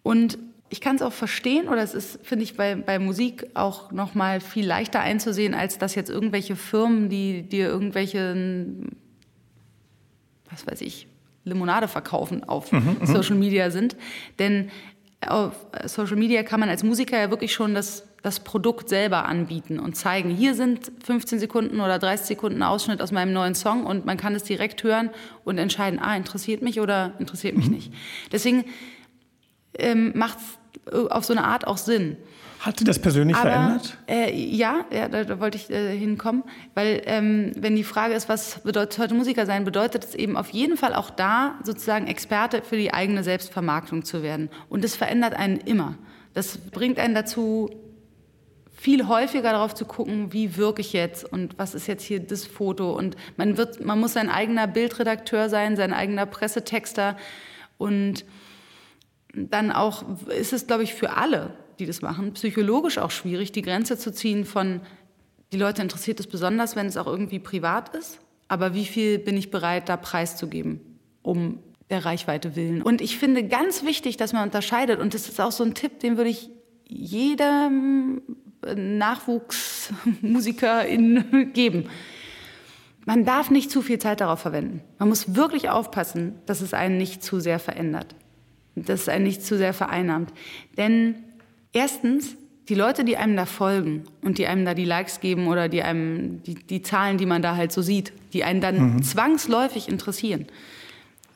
Und 0.03 0.39
ich 0.69 0.81
kann 0.81 0.97
es 0.97 1.03
auch 1.03 1.13
verstehen, 1.13 1.69
oder 1.69 1.83
es 1.83 1.95
ist, 1.95 2.19
finde 2.25 2.45
ich, 2.45 2.57
bei, 2.57 2.75
bei 2.75 2.99
Musik 2.99 3.47
auch 3.55 3.93
noch 3.93 4.15
mal 4.15 4.41
viel 4.41 4.67
leichter 4.67 5.01
einzusehen, 5.01 5.55
als 5.55 5.79
dass 5.79 5.95
jetzt 5.95 6.11
irgendwelche 6.11 6.57
Firmen, 6.57 7.09
die 7.09 7.43
dir 7.43 7.67
irgendwelche, 7.67 8.67
was 10.51 10.67
weiß 10.67 10.81
ich, 10.81 11.07
Limonade 11.45 11.87
verkaufen 11.87 12.45
auf 12.45 12.73
mhm, 12.73 12.97
mhm. 13.01 13.07
Social 13.07 13.37
Media 13.37 13.71
sind. 13.71 13.97
Denn 14.39 14.71
auf 15.25 15.55
Social 15.85 16.17
Media 16.17 16.43
kann 16.43 16.61
man 16.61 16.69
als 16.69 16.83
Musiker 16.83 17.19
ja 17.19 17.31
wirklich 17.31 17.53
schon 17.53 17.75
das 17.75 18.06
das 18.23 18.41
Produkt 18.41 18.89
selber 18.89 19.27
anbieten 19.27 19.79
und 19.79 19.97
zeigen, 19.97 20.31
hier 20.31 20.55
sind 20.55 20.91
15 21.05 21.39
Sekunden 21.39 21.81
oder 21.81 21.99
30 21.99 22.27
Sekunden 22.27 22.63
Ausschnitt 22.63 23.01
aus 23.01 23.13
meinem 23.13 23.33
neuen 23.33 23.55
Song 23.55 23.85
und 23.85 24.05
man 24.05 24.17
kann 24.17 24.35
es 24.35 24.43
direkt 24.43 24.83
hören 24.83 25.11
und 25.45 25.59
entscheiden, 25.59 25.99
ah, 26.01 26.17
interessiert 26.17 26.63
mich 26.63 26.81
oder 26.81 27.13
interessiert 27.19 27.57
mich 27.57 27.69
mhm. 27.69 27.75
nicht. 27.75 27.93
Deswegen 28.33 28.65
ähm, 29.79 30.13
macht 30.15 30.39
es 30.39 30.93
äh, 30.93 31.09
auf 31.09 31.25
so 31.25 31.33
eine 31.33 31.45
Art 31.45 31.67
auch 31.67 31.79
Sinn. 31.79 32.17
Hat 32.61 32.79
sie 32.79 32.85
das 32.85 32.99
persönlich 32.99 33.37
Aber, 33.37 33.51
verändert? 33.51 33.99
Äh, 34.09 34.35
ja, 34.35 34.87
ja 34.91 35.09
da, 35.09 35.25
da, 35.25 35.39
wollte 35.39 35.57
ich 35.57 35.71
äh, 35.71 35.97
hinkommen. 35.97 36.43
Weil 36.75 37.03
ähm, 37.05 37.53
wenn 37.57 37.77
die 37.77 37.85
Frage 37.85 38.15
ist, 38.15 38.29
was 38.29 38.61
bedeutet 38.61 38.99
heute 38.99 39.15
Musiker 39.15 39.47
sein, 39.47 39.65
bedeutet 39.65 40.05
es 40.05 40.15
eben 40.15 40.37
auf 40.37 40.51
jeden 40.51 40.77
Fall 40.77 40.95
auch 40.95 41.11
da 41.11 41.61
sozusagen 41.63 42.07
Experte 42.07 42.63
für 42.63 42.77
die 42.77 42.93
eigene 42.93 43.23
Selbstvermarktung 43.23 44.05
zu 44.05 44.23
werden. 44.23 44.49
Und 44.69 44.85
das 44.85 44.97
verändert 44.97 45.35
einen 45.35 45.59
immer. 45.59 45.97
Das 46.35 46.59
bringt 46.59 46.99
einen 46.99 47.15
dazu, 47.15 47.71
viel 48.77 49.09
häufiger 49.09 49.53
darauf 49.53 49.75
zu 49.75 49.85
gucken, 49.85 50.33
wie 50.33 50.57
wirke 50.57 50.81
ich 50.81 50.93
jetzt 50.93 51.25
und 51.25 51.59
was 51.59 51.75
ist 51.75 51.89
jetzt 51.89 52.05
hier 52.05 52.21
das 52.21 52.45
Foto. 52.45 52.93
Und 52.93 53.17
man, 53.37 53.57
wird, 53.57 53.85
man 53.85 53.99
muss 53.99 54.13
sein 54.13 54.29
eigener 54.29 54.67
Bildredakteur 54.67 55.49
sein, 55.49 55.77
sein 55.77 55.93
eigener 55.93 56.27
Pressetexter. 56.27 57.17
Und 57.79 58.25
dann 59.35 59.73
auch 59.73 60.05
ist 60.29 60.53
es, 60.53 60.67
glaube 60.67 60.83
ich, 60.83 60.95
für 60.95 61.17
alle 61.17 61.55
die 61.79 61.87
das 61.87 62.03
machen, 62.03 62.33
psychologisch 62.33 62.99
auch 62.99 63.11
schwierig, 63.11 63.53
die 63.53 63.63
Grenze 63.63 63.99
zu 63.99 64.13
ziehen 64.13 64.45
von, 64.45 64.81
die 65.53 65.59
Leute 65.59 65.83
interessiert 65.83 66.21
es 66.21 66.27
besonders, 66.27 66.77
wenn 66.77 66.87
es 66.87 66.97
auch 66.97 67.07
irgendwie 67.07 67.39
privat 67.39 67.95
ist, 67.95 68.19
aber 68.49 68.75
wie 68.75 68.85
viel 68.85 69.19
bin 69.19 69.37
ich 69.37 69.51
bereit, 69.51 69.89
da 69.89 69.97
preiszugeben, 69.97 70.81
um 71.23 71.59
der 71.91 72.05
Reichweite 72.05 72.57
willen. 72.57 72.83
Und 72.83 73.01
ich 73.01 73.19
finde 73.19 73.45
ganz 73.45 73.85
wichtig, 73.85 74.17
dass 74.17 74.33
man 74.33 74.45
unterscheidet, 74.45 75.01
und 75.01 75.15
das 75.15 75.29
ist 75.29 75.41
auch 75.41 75.53
so 75.53 75.65
ein 75.65 75.75
Tipp, 75.75 76.01
den 76.01 76.17
würde 76.17 76.31
ich 76.31 76.51
jedem 76.89 78.23
Nachwuchsmusikerin 78.75 81.51
geben. 81.55 81.89
Man 83.05 83.25
darf 83.25 83.51
nicht 83.51 83.71
zu 83.71 83.83
viel 83.83 83.99
Zeit 83.99 84.21
darauf 84.21 84.41
verwenden. 84.41 84.83
Man 84.99 85.09
muss 85.09 85.37
wirklich 85.37 85.71
aufpassen, 85.71 86.35
dass 86.47 86.61
es 86.61 86.75
einen 86.75 86.99
nicht 86.99 87.23
zu 87.23 87.39
sehr 87.39 87.61
verändert, 87.61 88.17
dass 88.75 89.03
es 89.03 89.09
einen 89.09 89.23
nicht 89.25 89.45
zu 89.45 89.57
sehr 89.57 89.73
vereinnahmt. 89.73 90.33
Denn 90.77 91.15
Erstens, 91.77 92.39
die 92.71 92.75
Leute, 92.75 93.05
die 93.05 93.19
einem 93.19 93.37
da 93.37 93.45
folgen 93.45 94.05
und 94.23 94.39
die 94.39 94.47
einem 94.47 94.65
da 94.65 94.73
die 94.73 94.87
Likes 94.87 95.21
geben 95.21 95.47
oder 95.47 95.69
die 95.69 95.83
einem 95.83 96.43
die, 96.43 96.55
die 96.55 96.81
Zahlen, 96.81 97.19
die 97.19 97.27
man 97.27 97.43
da 97.43 97.55
halt 97.55 97.71
so 97.71 97.83
sieht, 97.83 98.15
die 98.33 98.45
einen 98.45 98.63
dann 98.63 98.95
mhm. 98.95 99.03
zwangsläufig 99.03 99.91
interessieren, 99.91 100.47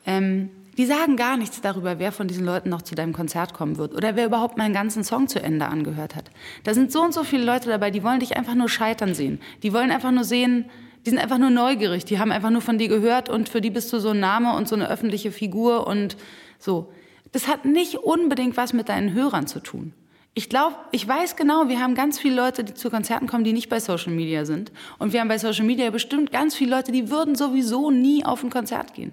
ähm, 0.07 0.49
die 0.81 0.87
sagen 0.87 1.15
gar 1.15 1.37
nichts 1.37 1.61
darüber, 1.61 1.99
wer 1.99 2.11
von 2.11 2.27
diesen 2.27 2.43
Leuten 2.43 2.69
noch 2.69 2.81
zu 2.81 2.95
deinem 2.95 3.13
Konzert 3.13 3.53
kommen 3.53 3.77
wird 3.77 3.93
oder 3.93 4.15
wer 4.15 4.25
überhaupt 4.25 4.57
meinen 4.57 4.73
ganzen 4.73 5.03
Song 5.03 5.27
zu 5.27 5.39
Ende 5.39 5.67
angehört 5.67 6.15
hat. 6.15 6.31
Da 6.63 6.73
sind 6.73 6.91
so 6.91 7.03
und 7.03 7.13
so 7.13 7.23
viele 7.23 7.45
Leute 7.45 7.69
dabei, 7.69 7.91
die 7.91 8.01
wollen 8.01 8.19
dich 8.19 8.35
einfach 8.35 8.55
nur 8.55 8.67
scheitern 8.67 9.13
sehen. 9.13 9.39
Die 9.61 9.73
wollen 9.73 9.91
einfach 9.91 10.09
nur 10.09 10.23
sehen, 10.23 10.71
die 11.05 11.11
sind 11.11 11.19
einfach 11.19 11.37
nur 11.37 11.51
neugierig, 11.51 12.03
die 12.05 12.17
haben 12.17 12.31
einfach 12.31 12.49
nur 12.49 12.61
von 12.61 12.79
dir 12.79 12.87
gehört 12.87 13.29
und 13.29 13.47
für 13.47 13.61
die 13.61 13.69
bist 13.69 13.93
du 13.93 13.99
so 13.99 14.09
ein 14.09 14.19
Name 14.19 14.55
und 14.55 14.67
so 14.67 14.73
eine 14.73 14.89
öffentliche 14.89 15.31
Figur 15.31 15.85
und 15.85 16.17
so. 16.57 16.91
Das 17.31 17.47
hat 17.47 17.63
nicht 17.63 17.97
unbedingt 17.97 18.57
was 18.57 18.73
mit 18.73 18.89
deinen 18.89 19.13
Hörern 19.13 19.45
zu 19.45 19.59
tun. 19.59 19.93
Ich 20.33 20.49
glaube, 20.49 20.77
ich 20.91 21.07
weiß 21.07 21.35
genau, 21.35 21.67
wir 21.67 21.79
haben 21.79 21.93
ganz 21.93 22.17
viele 22.17 22.37
Leute, 22.37 22.63
die 22.63 22.73
zu 22.73 22.89
Konzerten 22.89 23.27
kommen, 23.27 23.43
die 23.43 23.53
nicht 23.53 23.69
bei 23.69 23.79
Social 23.79 24.13
Media 24.13 24.45
sind. 24.45 24.71
Und 24.97 25.13
wir 25.13 25.19
haben 25.19 25.27
bei 25.27 25.37
Social 25.37 25.65
Media 25.65 25.91
bestimmt 25.91 26.31
ganz 26.31 26.55
viele 26.55 26.75
Leute, 26.75 26.91
die 26.91 27.11
würden 27.11 27.35
sowieso 27.35 27.91
nie 27.91 28.25
auf 28.25 28.43
ein 28.43 28.49
Konzert 28.49 28.95
gehen. 28.95 29.11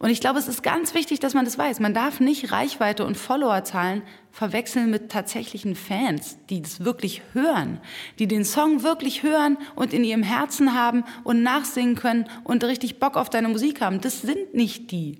Und 0.00 0.08
ich 0.08 0.22
glaube, 0.22 0.38
es 0.38 0.48
ist 0.48 0.62
ganz 0.62 0.94
wichtig, 0.94 1.20
dass 1.20 1.34
man 1.34 1.44
das 1.44 1.58
weiß. 1.58 1.78
Man 1.78 1.92
darf 1.92 2.20
nicht 2.20 2.52
Reichweite 2.52 3.04
und 3.04 3.18
Followerzahlen 3.18 4.00
verwechseln 4.32 4.90
mit 4.90 5.12
tatsächlichen 5.12 5.74
Fans, 5.74 6.38
die 6.48 6.62
das 6.62 6.82
wirklich 6.82 7.20
hören, 7.34 7.80
die 8.18 8.26
den 8.26 8.46
Song 8.46 8.82
wirklich 8.82 9.22
hören 9.22 9.58
und 9.76 9.92
in 9.92 10.02
ihrem 10.02 10.22
Herzen 10.22 10.74
haben 10.74 11.04
und 11.22 11.42
nachsingen 11.42 11.96
können 11.96 12.24
und 12.44 12.64
richtig 12.64 12.98
Bock 12.98 13.18
auf 13.18 13.28
deine 13.28 13.48
Musik 13.48 13.82
haben. 13.82 14.00
Das 14.00 14.22
sind 14.22 14.54
nicht 14.54 14.90
die. 14.90 15.18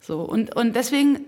So, 0.00 0.22
und, 0.22 0.56
und 0.56 0.74
deswegen 0.74 1.20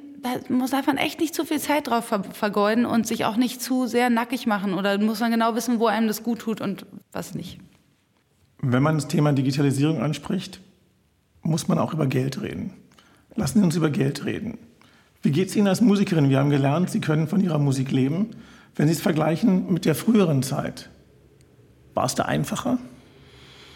muss 0.49 0.73
man 0.73 0.97
echt 0.97 1.21
nicht 1.21 1.37
zu 1.37 1.45
viel 1.45 1.61
Zeit 1.61 1.87
drauf 1.87 2.07
ver 2.07 2.25
vergeuden 2.25 2.87
und 2.87 3.07
sich 3.07 3.25
auch 3.25 3.37
nicht 3.37 3.63
zu 3.63 3.87
sehr 3.87 4.11
nackig 4.11 4.49
machen. 4.49 4.75
Oder 4.75 4.99
muss 4.99 5.21
man 5.21 5.31
genau 5.31 5.55
wissen, 5.55 5.79
wo 5.79 5.87
einem 5.87 6.09
das 6.09 6.25
gut 6.25 6.41
tut 6.41 6.61
und 6.61 6.87
was 7.13 7.37
nicht. 7.37 7.61
Wenn 8.61 8.83
man 8.83 8.97
das 8.97 9.07
Thema 9.07 9.33
Digitalisierung 9.33 10.03
anspricht, 10.03 10.61
muss 11.43 11.69
man 11.69 11.79
auch 11.79 11.93
über 11.93 12.07
Geld 12.07 12.41
reden. 12.41 12.73
Lassen 13.35 13.61
Sie 13.61 13.65
uns 13.65 13.77
über 13.77 13.91
Geld 13.91 14.25
reden. 14.25 14.59
Wie 15.23 15.31
geht 15.31 15.49
es 15.49 15.57
Ihnen 15.57 15.69
als 15.69 15.81
Musikerin? 15.81 16.31
Wir 16.31 16.39
haben 16.39 16.51
gelernt, 16.51 16.91
Sie 16.91 17.01
können 17.01 17.29
von 17.29 17.41
Ihrer 17.41 17.59
Musik 17.59 17.91
leben. 17.91 18.31
Wenn 18.75 18.89
Sie 18.89 18.95
es 18.95 19.01
vergleichen 19.01 19.73
mit 19.73 19.85
der 19.85 19.95
früheren 19.95 20.43
Zeit, 20.43 20.91
war 21.95 22.07
es 22.07 22.15
da 22.15 22.25
einfacher? 22.25 22.79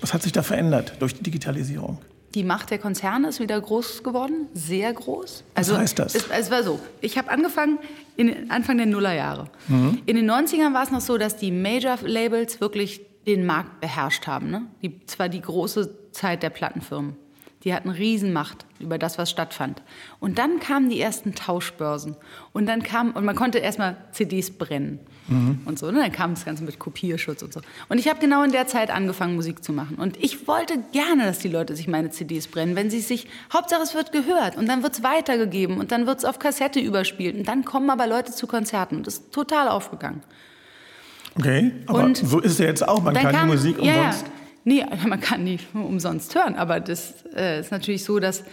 Was 0.01 0.14
hat 0.14 0.23
sich 0.23 0.33
da 0.33 0.43
verändert 0.43 0.95
durch 1.01 1.14
die 1.14 1.23
Digitalisierung? 1.23 1.99
Die 2.35 2.45
Macht 2.45 2.71
der 2.71 2.79
Konzerne 2.79 3.29
ist 3.29 3.41
wieder 3.41 3.59
groß 3.59 4.03
geworden, 4.03 4.49
sehr 4.53 4.93
groß. 4.93 5.45
Also, 5.55 5.73
Was 5.73 5.81
heißt 5.81 5.99
das? 5.99 6.14
Es, 6.14 6.27
es 6.29 6.51
war 6.51 6.62
so, 6.62 6.81
ich 7.01 7.17
habe 7.17 7.31
angefangen 7.31 7.79
in 8.17 8.51
Anfang 8.51 8.77
der 8.77 8.87
Nullerjahre. 8.87 9.49
Mhm. 9.69 10.03
In 10.05 10.17
den 10.17 10.31
90ern 10.31 10.75
war 10.75 10.83
es 10.83 10.91
noch 10.91 11.01
so, 11.01 11.17
dass 11.17 11.37
die 11.37 11.51
Major-Labels 11.51 12.61
wirklich 12.61 13.01
den 13.27 13.47
Markt 13.47 13.81
beherrscht 13.81 14.27
haben. 14.27 14.51
Ne? 14.51 14.62
Die, 14.83 15.05
zwar 15.07 15.29
die 15.29 15.41
große 15.41 16.12
Zeit 16.12 16.43
der 16.43 16.51
Plattenfirmen. 16.51 17.17
Die 17.64 17.74
hatten 17.74 17.90
Riesenmacht 17.90 18.64
über 18.78 18.98
das, 18.98 19.18
was 19.18 19.30
stattfand. 19.30 19.82
Und 20.20 20.38
dann 20.38 20.61
kamen 20.61 20.88
die 20.88 21.00
ersten 21.00 21.34
Tauschbörsen. 21.34 22.16
Und 22.52 22.66
dann 22.66 22.82
kam, 22.82 23.12
und 23.12 23.24
man 23.24 23.34
konnte 23.34 23.59
erstmal 23.59 23.96
CDs 24.12 24.50
brennen. 24.50 25.00
Mhm. 25.28 25.61
Und 25.64 25.78
so. 25.78 25.88
Und 25.88 25.94
ne? 25.94 26.00
dann 26.00 26.12
kam 26.12 26.34
das 26.34 26.44
Ganze 26.44 26.62
mit 26.64 26.78
Kopierschutz 26.78 27.42
und 27.42 27.52
so. 27.52 27.61
Und 27.88 27.98
ich 27.98 28.09
habe 28.09 28.20
genau 28.20 28.42
in 28.44 28.52
der 28.52 28.66
Zeit 28.66 28.90
angefangen, 28.90 29.34
Musik 29.34 29.64
zu 29.64 29.72
machen. 29.72 29.96
Und 29.96 30.22
ich 30.22 30.46
wollte 30.46 30.78
gerne, 30.92 31.24
dass 31.24 31.38
die 31.38 31.48
Leute 31.48 31.74
sich 31.74 31.88
meine 31.88 32.11
CDs 32.11 32.46
brennen, 32.46 32.76
wenn 32.76 32.90
sie 32.90 33.00
sich, 33.00 33.26
Hauptsache 33.52 33.82
es 33.82 33.94
wird 33.94 34.12
gehört 34.12 34.57
und 34.57 34.68
dann 34.68 34.82
wird 34.82 34.94
es 34.94 35.02
weitergegeben 35.02 35.78
und 35.78 35.92
dann 35.92 36.07
wird 36.07 36.18
es 36.18 36.24
auf 36.24 36.38
Kassette 36.38 36.78
überspielt. 36.78 37.36
Und 37.36 37.48
dann 37.48 37.64
kommen 37.64 37.90
aber 37.90 38.07
Leute 38.07 38.32
zu 38.32 38.46
Konzerten. 38.46 38.98
Und 38.98 39.07
das 39.07 39.14
ist 39.14 39.32
total 39.32 39.68
aufgegangen. 39.68 40.22
Okay, 41.38 41.72
aber 41.86 42.04
und 42.04 42.16
so 42.16 42.40
ist 42.40 42.52
es 42.52 42.59
ja 42.59 42.66
jetzt 42.66 42.86
auch. 42.86 43.02
Man 43.02 43.14
kann 43.14 43.32
kam, 43.32 43.48
die 43.48 43.54
Musik 43.54 43.78
umsonst. 43.78 44.22
Ja, 44.26 44.32
Nee, 44.67 44.85
man 45.07 45.21
kann 45.21 45.45
nicht 45.45 45.64
umsonst 45.75 46.35
hören, 46.35 46.57
aber 46.57 46.81
das 46.81 47.14
äh, 47.35 47.61
ist 47.61 47.71
natürlich 47.71 48.05
so, 48.05 48.19
dass 48.19 48.45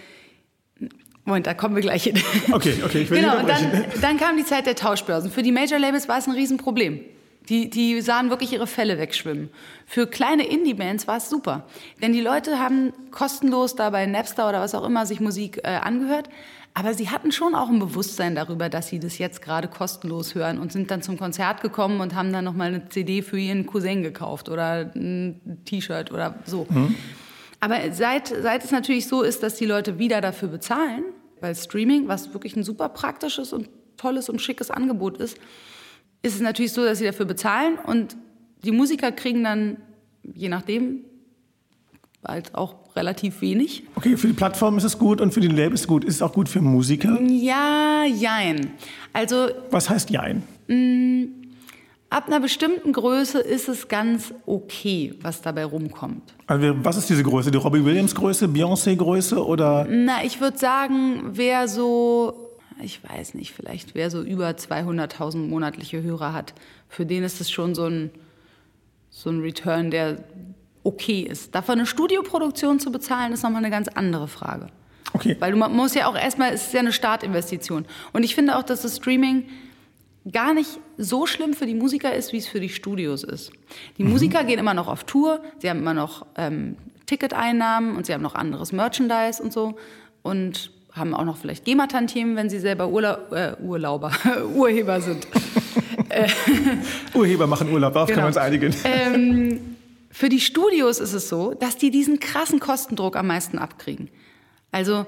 Moment, 1.25 1.47
da 1.47 1.53
kommen 1.53 1.73
wir 1.73 1.81
gleich 1.81 2.03
hin. 2.03 2.21
Okay, 2.51 2.75
okay, 2.85 3.03
ich 3.03 3.09
will 3.09 3.21
Genau, 3.21 3.39
und 3.39 3.47
dann, 3.47 3.85
dann 4.01 4.17
kam 4.17 4.35
die 4.35 4.43
Zeit 4.43 4.65
der 4.65 4.75
Tauschbörsen. 4.75 5.31
Für 5.31 5.41
die 5.41 5.53
Major 5.53 5.79
Labels 5.79 6.09
war 6.09 6.17
es 6.17 6.27
ein 6.27 6.33
Riesenproblem. 6.33 6.99
Die, 7.47 7.69
die 7.69 8.01
sahen 8.01 8.29
wirklich 8.29 8.51
ihre 8.51 8.67
Fälle 8.67 8.97
wegschwimmen. 8.97 9.49
Für 9.85 10.05
kleine 10.05 10.45
Indie-Bands 10.45 11.07
war 11.07 11.17
es 11.17 11.29
super. 11.29 11.65
Denn 12.01 12.11
die 12.11 12.19
Leute 12.19 12.59
haben 12.59 12.91
kostenlos 13.11 13.75
da 13.75 13.89
bei 13.89 14.05
Napster 14.05 14.49
oder 14.49 14.59
was 14.59 14.75
auch 14.75 14.85
immer 14.85 15.05
sich 15.05 15.21
Musik 15.21 15.61
äh, 15.63 15.67
angehört. 15.67 16.29
Aber 16.75 16.93
sie 16.95 17.09
hatten 17.09 17.31
schon 17.31 17.53
auch 17.53 17.69
ein 17.69 17.77
Bewusstsein 17.77 18.33
darüber, 18.33 18.67
dass 18.67 18.87
sie 18.87 18.99
das 18.99 19.19
jetzt 19.19 19.43
gerade 19.43 19.67
kostenlos 19.67 20.33
hören 20.33 20.57
und 20.57 20.71
sind 20.71 20.89
dann 20.89 21.03
zum 21.03 21.17
Konzert 21.19 21.61
gekommen 21.61 22.01
und 22.01 22.15
haben 22.15 22.33
dann 22.33 22.43
nochmal 22.43 22.69
eine 22.69 22.89
CD 22.89 23.21
für 23.21 23.37
ihren 23.37 23.67
Cousin 23.67 24.01
gekauft 24.01 24.49
oder 24.49 24.91
ein 24.95 25.59
T-Shirt 25.65 26.11
oder 26.11 26.39
so. 26.45 26.65
Mhm. 26.69 26.95
Aber 27.59 27.77
seit, 27.91 28.27
seit 28.27 28.63
es 28.63 28.71
natürlich 28.71 29.07
so 29.07 29.21
ist, 29.21 29.43
dass 29.43 29.55
die 29.55 29.65
Leute 29.65 29.99
wieder 29.99 30.19
dafür 30.19 30.49
bezahlen, 30.49 31.03
weil 31.41 31.55
Streaming, 31.55 32.07
was 32.07 32.33
wirklich 32.33 32.55
ein 32.55 32.63
super 32.63 32.89
praktisches 32.89 33.53
und 33.53 33.69
tolles 33.95 34.27
und 34.27 34.41
schickes 34.41 34.71
Angebot 34.71 35.17
ist, 35.17 35.37
ist 36.23 36.35
es 36.35 36.41
natürlich 36.41 36.73
so, 36.73 36.83
dass 36.83 36.97
sie 36.97 37.05
dafür 37.05 37.25
bezahlen 37.25 37.77
und 37.77 38.17
die 38.63 38.71
Musiker 38.71 39.11
kriegen 39.11 39.43
dann, 39.43 39.77
je 40.23 40.49
nachdem, 40.49 41.05
halt 42.25 42.55
auch 42.55 42.75
relativ 42.95 43.41
wenig. 43.41 43.83
Okay, 43.95 44.17
für 44.17 44.27
die 44.27 44.33
Plattform 44.33 44.77
ist 44.77 44.83
es 44.83 44.97
gut 44.97 45.21
und 45.21 45.33
für 45.33 45.41
die 45.41 45.47
Labels 45.47 45.81
ist 45.81 45.81
es 45.81 45.87
gut. 45.87 46.03
Ist 46.03 46.15
es 46.15 46.21
auch 46.21 46.33
gut 46.33 46.49
für 46.49 46.61
Musiker? 46.61 47.19
Ja, 47.21 48.03
jein. 48.05 48.71
Also. 49.11 49.49
Was 49.71 49.89
heißt 49.89 50.09
jein? 50.09 50.43
Mh, 50.67 50.75
mm, 50.75 51.27
ab 52.09 52.27
einer 52.27 52.39
bestimmten 52.39 52.93
Größe 52.93 53.39
ist 53.39 53.67
es 53.67 53.87
ganz 53.87 54.33
okay, 54.45 55.15
was 55.21 55.41
dabei 55.41 55.65
rumkommt. 55.65 56.33
Also 56.45 56.73
was 56.83 56.97
ist 56.97 57.09
diese 57.09 57.23
Größe? 57.23 57.49
Die 57.51 57.57
Robbie 57.57 57.83
Williams 57.83 58.13
Größe, 58.13 58.45
Beyoncé 58.45 58.95
Größe 58.95 59.43
oder? 59.43 59.87
Na, 59.89 60.23
ich 60.23 60.39
würde 60.39 60.57
sagen, 60.57 61.31
wer 61.31 61.67
so, 61.67 62.51
ich 62.81 63.01
weiß 63.03 63.33
nicht, 63.33 63.51
vielleicht 63.51 63.95
wer 63.95 64.11
so 64.11 64.21
über 64.21 64.49
200.000 64.49 65.47
monatliche 65.47 66.03
Hörer 66.03 66.33
hat, 66.33 66.53
für 66.87 67.05
den 67.05 67.23
ist 67.23 67.41
es 67.41 67.49
schon 67.49 67.73
so 67.73 67.85
ein 67.85 68.11
so 69.13 69.29
ein 69.29 69.41
Return, 69.41 69.91
der 69.91 70.23
okay 70.83 71.21
ist. 71.21 71.55
Dafür 71.55 71.73
eine 71.73 71.85
Studioproduktion 71.85 72.79
zu 72.79 72.91
bezahlen, 72.91 73.33
ist 73.33 73.43
nochmal 73.43 73.63
eine 73.63 73.71
ganz 73.71 73.87
andere 73.87 74.27
Frage. 74.27 74.67
Okay. 75.13 75.37
Weil 75.39 75.51
du 75.51 75.57
musst 75.57 75.95
ja 75.95 76.07
auch 76.07 76.15
erstmal, 76.15 76.53
es 76.53 76.67
ist 76.67 76.73
ja 76.73 76.79
eine 76.79 76.91
Startinvestition. 76.91 77.85
Und 78.13 78.23
ich 78.23 78.35
finde 78.35 78.57
auch, 78.57 78.63
dass 78.63 78.81
das 78.81 78.97
Streaming 78.97 79.45
gar 80.31 80.53
nicht 80.53 80.79
so 80.97 81.25
schlimm 81.25 81.53
für 81.53 81.65
die 81.65 81.75
Musiker 81.75 82.13
ist, 82.13 82.33
wie 82.33 82.37
es 82.37 82.47
für 82.47 82.59
die 82.59 82.69
Studios 82.69 83.23
ist. 83.23 83.51
Die 83.97 84.03
mhm. 84.03 84.11
Musiker 84.11 84.43
gehen 84.43 84.59
immer 84.59 84.73
noch 84.73 84.87
auf 84.87 85.03
Tour, 85.03 85.41
sie 85.59 85.69
haben 85.69 85.79
immer 85.79 85.93
noch 85.93 86.25
ähm, 86.37 86.77
Ticketeinnahmen 87.05 87.95
und 87.95 88.05
sie 88.05 88.13
haben 88.13 88.21
noch 88.21 88.35
anderes 88.35 88.71
Merchandise 88.71 89.43
und 89.43 89.51
so 89.51 89.75
und 90.21 90.71
haben 90.93 91.13
auch 91.13 91.25
noch 91.25 91.37
vielleicht 91.37 91.65
GEMA-Tantiemen, 91.65 92.35
wenn 92.35 92.49
sie 92.49 92.59
selber 92.59 92.87
Urla 92.87 93.19
äh, 93.31 93.61
Urlauber, 93.61 94.11
Urheber 94.55 95.01
sind. 95.01 95.27
Urheber 97.13 97.47
machen 97.47 97.71
Urlaub, 97.71 97.93
darauf 97.93 98.07
genau. 98.07 98.21
können 98.21 98.25
wir 98.25 98.27
uns 98.27 98.37
einigen. 98.37 98.75
Ähm, 98.85 99.72
für 100.13 100.29
die 100.29 100.39
Studios 100.39 100.99
ist 100.99 101.13
es 101.13 101.27
so, 101.27 101.55
dass 101.55 101.75
die 101.75 101.89
diesen 101.89 102.19
krassen 102.19 102.59
Kostendruck 102.59 103.15
am 103.15 103.25
meisten 103.25 103.57
abkriegen. 103.57 104.09
Also 104.71 105.07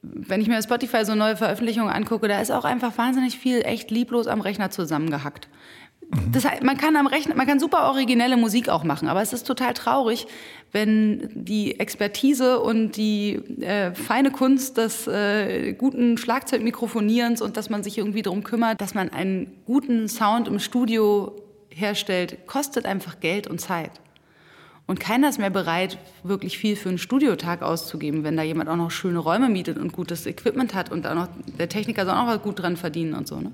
wenn 0.00 0.40
ich 0.40 0.48
mir 0.48 0.62
Spotify 0.62 1.04
so 1.04 1.14
neue 1.14 1.36
Veröffentlichungen 1.36 1.92
angucke, 1.92 2.28
da 2.28 2.40
ist 2.40 2.50
auch 2.50 2.64
einfach 2.64 2.96
wahnsinnig 2.96 3.38
viel 3.38 3.60
echt 3.60 3.90
lieblos 3.90 4.26
am 4.26 4.40
Rechner 4.40 4.70
zusammengehackt. 4.70 5.48
Das, 6.32 6.44
man 6.62 6.78
kann 6.78 6.96
am 6.96 7.06
Rechner, 7.06 7.34
man 7.34 7.46
kann 7.46 7.60
super 7.60 7.88
originelle 7.88 8.38
Musik 8.38 8.70
auch 8.70 8.84
machen, 8.84 9.08
aber 9.08 9.20
es 9.20 9.34
ist 9.34 9.46
total 9.46 9.74
traurig, 9.74 10.26
wenn 10.72 11.28
die 11.34 11.78
Expertise 11.78 12.60
und 12.60 12.96
die 12.96 13.34
äh, 13.60 13.92
feine 13.92 14.30
Kunst 14.30 14.78
des 14.78 15.06
äh, 15.06 15.74
guten 15.74 16.16
Schlagzeugmikrofonierens 16.16 17.42
und 17.42 17.58
dass 17.58 17.68
man 17.68 17.82
sich 17.82 17.98
irgendwie 17.98 18.22
darum 18.22 18.44
kümmert, 18.44 18.80
dass 18.80 18.94
man 18.94 19.10
einen 19.10 19.58
guten 19.66 20.08
Sound 20.08 20.48
im 20.48 20.58
Studio 20.58 21.36
herstellt, 21.68 22.46
kostet 22.46 22.86
einfach 22.86 23.20
Geld 23.20 23.46
und 23.46 23.60
Zeit. 23.60 23.90
Und 24.88 25.00
keiner 25.00 25.28
ist 25.28 25.38
mehr 25.38 25.50
bereit, 25.50 25.98
wirklich 26.22 26.56
viel 26.56 26.74
für 26.74 26.88
einen 26.88 26.96
Studiotag 26.96 27.60
auszugeben, 27.60 28.24
wenn 28.24 28.38
da 28.38 28.42
jemand 28.42 28.70
auch 28.70 28.76
noch 28.76 28.90
schöne 28.90 29.18
Räume 29.18 29.50
mietet 29.50 29.76
und 29.76 29.92
gutes 29.92 30.24
Equipment 30.24 30.74
hat 30.74 30.90
und 30.90 31.06
auch 31.06 31.14
noch, 31.14 31.28
der 31.58 31.68
Techniker 31.68 32.06
soll 32.06 32.14
auch 32.14 32.26
noch 32.26 32.42
gut 32.42 32.62
dran 32.62 32.78
verdienen 32.78 33.12
und 33.12 33.28
so. 33.28 33.38
Ne? 33.38 33.52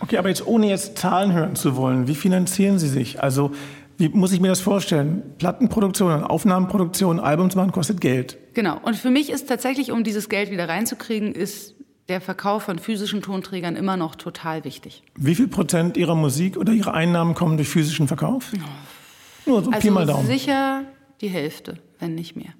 Okay, 0.00 0.18
aber 0.18 0.28
jetzt 0.28 0.44
ohne 0.44 0.68
jetzt 0.68 0.98
Zahlen 0.98 1.32
hören 1.32 1.54
zu 1.54 1.76
wollen, 1.76 2.08
wie 2.08 2.16
finanzieren 2.16 2.80
Sie 2.80 2.88
sich? 2.88 3.22
Also 3.22 3.52
wie 3.96 4.08
muss 4.08 4.32
ich 4.32 4.40
mir 4.40 4.48
das 4.48 4.60
vorstellen? 4.60 5.22
Plattenproduktion, 5.38 6.24
Aufnahmenproduktion, 6.24 7.20
Albums 7.20 7.54
machen 7.54 7.70
kostet 7.70 8.00
Geld. 8.00 8.36
Genau. 8.54 8.80
Und 8.82 8.96
für 8.96 9.10
mich 9.10 9.30
ist 9.30 9.48
tatsächlich, 9.48 9.92
um 9.92 10.02
dieses 10.02 10.28
Geld 10.28 10.50
wieder 10.50 10.68
reinzukriegen, 10.68 11.32
ist 11.32 11.76
der 12.08 12.20
Verkauf 12.20 12.64
von 12.64 12.80
physischen 12.80 13.22
Tonträgern 13.22 13.76
immer 13.76 13.96
noch 13.96 14.16
total 14.16 14.64
wichtig. 14.64 15.04
Wie 15.14 15.36
viel 15.36 15.46
Prozent 15.46 15.96
Ihrer 15.96 16.16
Musik 16.16 16.56
oder 16.56 16.72
Ihrer 16.72 16.92
Einnahmen 16.92 17.34
kommen 17.34 17.56
durch 17.56 17.68
physischen 17.68 18.08
Verkauf? 18.08 18.50
Oh 18.56 19.01
nur 19.46 19.62
so 19.62 19.70
also 19.70 19.80
Pi 19.80 19.90
mal 19.90 20.06
Daumen. 20.06 20.26
sicher 20.26 20.84
die 21.20 21.28
Hälfte, 21.28 21.78
wenn 21.98 22.14
nicht 22.14 22.36
mehr. 22.36 22.54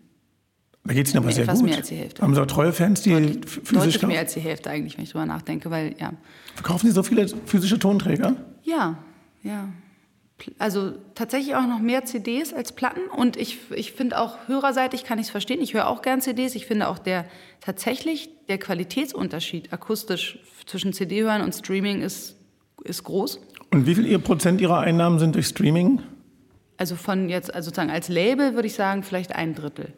Da 0.84 0.94
geht 0.94 1.06
es 1.06 1.14
Ihnen 1.14 1.22
aber 1.22 1.32
sehr 1.32 1.44
etwas 1.44 1.60
gut. 1.60 1.68
mehr 1.68 1.78
als 1.78 1.88
die 1.88 1.94
Hälfte. 1.94 2.22
Haben 2.22 2.34
Sie 2.34 2.42
auch 2.42 2.46
treue 2.46 2.72
Fans, 2.72 3.02
die 3.02 3.10
deutlich, 3.10 3.38
physisch 3.46 3.94
Deutlich 3.94 4.02
mehr 4.02 4.18
als 4.18 4.34
die 4.34 4.40
Hälfte 4.40 4.70
eigentlich, 4.70 4.96
wenn 4.96 5.04
ich 5.04 5.10
drüber 5.10 5.26
nachdenke, 5.26 5.70
weil, 5.70 5.94
ja. 6.00 6.12
Verkaufen 6.56 6.86
Sie 6.86 6.92
so 6.92 7.02
viele 7.02 7.28
physische 7.46 7.78
Tonträger? 7.78 8.34
Ja, 8.64 8.98
ja. 9.42 9.68
Also 10.58 10.92
tatsächlich 11.14 11.54
auch 11.54 11.68
noch 11.68 11.78
mehr 11.78 12.04
CDs 12.04 12.52
als 12.52 12.72
Platten 12.72 13.02
und 13.16 13.36
ich, 13.36 13.58
ich 13.76 13.92
finde 13.92 14.18
auch 14.18 14.48
hörerseitig 14.48 15.04
kann 15.04 15.20
ich 15.20 15.26
es 15.26 15.30
verstehen. 15.30 15.60
Ich 15.60 15.72
höre 15.74 15.86
auch 15.86 16.02
gern 16.02 16.20
CDs. 16.20 16.56
Ich 16.56 16.66
finde 16.66 16.88
auch 16.88 16.98
der 16.98 17.26
tatsächlich 17.60 18.28
der 18.48 18.58
Qualitätsunterschied 18.58 19.72
akustisch 19.72 20.40
zwischen 20.66 20.92
CD 20.92 21.22
hören 21.22 21.42
und 21.42 21.54
Streaming 21.54 22.02
ist, 22.02 22.36
ist 22.82 23.04
groß. 23.04 23.40
Und 23.70 23.86
wie 23.86 23.94
viel 23.94 24.18
Prozent 24.18 24.60
Ihrer 24.60 24.80
Einnahmen 24.80 25.20
sind 25.20 25.36
durch 25.36 25.46
Streaming? 25.46 26.00
Also 26.76 26.96
von 26.96 27.28
jetzt, 27.28 27.54
also 27.54 27.66
sozusagen 27.66 27.90
als 27.90 28.08
Label 28.08 28.54
würde 28.54 28.66
ich 28.66 28.74
sagen, 28.74 29.02
vielleicht 29.02 29.34
ein 29.34 29.54
Drittel. 29.54 29.92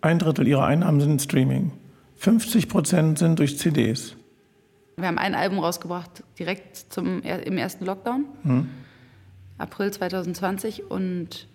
Ein 0.00 0.18
Drittel 0.18 0.48
ihrer 0.48 0.64
Einnahmen 0.64 1.00
sind 1.00 1.20
Streaming. 1.20 1.72
50 2.16 2.68
Prozent 2.68 3.18
sind 3.18 3.38
durch 3.38 3.58
CDs. 3.58 4.16
Wir 4.96 5.08
haben 5.08 5.18
ein 5.18 5.34
Album 5.34 5.58
rausgebracht, 5.58 6.22
direkt 6.38 6.76
zum, 6.76 7.22
im 7.22 7.56
ersten 7.56 7.86
Lockdown, 7.86 8.26
hm. 8.42 8.68
April 9.56 9.90
2020. 9.90 10.90
Und 10.90 11.46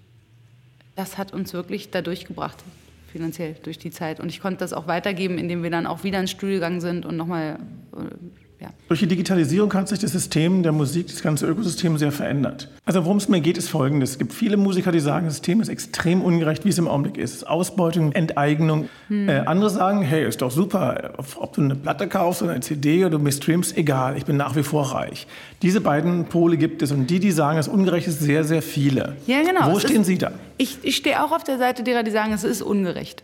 das 0.95 1.17
hat 1.17 1.33
uns 1.33 1.53
wirklich 1.53 1.91
da 1.91 2.01
durchgebracht, 2.01 2.63
finanziell 3.11 3.55
durch 3.63 3.77
die 3.77 3.91
Zeit. 3.91 4.19
Und 4.19 4.29
ich 4.29 4.41
konnte 4.41 4.59
das 4.59 4.73
auch 4.73 4.87
weitergeben, 4.87 5.37
indem 5.37 5.61
wir 5.61 5.69
dann 5.69 5.85
auch 5.85 6.03
wieder 6.03 6.19
ins 6.19 6.31
Studio 6.31 6.55
gegangen 6.55 6.81
sind 6.81 7.05
und 7.05 7.17
nochmal 7.17 7.59
äh, 7.95 8.44
ja. 8.59 8.69
Durch 8.87 9.01
die 9.01 9.07
Digitalisierung 9.07 9.73
hat 9.73 9.89
sich 9.89 9.99
das 9.99 10.11
System 10.11 10.63
der 10.63 10.71
Musik, 10.71 11.07
das 11.07 11.21
ganze 11.21 11.45
Ökosystem 11.45 11.97
sehr 11.97 12.11
verändert. 12.11 12.69
Also 12.85 13.03
worum 13.03 13.17
es 13.17 13.27
mir 13.27 13.41
geht, 13.41 13.57
ist 13.57 13.67
Folgendes. 13.67 14.11
Es 14.11 14.17
gibt 14.17 14.33
viele 14.33 14.55
Musiker, 14.55 14.91
die 14.91 15.01
sagen, 15.01 15.25
das 15.25 15.35
System 15.35 15.59
ist 15.59 15.67
extrem 15.67 16.21
ungerecht, 16.21 16.63
wie 16.63 16.69
es 16.69 16.77
im 16.77 16.87
Augenblick 16.87 17.17
ist. 17.17 17.45
Ausbeutung, 17.45 18.13
Enteignung. 18.13 18.87
Hm. 19.09 19.27
Äh, 19.27 19.39
andere 19.39 19.69
sagen, 19.69 20.03
hey, 20.03 20.25
ist 20.25 20.41
doch 20.41 20.51
super, 20.51 21.13
ob 21.17 21.53
du 21.53 21.61
eine 21.61 21.75
Platte 21.75 22.07
kaufst 22.07 22.43
oder 22.43 22.51
eine 22.51 22.61
CD 22.61 23.01
oder 23.01 23.17
du 23.17 23.19
mir 23.19 23.31
streamst, 23.31 23.77
egal, 23.77 24.15
ich 24.17 24.25
bin 24.25 24.37
nach 24.37 24.55
wie 24.55 24.63
vor 24.63 24.93
reich. 24.93 25.27
Diese 25.61 25.81
beiden 25.81 26.25
Pole 26.25 26.55
gibt 26.55 26.81
es 26.81 26.91
und 26.91 27.09
die, 27.09 27.19
die 27.19 27.31
sagen, 27.31 27.57
es 27.57 27.67
ist 27.67 27.73
ungerecht, 27.73 28.07
ist 28.07 28.21
sehr, 28.21 28.45
sehr 28.45 28.61
viele. 28.61 29.17
Ja, 29.27 29.41
genau. 29.43 29.73
Wo 29.73 29.79
stehen 29.79 30.01
ist, 30.01 30.07
Sie 30.07 30.17
da? 30.17 30.31
Ich, 30.57 30.77
ich 30.83 30.95
stehe 30.95 31.23
auch 31.23 31.31
auf 31.31 31.43
der 31.43 31.57
Seite 31.57 31.83
derer, 31.83 32.03
die 32.03 32.11
sagen, 32.11 32.31
es 32.31 32.43
ist 32.43 32.61
ungerecht. 32.61 33.23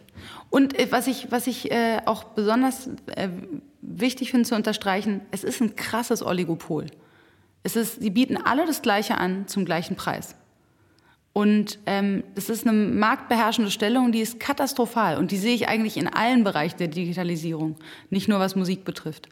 Und 0.52 0.78
äh, 0.78 0.92
was 0.92 1.08
ich, 1.08 1.32
was 1.32 1.48
ich 1.48 1.72
äh, 1.72 2.02
auch 2.06 2.26
besonders 2.26 2.90
äh, 3.16 3.30
wichtig 3.82 4.30
finde 4.30 4.48
zu 4.48 4.54
unterstreichen, 4.54 5.22
es 5.32 5.44
ist 5.44 5.62
ein 5.62 5.76
krasses 5.76 6.24
Oligopol. 6.24 6.86
Es 7.64 7.76
ist, 7.76 8.02
sie 8.02 8.10
bieten 8.12 8.38
alle 8.38 8.68
das 8.68 8.84
Gleiche 8.84 9.18
an 9.18 9.48
zum 9.48 9.66
gleichen 9.66 9.96
Preis. 9.96 10.36
Und 11.34 11.80
ähm, 11.86 12.24
das 12.36 12.50
ist 12.50 12.68
eine 12.68 12.78
marktbeherrschende 12.78 13.72
Stellung, 13.72 14.12
die 14.12 14.20
ist 14.20 14.40
katastrophal. 14.40 15.18
Und 15.18 15.32
die 15.32 15.38
sehe 15.38 15.56
ich 15.56 15.70
eigentlich 15.70 15.96
in 15.96 16.10
allen 16.10 16.44
Bereichen 16.44 16.78
der 16.78 16.90
Digitalisierung, 16.90 17.78
nicht 18.10 18.28
nur 18.28 18.40
was 18.40 18.58
Musik 18.58 18.84
betrifft. 18.84 19.30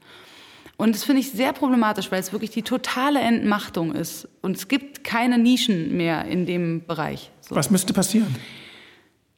Und 0.78 0.96
das 0.96 1.04
finde 1.04 1.20
ich 1.20 1.32
sehr 1.32 1.52
problematisch, 1.52 2.10
weil 2.10 2.22
es 2.22 2.32
wirklich 2.32 2.52
die 2.52 2.62
totale 2.62 3.20
Entmachtung 3.20 3.94
ist. 3.94 4.30
Und 4.42 4.56
es 4.56 4.70
gibt 4.70 5.04
keine 5.04 5.38
Nischen 5.38 5.98
mehr 5.98 6.24
in 6.24 6.46
dem 6.46 6.86
Bereich. 6.86 7.32
So. 7.42 7.56
Was 7.56 7.70
müsste 7.70 7.92
passieren? 7.92 8.34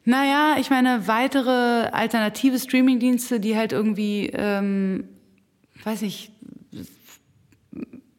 Naja, 0.04 0.56
ich 0.60 0.70
meine, 0.70 1.08
weitere 1.08 1.90
alternative 1.92 2.58
Streamingdienste, 2.58 3.40
die 3.40 3.56
halt 3.56 3.72
irgendwie, 3.72 4.32
ähm, 4.34 5.08
weiß 5.84 6.02
ich, 6.02 6.32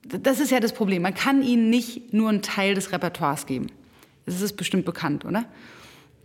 das 0.05 0.41
ist 0.41 0.51
ja 0.51 0.61
das 0.61 0.73
Problem. 0.73 1.03
Man 1.03 1.15
kann 1.15 1.43
ihnen 1.43 1.71
nicht 1.71 2.13
nur 2.13 2.29
einen 2.29 2.43
Teil 2.43 2.75
des 2.75 2.93
Repertoires 2.93 3.47
geben. 3.47 3.69
Das 4.27 4.41
ist 4.41 4.57
bestimmt 4.57 4.85
bekannt, 4.85 5.25
oder? 5.25 5.45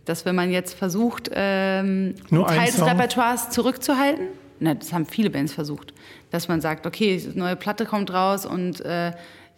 Dass 0.04 0.24
wenn 0.24 0.34
man 0.34 0.50
jetzt 0.50 0.74
versucht, 0.74 1.30
ähm, 1.32 2.14
einen 2.30 2.46
Teil 2.46 2.66
des 2.66 2.84
Repertoires 2.84 3.50
zurückzuhalten, 3.50 4.28
na, 4.60 4.74
das 4.74 4.92
haben 4.92 5.06
viele 5.06 5.30
Bands 5.30 5.52
versucht, 5.52 5.94
dass 6.30 6.48
man 6.48 6.60
sagt, 6.60 6.86
okay, 6.86 7.22
neue 7.34 7.56
Platte 7.56 7.84
kommt 7.84 8.12
raus 8.12 8.44
und 8.44 8.80
äh, 8.80 9.12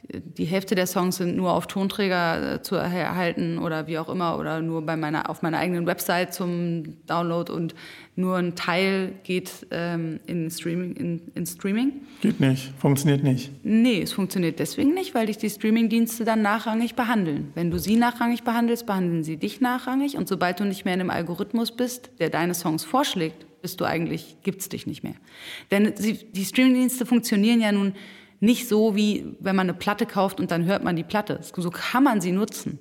die 0.09 0.45
Hälfte 0.45 0.75
der 0.75 0.87
Songs 0.87 1.17
sind 1.17 1.37
nur 1.37 1.53
auf 1.53 1.67
Tonträger 1.67 2.55
äh, 2.55 2.63
zu 2.63 2.75
erhalten 2.75 3.59
oder 3.59 3.87
wie 3.87 3.99
auch 3.99 4.09
immer 4.09 4.39
oder 4.39 4.61
nur 4.61 4.83
bei 4.83 4.97
meiner, 4.97 5.31
auf 5.31 5.43
meiner 5.43 5.59
eigenen 5.59 5.87
Website 5.87 6.35
zum 6.35 7.07
Download 7.07 7.53
und 7.53 7.75
nur 8.17 8.37
ein 8.37 8.55
Teil 8.55 9.13
geht 9.23 9.67
ähm, 9.71 10.21
in, 10.27 10.51
Streaming, 10.51 10.95
in, 10.95 11.23
in 11.35 11.47
Streaming. 11.47 11.93
Geht 12.21 12.41
nicht, 12.41 12.73
funktioniert 12.79 13.23
nicht. 13.23 13.51
Nee, 13.63 14.03
es 14.03 14.13
funktioniert 14.13 14.59
deswegen 14.59 14.95
nicht, 14.95 15.15
weil 15.15 15.27
dich 15.27 15.39
die 15.39 15.51
Streamingdienste 15.51 16.25
dann 16.25 16.43
nachrangig 16.43 16.95
behandeln. 16.95 17.51
Wenn 17.55 17.71
du 17.71 17.79
sie 17.79 17.97
nachrangig 17.97 18.43
behandelst, 18.43 18.87
behandeln 18.87 19.23
sie 19.23 19.37
dich 19.37 19.61
nachrangig 19.61 20.17
und 20.17 20.29
sobald 20.29 20.61
du 20.61 20.65
nicht 20.65 20.85
mehr 20.85 20.95
in 20.95 21.01
einem 21.01 21.11
Algorithmus 21.11 21.73
bist, 21.73 22.11
der 22.19 22.31
deine 22.31 22.55
Songs 22.55 22.85
vorschlägt, 22.85 23.47
bist 23.63 23.81
du 23.81 23.85
eigentlich, 23.85 24.37
gibt's 24.43 24.69
dich 24.69 24.87
nicht 24.87 25.03
mehr. 25.03 25.15
Denn 25.71 25.93
sie, 25.97 26.15
die 26.15 26.45
Streamingdienste 26.45 27.07
funktionieren 27.07 27.61
ja 27.61 27.73
nun 27.73 27.95
nicht 28.41 28.69
so, 28.69 28.97
wie 28.97 29.37
wenn 29.39 29.55
man 29.55 29.69
eine 29.69 29.77
Platte 29.77 30.07
kauft 30.07 30.41
und 30.41 30.51
dann 30.51 30.65
hört 30.65 30.83
man 30.83 30.97
die 30.97 31.05
Platte. 31.05 31.41
So 31.43 31.71
kann 31.71 32.03
man 32.03 32.23
sie 32.23 32.33
nutzen. 32.33 32.79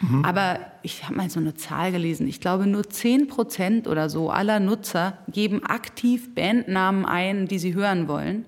Mhm. 0.00 0.24
Aber 0.24 0.58
ich 0.82 1.04
habe 1.04 1.14
mal 1.14 1.30
so 1.30 1.38
eine 1.38 1.54
Zahl 1.54 1.92
gelesen. 1.92 2.26
Ich 2.26 2.40
glaube, 2.40 2.66
nur 2.66 2.88
10 2.88 3.28
Prozent 3.28 3.86
oder 3.86 4.08
so 4.08 4.30
aller 4.30 4.58
Nutzer 4.58 5.18
geben 5.28 5.62
aktiv 5.64 6.34
Bandnamen 6.34 7.04
ein, 7.04 7.46
die 7.46 7.58
sie 7.58 7.74
hören 7.74 8.08
wollen. 8.08 8.46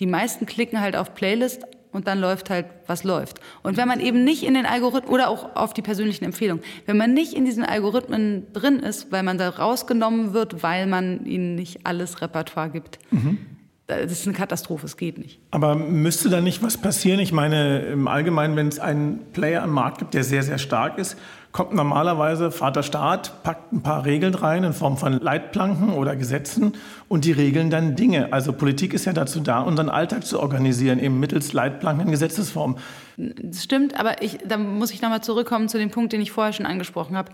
Die 0.00 0.06
meisten 0.06 0.44
klicken 0.44 0.80
halt 0.80 0.96
auf 0.96 1.14
Playlist 1.14 1.62
und 1.92 2.06
dann 2.06 2.18
läuft 2.18 2.50
halt, 2.50 2.66
was 2.86 3.04
läuft. 3.04 3.40
Und 3.62 3.76
wenn 3.78 3.88
man 3.88 4.00
eben 4.00 4.24
nicht 4.24 4.42
in 4.42 4.54
den 4.54 4.66
Algorithmen 4.66 5.12
oder 5.12 5.28
auch 5.28 5.56
auf 5.56 5.72
die 5.72 5.82
persönlichen 5.82 6.24
Empfehlungen, 6.24 6.64
wenn 6.86 6.96
man 6.96 7.14
nicht 7.14 7.32
in 7.32 7.44
diesen 7.44 7.64
Algorithmen 7.64 8.52
drin 8.52 8.80
ist, 8.80 9.12
weil 9.12 9.22
man 9.22 9.38
da 9.38 9.48
rausgenommen 9.48 10.34
wird, 10.34 10.62
weil 10.62 10.86
man 10.86 11.24
ihnen 11.24 11.54
nicht 11.54 11.86
alles 11.86 12.20
Repertoire 12.20 12.70
gibt, 12.70 12.98
mhm 13.10 13.38
das 13.86 14.12
ist 14.12 14.26
eine 14.26 14.36
Katastrophe, 14.36 14.86
es 14.86 14.96
geht 14.96 15.18
nicht. 15.18 15.40
Aber 15.50 15.74
müsste 15.74 16.28
da 16.28 16.40
nicht 16.40 16.62
was 16.62 16.78
passieren? 16.78 17.20
Ich 17.20 17.32
meine, 17.32 17.80
im 17.80 18.08
Allgemeinen, 18.08 18.56
wenn 18.56 18.68
es 18.68 18.78
einen 18.78 19.32
Player 19.32 19.62
am 19.62 19.70
Markt 19.70 19.98
gibt, 19.98 20.14
der 20.14 20.24
sehr, 20.24 20.42
sehr 20.42 20.58
stark 20.58 20.98
ist, 20.98 21.16
kommt 21.50 21.74
normalerweise 21.74 22.50
Vater 22.50 22.82
Staat, 22.82 23.42
packt 23.42 23.72
ein 23.72 23.82
paar 23.82 24.06
Regeln 24.06 24.34
rein 24.34 24.64
in 24.64 24.72
Form 24.72 24.96
von 24.96 25.20
Leitplanken 25.20 25.90
oder 25.90 26.16
Gesetzen 26.16 26.72
und 27.08 27.26
die 27.26 27.32
regeln 27.32 27.68
dann 27.68 27.94
Dinge. 27.94 28.32
Also 28.32 28.52
Politik 28.52 28.94
ist 28.94 29.04
ja 29.04 29.12
dazu 29.12 29.40
da, 29.40 29.60
unseren 29.60 29.90
Alltag 29.90 30.24
zu 30.24 30.40
organisieren, 30.40 30.98
eben 30.98 31.20
mittels 31.20 31.52
Leitplanken 31.52 32.06
in 32.06 32.10
Gesetzesform. 32.10 32.78
Das 33.18 33.62
stimmt, 33.62 33.98
aber 33.98 34.22
ich, 34.22 34.38
da 34.46 34.56
muss 34.56 34.92
ich 34.92 35.02
nochmal 35.02 35.22
zurückkommen 35.22 35.68
zu 35.68 35.76
dem 35.76 35.90
Punkt, 35.90 36.14
den 36.14 36.22
ich 36.22 36.32
vorher 36.32 36.54
schon 36.54 36.66
angesprochen 36.66 37.16
habe. 37.16 37.32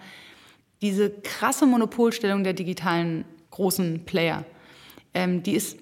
Diese 0.83 1.11
krasse 1.11 1.67
Monopolstellung 1.67 2.43
der 2.43 2.55
digitalen 2.55 3.25
großen 3.51 4.05
Player, 4.05 4.45
ähm, 5.15 5.43
die 5.45 5.55
ist 5.55 5.79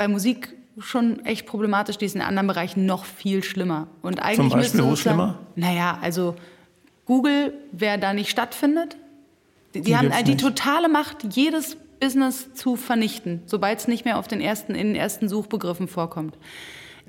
bei 0.00 0.08
Musik 0.08 0.56
schon 0.78 1.26
echt 1.26 1.44
problematisch, 1.44 1.98
die 1.98 2.06
ist 2.06 2.14
in 2.14 2.22
anderen 2.22 2.46
Bereichen 2.46 2.86
noch 2.86 3.04
viel 3.04 3.44
schlimmer. 3.44 3.86
Und 4.00 4.22
eigentlich 4.22 4.36
Zum 4.36 4.48
Beispiel 4.48 4.84
wo 4.84 4.96
schlimmer? 4.96 5.38
Naja, 5.56 5.98
also 6.00 6.36
Google, 7.04 7.52
wer 7.72 7.98
da 7.98 8.14
nicht 8.14 8.30
stattfindet, 8.30 8.96
die, 9.74 9.82
die 9.82 9.94
haben 9.94 10.10
die 10.24 10.38
totale 10.38 10.88
Macht, 10.88 11.36
jedes 11.36 11.76
Business 12.00 12.54
zu 12.54 12.76
vernichten, 12.76 13.42
sobald 13.44 13.80
es 13.80 13.88
nicht 13.88 14.06
mehr 14.06 14.18
auf 14.18 14.26
den 14.26 14.40
ersten, 14.40 14.74
in 14.74 14.86
den 14.86 14.96
ersten 14.96 15.28
Suchbegriffen 15.28 15.86
vorkommt. 15.86 16.38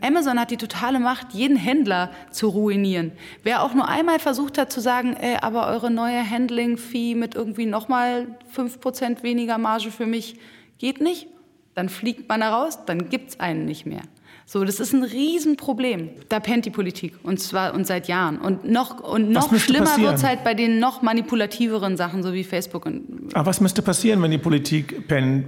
Amazon 0.02 0.38
hat 0.38 0.52
die 0.52 0.58
totale 0.58 1.00
Macht, 1.00 1.32
jeden 1.32 1.56
Händler 1.56 2.12
zu 2.30 2.50
ruinieren. 2.50 3.14
Wer 3.44 3.64
auch 3.64 3.74
nur 3.74 3.88
einmal 3.88 4.20
versucht 4.20 4.58
hat 4.58 4.70
zu 4.70 4.82
sagen, 4.82 5.14
ey, 5.14 5.38
aber 5.40 5.68
eure 5.68 5.92
neue 5.92 6.30
Handling-Fee 6.30 7.16
mit 7.16 7.36
irgendwie 7.36 7.68
nochmal 7.68 8.28
5% 8.54 9.24
weniger 9.24 9.58
Marge 9.58 9.92
für 9.92 10.06
mich 10.06 10.36
geht 10.78 11.00
nicht, 11.00 11.28
Dann 11.74 11.90
fliegt 11.90 12.28
man 12.28 12.42
da 12.42 12.56
raus, 12.56 12.80
dann 12.86 13.10
gibt 13.10 13.30
es 13.30 13.40
einen 13.40 13.66
nicht 13.66 13.86
mehr. 13.86 14.02
So, 14.46 14.66
das 14.66 14.82
ist 14.82 14.94
ein 14.94 15.04
Riesenproblem. 15.04 16.10
Da 16.28 16.42
pennt 16.42 16.66
die 16.66 16.72
Politik 16.72 17.14
und 17.24 17.40
zwar 17.40 17.74
und 17.74 17.88
seit 17.88 18.10
Jahren. 18.10 18.38
Und 18.38 18.70
noch, 18.70 19.00
und 19.00 19.30
noch 19.32 19.56
schlimmer 19.56 19.98
wird 19.98 20.16
es 20.16 20.24
halt 20.24 20.44
bei 20.44 20.54
den 20.54 20.80
noch 20.80 21.02
manipulativeren 21.02 21.96
Sachen, 21.96 22.22
so 22.22 22.34
wie 22.34 22.44
Facebook. 22.44 22.86
Und 22.86 23.34
Aber 23.34 23.46
was 23.46 23.62
müsste 23.62 23.82
passieren, 23.82 24.22
wenn 24.22 24.32
die 24.32 24.38
Politik 24.38 25.08
pennt? 25.08 25.48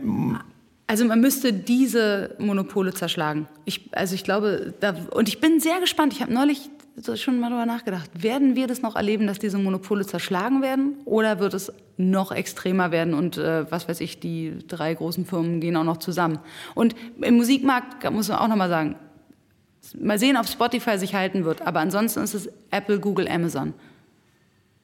Also 0.87 1.05
man 1.05 1.19
müsste 1.21 1.51
diese 1.51 2.35
Monopole 2.39 2.93
zerschlagen. 2.93 3.47
Ich, 3.65 3.89
also 3.91 4.15
ich 4.15 4.23
glaube, 4.23 4.73
da, 4.79 4.95
und 5.11 5.27
ich 5.27 5.41
bin 5.41 5.59
sehr 5.59 5.79
gespannt. 5.79 6.13
Ich 6.13 6.21
habe 6.21 6.33
neulich 6.33 6.69
schon 7.15 7.39
mal 7.39 7.49
darüber 7.49 7.65
nachgedacht. 7.65 8.09
Werden 8.21 8.55
wir 8.55 8.67
das 8.67 8.81
noch 8.81 8.95
erleben, 8.95 9.27
dass 9.27 9.39
diese 9.39 9.57
Monopole 9.57 10.05
zerschlagen 10.05 10.61
werden? 10.61 10.97
Oder 11.05 11.39
wird 11.39 11.53
es 11.53 11.71
noch 11.97 12.31
extremer 12.31 12.91
werden 12.91 13.13
und 13.13 13.37
äh, 13.37 13.69
was 13.71 13.87
weiß 13.87 13.99
ich, 14.01 14.19
die 14.19 14.57
drei 14.67 14.93
großen 14.93 15.25
Firmen 15.25 15.59
gehen 15.59 15.75
auch 15.75 15.83
noch 15.83 15.97
zusammen? 15.97 16.39
Und 16.75 16.95
im 17.21 17.35
Musikmarkt 17.35 18.09
muss 18.11 18.29
man 18.29 18.37
auch 18.39 18.47
noch 18.47 18.55
mal 18.55 18.69
sagen, 18.69 18.95
mal 19.99 20.19
sehen, 20.19 20.37
ob 20.37 20.47
Spotify 20.47 20.97
sich 20.97 21.15
halten 21.15 21.45
wird. 21.45 21.61
Aber 21.61 21.79
ansonsten 21.79 22.21
ist 22.21 22.33
es 22.33 22.49
Apple, 22.71 22.99
Google, 22.99 23.27
Amazon. 23.27 23.73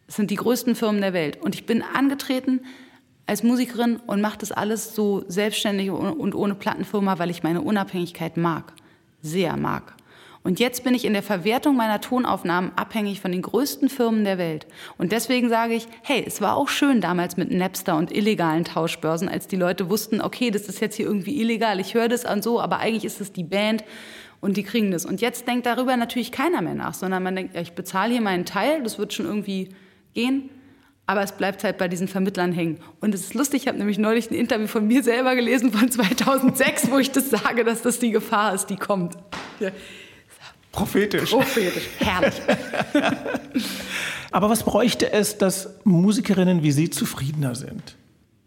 Das 0.08 0.16
sind 0.16 0.32
die 0.32 0.36
größten 0.36 0.76
Firmen 0.76 1.02
der 1.02 1.14
Welt. 1.14 1.42
Und 1.42 1.56
ich 1.56 1.66
bin 1.66 1.84
angetreten 1.84 2.62
als 3.28 3.44
Musikerin 3.44 3.98
und 4.08 4.22
mache 4.22 4.40
das 4.40 4.52
alles 4.52 4.96
so 4.96 5.24
selbstständig 5.28 5.92
und 5.92 6.34
ohne 6.34 6.56
Plattenfirma, 6.56 7.20
weil 7.20 7.30
ich 7.30 7.44
meine 7.44 7.62
Unabhängigkeit 7.62 8.38
mag. 8.38 8.74
Sehr 9.22 9.56
mag. 9.56 9.94
Und 10.44 10.60
jetzt 10.60 10.84
bin 10.84 10.94
ich 10.94 11.06
in 11.06 11.14
der 11.14 11.24
Verwertung 11.24 11.76
meiner 11.76 12.00
Tonaufnahmen 12.00 12.72
abhängig 12.76 13.20
von 13.20 13.32
den 13.32 13.42
größten 13.42 13.90
Firmen 13.90 14.24
der 14.24 14.38
Welt. 14.38 14.68
Und 14.98 15.12
deswegen 15.12 15.50
sage 15.50 15.74
ich, 15.74 15.88
hey, 16.02 16.24
es 16.26 16.40
war 16.40 16.56
auch 16.56 16.70
schön 16.70 17.02
damals 17.02 17.36
mit 17.36 17.52
Napster 17.52 17.98
und 17.98 18.16
illegalen 18.16 18.64
Tauschbörsen, 18.64 19.28
als 19.28 19.48
die 19.48 19.58
Leute 19.58 19.90
wussten, 19.90 20.22
okay, 20.22 20.50
das 20.50 20.70
ist 20.70 20.80
jetzt 20.80 20.96
hier 20.96 21.08
irgendwie 21.08 21.42
illegal, 21.42 21.80
ich 21.80 21.94
höre 21.94 22.08
das 22.08 22.26
an 22.26 22.42
so, 22.42 22.62
aber 22.62 22.80
eigentlich 22.80 23.06
ist 23.06 23.20
es 23.20 23.34
die 23.34 23.44
Band 23.44 23.84
und 24.40 24.56
die 24.56 24.64
kriegen 24.64 24.92
das. 24.92 25.06
Und 25.06 25.20
jetzt 25.20 25.48
denkt 25.48 25.66
darüber 25.66 25.98
natürlich 25.98 26.32
keiner 26.32 26.62
mehr 26.62 26.76
nach, 26.76 26.94
sondern 26.94 27.22
man 27.24 27.36
denkt, 27.36 27.56
ja, 27.56 27.62
ich 27.62 27.74
bezahle 27.74 28.14
hier 28.14 28.22
meinen 28.22 28.46
Teil, 28.46 28.82
das 28.84 28.98
wird 28.98 29.14
schon 29.14 29.26
irgendwie 29.26 29.70
gehen. 30.14 30.50
Aber 31.06 31.24
es 31.24 31.32
bleibt 31.32 31.64
halt 31.64 31.80
bei 31.80 31.88
diesen 31.88 32.08
Vermittlern 32.08 32.52
hängen. 32.52 32.78
Und 33.02 33.16
es 33.16 33.22
ist 33.22 33.34
lustig, 33.34 33.64
ich 33.64 33.68
habe 33.68 33.80
nämlich 33.80 33.98
neulich 33.98 34.30
ein 34.30 34.36
Interview 34.36 34.68
von 34.68 34.86
mir 34.86 35.02
selber 35.02 35.36
gelesen 35.36 35.72
von 35.72 35.90
2006, 35.92 36.92
wo 36.92 37.00
ich 37.00 37.12
das 37.12 37.32
sage, 37.32 37.64
dass 37.64 37.82
das 37.82 37.98
die 37.98 38.12
Gefahr 38.12 38.54
ist, 38.54 38.68
die 38.68 38.76
kommt. 38.78 39.18
Ja. 39.60 39.72
Prophetisch. 40.72 41.32
Prophetisch, 41.32 41.90
herrlich. 41.98 42.36
Aber 44.32 44.50
was 44.50 44.64
bräuchte 44.64 45.12
es, 45.12 45.38
dass 45.38 45.70
Musikerinnen 45.84 46.62
wie 46.64 46.72
Sie 46.72 46.90
zufriedener 46.90 47.56
sind? 47.56 47.96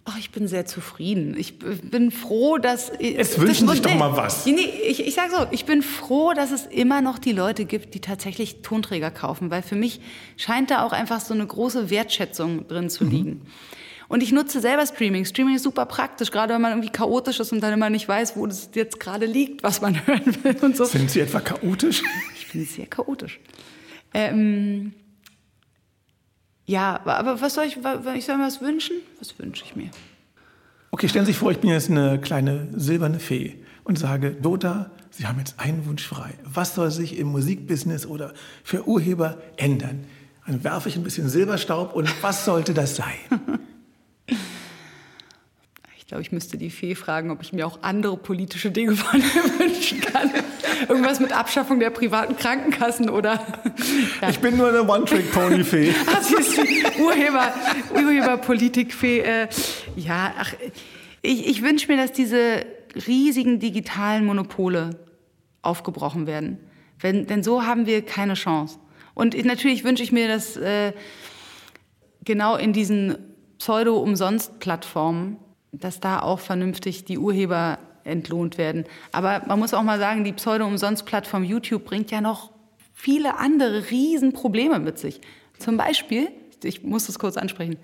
Oh, 0.05 0.19
ich 0.19 0.33
bin 0.33 0.49
sehr 0.49 0.67
zufrieden. 0.67 1.37
Ich 1.39 1.61
bin 1.61 2.11
froh, 2.11 2.59
dass. 2.59 2.91
Es 2.91 3.39
wünschen 3.39 3.69
sich 3.69 3.83
doch 3.83 3.95
mal 3.95 4.17
was. 4.17 4.47
Nee, 4.47 4.69
ich, 4.89 5.07
ich 5.07 5.15
sage 5.15 5.31
so, 5.31 5.47
ich 5.53 5.65
bin 5.65 5.81
froh, 5.83 6.33
dass 6.33 6.51
es 6.51 6.67
immer 6.67 7.01
noch 7.01 7.21
die 7.21 7.31
Leute 7.31 7.65
gibt, 7.67 7.95
die 7.95 8.01
tatsächlich 8.01 8.63
Tonträger 8.63 9.13
kaufen, 9.13 9.51
weil 9.51 9.63
für 9.63 9.77
mich 9.77 10.01
scheint 10.37 10.73
da 10.73 10.85
auch 10.85 10.93
einfach 10.93 11.21
so 11.21 11.35
eine 11.35 11.47
große 11.47 11.89
Wertschätzung 11.89 12.67
drin 12.67 12.91
zu 12.91 13.05
mhm. 13.05 13.11
liegen. 13.11 13.31
Mhm. 13.31 13.43
Und 14.13 14.23
ich 14.23 14.31
nutze 14.31 14.61
selber 14.61 14.85
Streaming. 14.85 15.25
Streaming 15.25 15.55
ist 15.55 15.63
super 15.63 15.87
praktisch, 15.87 16.31
gerade 16.31 16.53
wenn 16.53 16.61
man 16.61 16.73
irgendwie 16.73 16.91
chaotisch 16.91 17.41
ist 17.41 17.51
und 17.51 17.63
dann 17.63 17.73
immer 17.73 17.89
nicht 17.89 18.07
weiß, 18.07 18.37
wo 18.37 18.47
das 18.47 18.69
jetzt 18.75 19.01
gerade 19.01 19.25
liegt, 19.25 19.63
was 19.63 19.81
man 19.81 20.07
hören 20.07 20.37
will 20.45 20.55
und 20.61 20.77
so. 20.77 20.85
Sind 20.85 21.11
Sie 21.11 21.21
etwa 21.21 21.41
chaotisch? 21.41 22.03
Ich 22.37 22.53
bin 22.53 22.67
sehr 22.67 22.85
chaotisch. 22.85 23.41
Ähm, 24.13 24.93
ja, 26.67 27.01
aber 27.07 27.41
was 27.41 27.55
soll 27.55 27.65
ich, 27.65 27.79
ich 28.15 28.27
soll 28.27 28.37
mir 28.37 28.45
was 28.45 28.61
wünschen? 28.61 28.97
Was 29.19 29.39
wünsche 29.39 29.65
ich 29.65 29.77
mir? 29.77 29.89
Okay, 30.91 31.09
stellen 31.09 31.25
Sie 31.25 31.33
sich 31.33 31.39
vor, 31.39 31.51
ich 31.51 31.61
bin 31.61 31.71
jetzt 31.71 31.89
eine 31.89 32.21
kleine 32.21 32.69
silberne 32.77 33.19
Fee 33.19 33.65
und 33.85 33.99
sage, 33.99 34.33
Dota, 34.33 34.91
Sie 35.09 35.27
haben 35.27 35.39
jetzt 35.39 35.59
einen 35.59 35.87
Wunsch 35.87 36.07
frei. 36.07 36.35
Was 36.45 36.75
soll 36.75 36.91
sich 36.91 37.17
im 37.17 37.29
Musikbusiness 37.29 38.05
oder 38.05 38.35
für 38.63 38.87
Urheber 38.87 39.39
ändern? 39.57 40.05
Dann 40.47 40.63
werfe 40.65 40.91
ich 40.91 40.97
ein 40.97 41.03
bisschen 41.03 41.31
Silberstaub 41.31 41.95
und 41.95 42.13
was 42.23 42.45
sollte 42.45 42.75
das 42.75 42.97
sein? 42.97 43.15
glaube, 46.13 46.25
ich 46.25 46.33
müsste 46.33 46.59
die 46.59 46.69
Fee 46.69 46.95
fragen, 46.95 47.31
ob 47.31 47.41
ich 47.41 47.55
mir 47.55 47.67
auch 47.67 47.79
andere 47.81 48.19
politische 48.19 48.71
Dinge 48.71 48.95
von 48.97 49.19
ihr 49.35 49.59
wünschen 49.59 49.99
kann. 50.03 50.31
Irgendwas 50.87 51.21
mit 51.21 51.33
Abschaffung 51.33 51.81
der 51.81 51.89
privaten 51.89 52.37
Krankenkassen 52.37 53.09
oder. 53.09 53.43
Ja. 54.21 54.29
Ich 54.29 54.39
bin 54.41 54.59
nur 54.59 54.69
eine 54.69 54.87
One-Trick-Pony-Fee. 54.87 55.95
Ach, 56.07 56.21
sie 56.21 56.35
ist 56.35 56.59
Urheber, 57.01 57.55
Urheberpolitik-Fee. 57.95 59.21
Äh, 59.21 59.49
ja, 59.97 60.35
ach, 60.39 60.53
ich, 61.23 61.49
ich 61.49 61.63
wünsche 61.63 61.91
mir, 61.91 61.97
dass 61.97 62.13
diese 62.13 62.67
riesigen 63.07 63.59
digitalen 63.59 64.27
Monopole 64.27 64.91
aufgebrochen 65.63 66.27
werden. 66.27 66.59
Wenn, 67.01 67.27
denn 67.27 67.43
so 67.43 67.65
haben 67.65 67.87
wir 67.87 68.05
keine 68.05 68.35
Chance. 68.35 68.79
Und 69.15 69.43
natürlich 69.47 69.83
wünsche 69.83 70.03
ich 70.03 70.13
mir, 70.13 70.29
dass 70.29 70.59
äh, 70.59 70.93
genau 72.23 72.57
in 72.57 72.75
diesen 72.75 73.17
Pseudo-Umsonst-Plattformen 73.57 75.39
dass 75.73 76.01
da 76.01 76.21
auch 76.21 76.39
vernünftig 76.39 77.05
die 77.05 77.19
Urheber 77.19 77.79
entlohnt 78.05 78.59
werden. 78.59 78.85
Aber 79.11 79.43
man 79.47 79.59
muss 79.59 79.75
auch 79.75 79.83
mal 79.83 79.99
sagen, 79.99 80.25
die 80.25 80.33
Pseudo-Umsonst-Plattform 80.33 81.45
YouTube 81.45 81.85
bringt 81.85 82.11
ja 82.11 82.21
noch 82.21 82.51
viele 82.93 83.39
andere 83.39 83.91
Riesenprobleme 83.91 84.79
mit 84.79 84.99
sich. 84.99 85.21
Zum 85.59 85.77
Beispiel, 85.77 86.29
ich 86.63 86.83
muss 86.83 87.07
das 87.07 87.19
kurz 87.19 87.37
ansprechen, 87.37 87.79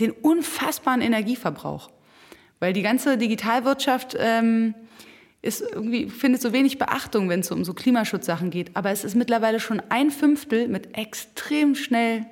den 0.00 0.10
unfassbaren 0.10 1.00
Energieverbrauch. 1.00 1.90
Weil 2.60 2.72
die 2.72 2.82
ganze 2.82 3.16
Digitalwirtschaft 3.16 4.16
ähm, 4.18 4.74
ist 5.42 5.60
irgendwie, 5.60 6.10
findet 6.10 6.42
so 6.42 6.52
wenig 6.52 6.78
Beachtung, 6.78 7.28
wenn 7.28 7.40
es 7.40 7.50
um 7.52 7.64
so 7.64 7.74
Klimaschutzsachen 7.74 8.50
geht. 8.50 8.74
Aber 8.76 8.90
es 8.90 9.04
ist 9.04 9.14
mittlerweile 9.14 9.60
schon 9.60 9.80
ein 9.88 10.10
Fünftel 10.10 10.66
mit 10.66 10.96
extrem 10.98 11.76
schnell 11.76 12.26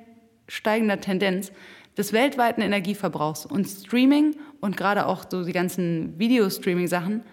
steigender 0.49 0.99
Tendenz 0.99 1.51
des 1.97 2.13
weltweiten 2.13 2.61
Energieverbrauchs. 2.61 3.45
Und 3.45 3.67
Streaming 3.67 4.35
und 4.61 4.77
gerade 4.77 5.07
auch 5.07 5.25
so 5.29 5.43
die 5.43 5.53
ganzen 5.53 6.17
Videostreaming-Sachen 6.19 7.23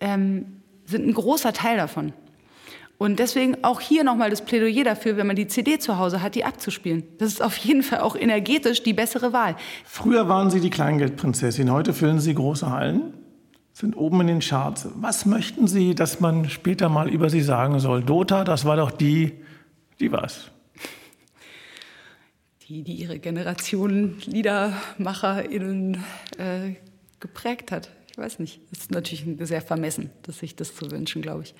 ähm, 0.00 0.46
sind 0.84 1.06
ein 1.06 1.14
großer 1.14 1.52
Teil 1.52 1.76
davon. 1.76 2.12
Und 2.98 3.20
deswegen 3.20 3.62
auch 3.62 3.80
hier 3.80 4.02
nochmal 4.02 4.28
das 4.28 4.42
Plädoyer 4.42 4.82
dafür, 4.82 5.16
wenn 5.16 5.28
man 5.28 5.36
die 5.36 5.46
CD 5.46 5.78
zu 5.78 5.98
Hause 5.98 6.20
hat, 6.20 6.34
die 6.34 6.44
abzuspielen. 6.44 7.04
Das 7.18 7.28
ist 7.28 7.40
auf 7.40 7.56
jeden 7.56 7.84
Fall 7.84 8.00
auch 8.00 8.16
energetisch 8.16 8.82
die 8.82 8.92
bessere 8.92 9.32
Wahl. 9.32 9.54
Früher 9.84 10.28
waren 10.28 10.50
Sie 10.50 10.58
die 10.58 10.70
Kleingeldprinzessin, 10.70 11.70
heute 11.70 11.94
füllen 11.94 12.18
Sie 12.18 12.34
große 12.34 12.68
Hallen, 12.68 13.14
sind 13.72 13.96
oben 13.96 14.22
in 14.22 14.26
den 14.26 14.40
Charts. 14.40 14.88
Was 14.96 15.26
möchten 15.26 15.68
Sie, 15.68 15.94
dass 15.94 16.18
man 16.18 16.50
später 16.50 16.88
mal 16.88 17.08
über 17.08 17.30
Sie 17.30 17.40
sagen 17.40 17.78
soll? 17.78 18.02
Dota, 18.02 18.42
das 18.42 18.64
war 18.64 18.76
doch 18.76 18.90
die, 18.90 19.32
die 20.00 20.10
was? 20.10 20.50
Die, 22.68 22.82
die 22.82 22.94
ihre 22.94 23.18
Generation 23.18 24.18
LiedermacherInnen 24.26 26.04
äh, 26.36 26.74
geprägt 27.18 27.72
hat. 27.72 27.90
Ich 28.10 28.18
weiß 28.18 28.38
nicht. 28.40 28.60
Es 28.70 28.80
ist 28.80 28.90
natürlich 28.90 29.24
sehr 29.40 29.62
vermessen, 29.62 30.10
dass 30.22 30.40
sich 30.40 30.54
das 30.54 30.74
zu 30.74 30.90
wünschen, 30.90 31.22
glaube 31.22 31.44
ich. 31.44 31.54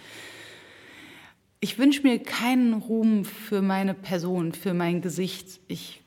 Ich 1.61 1.79
wünsche 1.79 2.03
mir 2.03 2.23
keinen 2.23 2.75
Ruhm 2.75 3.25
für 3.25 3.63
meine 3.63 3.95
Person, 3.95 4.53
für 4.53 4.75
mein 4.75 5.01
Gesicht. 5.01 5.61
Ich 5.67 6.03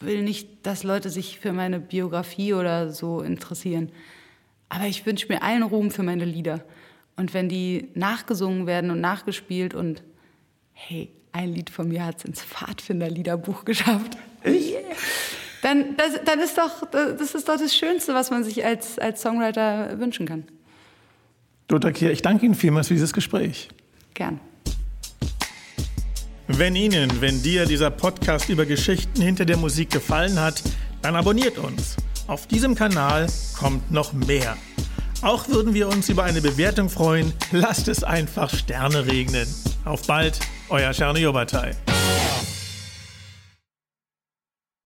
will 0.00 0.22
nicht, 0.22 0.66
dass 0.66 0.82
Leute 0.82 1.08
sich 1.08 1.38
für 1.38 1.52
meine 1.52 1.80
Biografie 1.80 2.54
oder 2.54 2.90
so 2.90 3.20
interessieren. 3.22 3.92
Aber 4.68 4.86
ich 4.86 5.06
wünsche 5.06 5.28
mir 5.28 5.42
allen 5.42 5.62
Ruhm 5.62 5.90
für 5.90 6.02
meine 6.02 6.24
Lieder. 6.24 6.64
Und 7.14 7.32
wenn 7.32 7.48
die 7.48 7.88
nachgesungen 7.94 8.66
werden 8.66 8.90
und 8.90 9.00
nachgespielt 9.00 9.74
und 9.74 10.02
hey, 10.72 11.15
ein 11.36 11.52
Lied 11.52 11.70
von 11.70 11.88
mir 11.88 12.04
hat 12.04 12.18
es 12.18 12.24
ins 12.24 12.42
Pfadfinderliederbuch 12.42 13.64
geschafft. 13.64 14.16
Ich? 14.42 14.74
Dann, 15.62 15.96
das, 15.96 16.20
dann 16.24 16.40
ist 16.40 16.56
doch, 16.56 16.88
das 16.90 17.34
ist 17.34 17.48
doch 17.48 17.58
das 17.58 17.74
Schönste, 17.74 18.14
was 18.14 18.30
man 18.30 18.44
sich 18.44 18.64
als, 18.64 18.98
als 18.98 19.20
Songwriter 19.20 19.98
wünschen 19.98 20.26
kann. 20.26 20.44
Dota 21.68 21.90
Kier, 21.92 22.12
ich 22.12 22.22
danke 22.22 22.46
Ihnen 22.46 22.54
vielmals 22.54 22.88
für 22.88 22.94
dieses 22.94 23.12
Gespräch. 23.12 23.68
Gern. 24.14 24.40
Wenn 26.46 26.76
Ihnen, 26.76 27.20
wenn 27.20 27.42
dir 27.42 27.66
dieser 27.66 27.90
Podcast 27.90 28.48
über 28.48 28.64
Geschichten 28.64 29.20
hinter 29.20 29.44
der 29.44 29.56
Musik 29.56 29.90
gefallen 29.90 30.40
hat, 30.40 30.62
dann 31.02 31.16
abonniert 31.16 31.58
uns. 31.58 31.96
Auf 32.28 32.46
diesem 32.46 32.74
Kanal 32.74 33.26
kommt 33.58 33.90
noch 33.90 34.12
mehr. 34.12 34.56
Auch 35.22 35.48
würden 35.48 35.74
wir 35.74 35.88
uns 35.88 36.08
über 36.08 36.24
eine 36.24 36.40
Bewertung 36.40 36.88
freuen. 36.88 37.32
Lasst 37.50 37.88
es 37.88 38.04
einfach 38.04 38.54
Sterne 38.54 39.06
regnen. 39.06 39.46
Auf 39.84 40.06
bald, 40.06 40.38
euer 40.68 40.92
Czerny 40.92 41.20
Jobatai. 41.20 41.74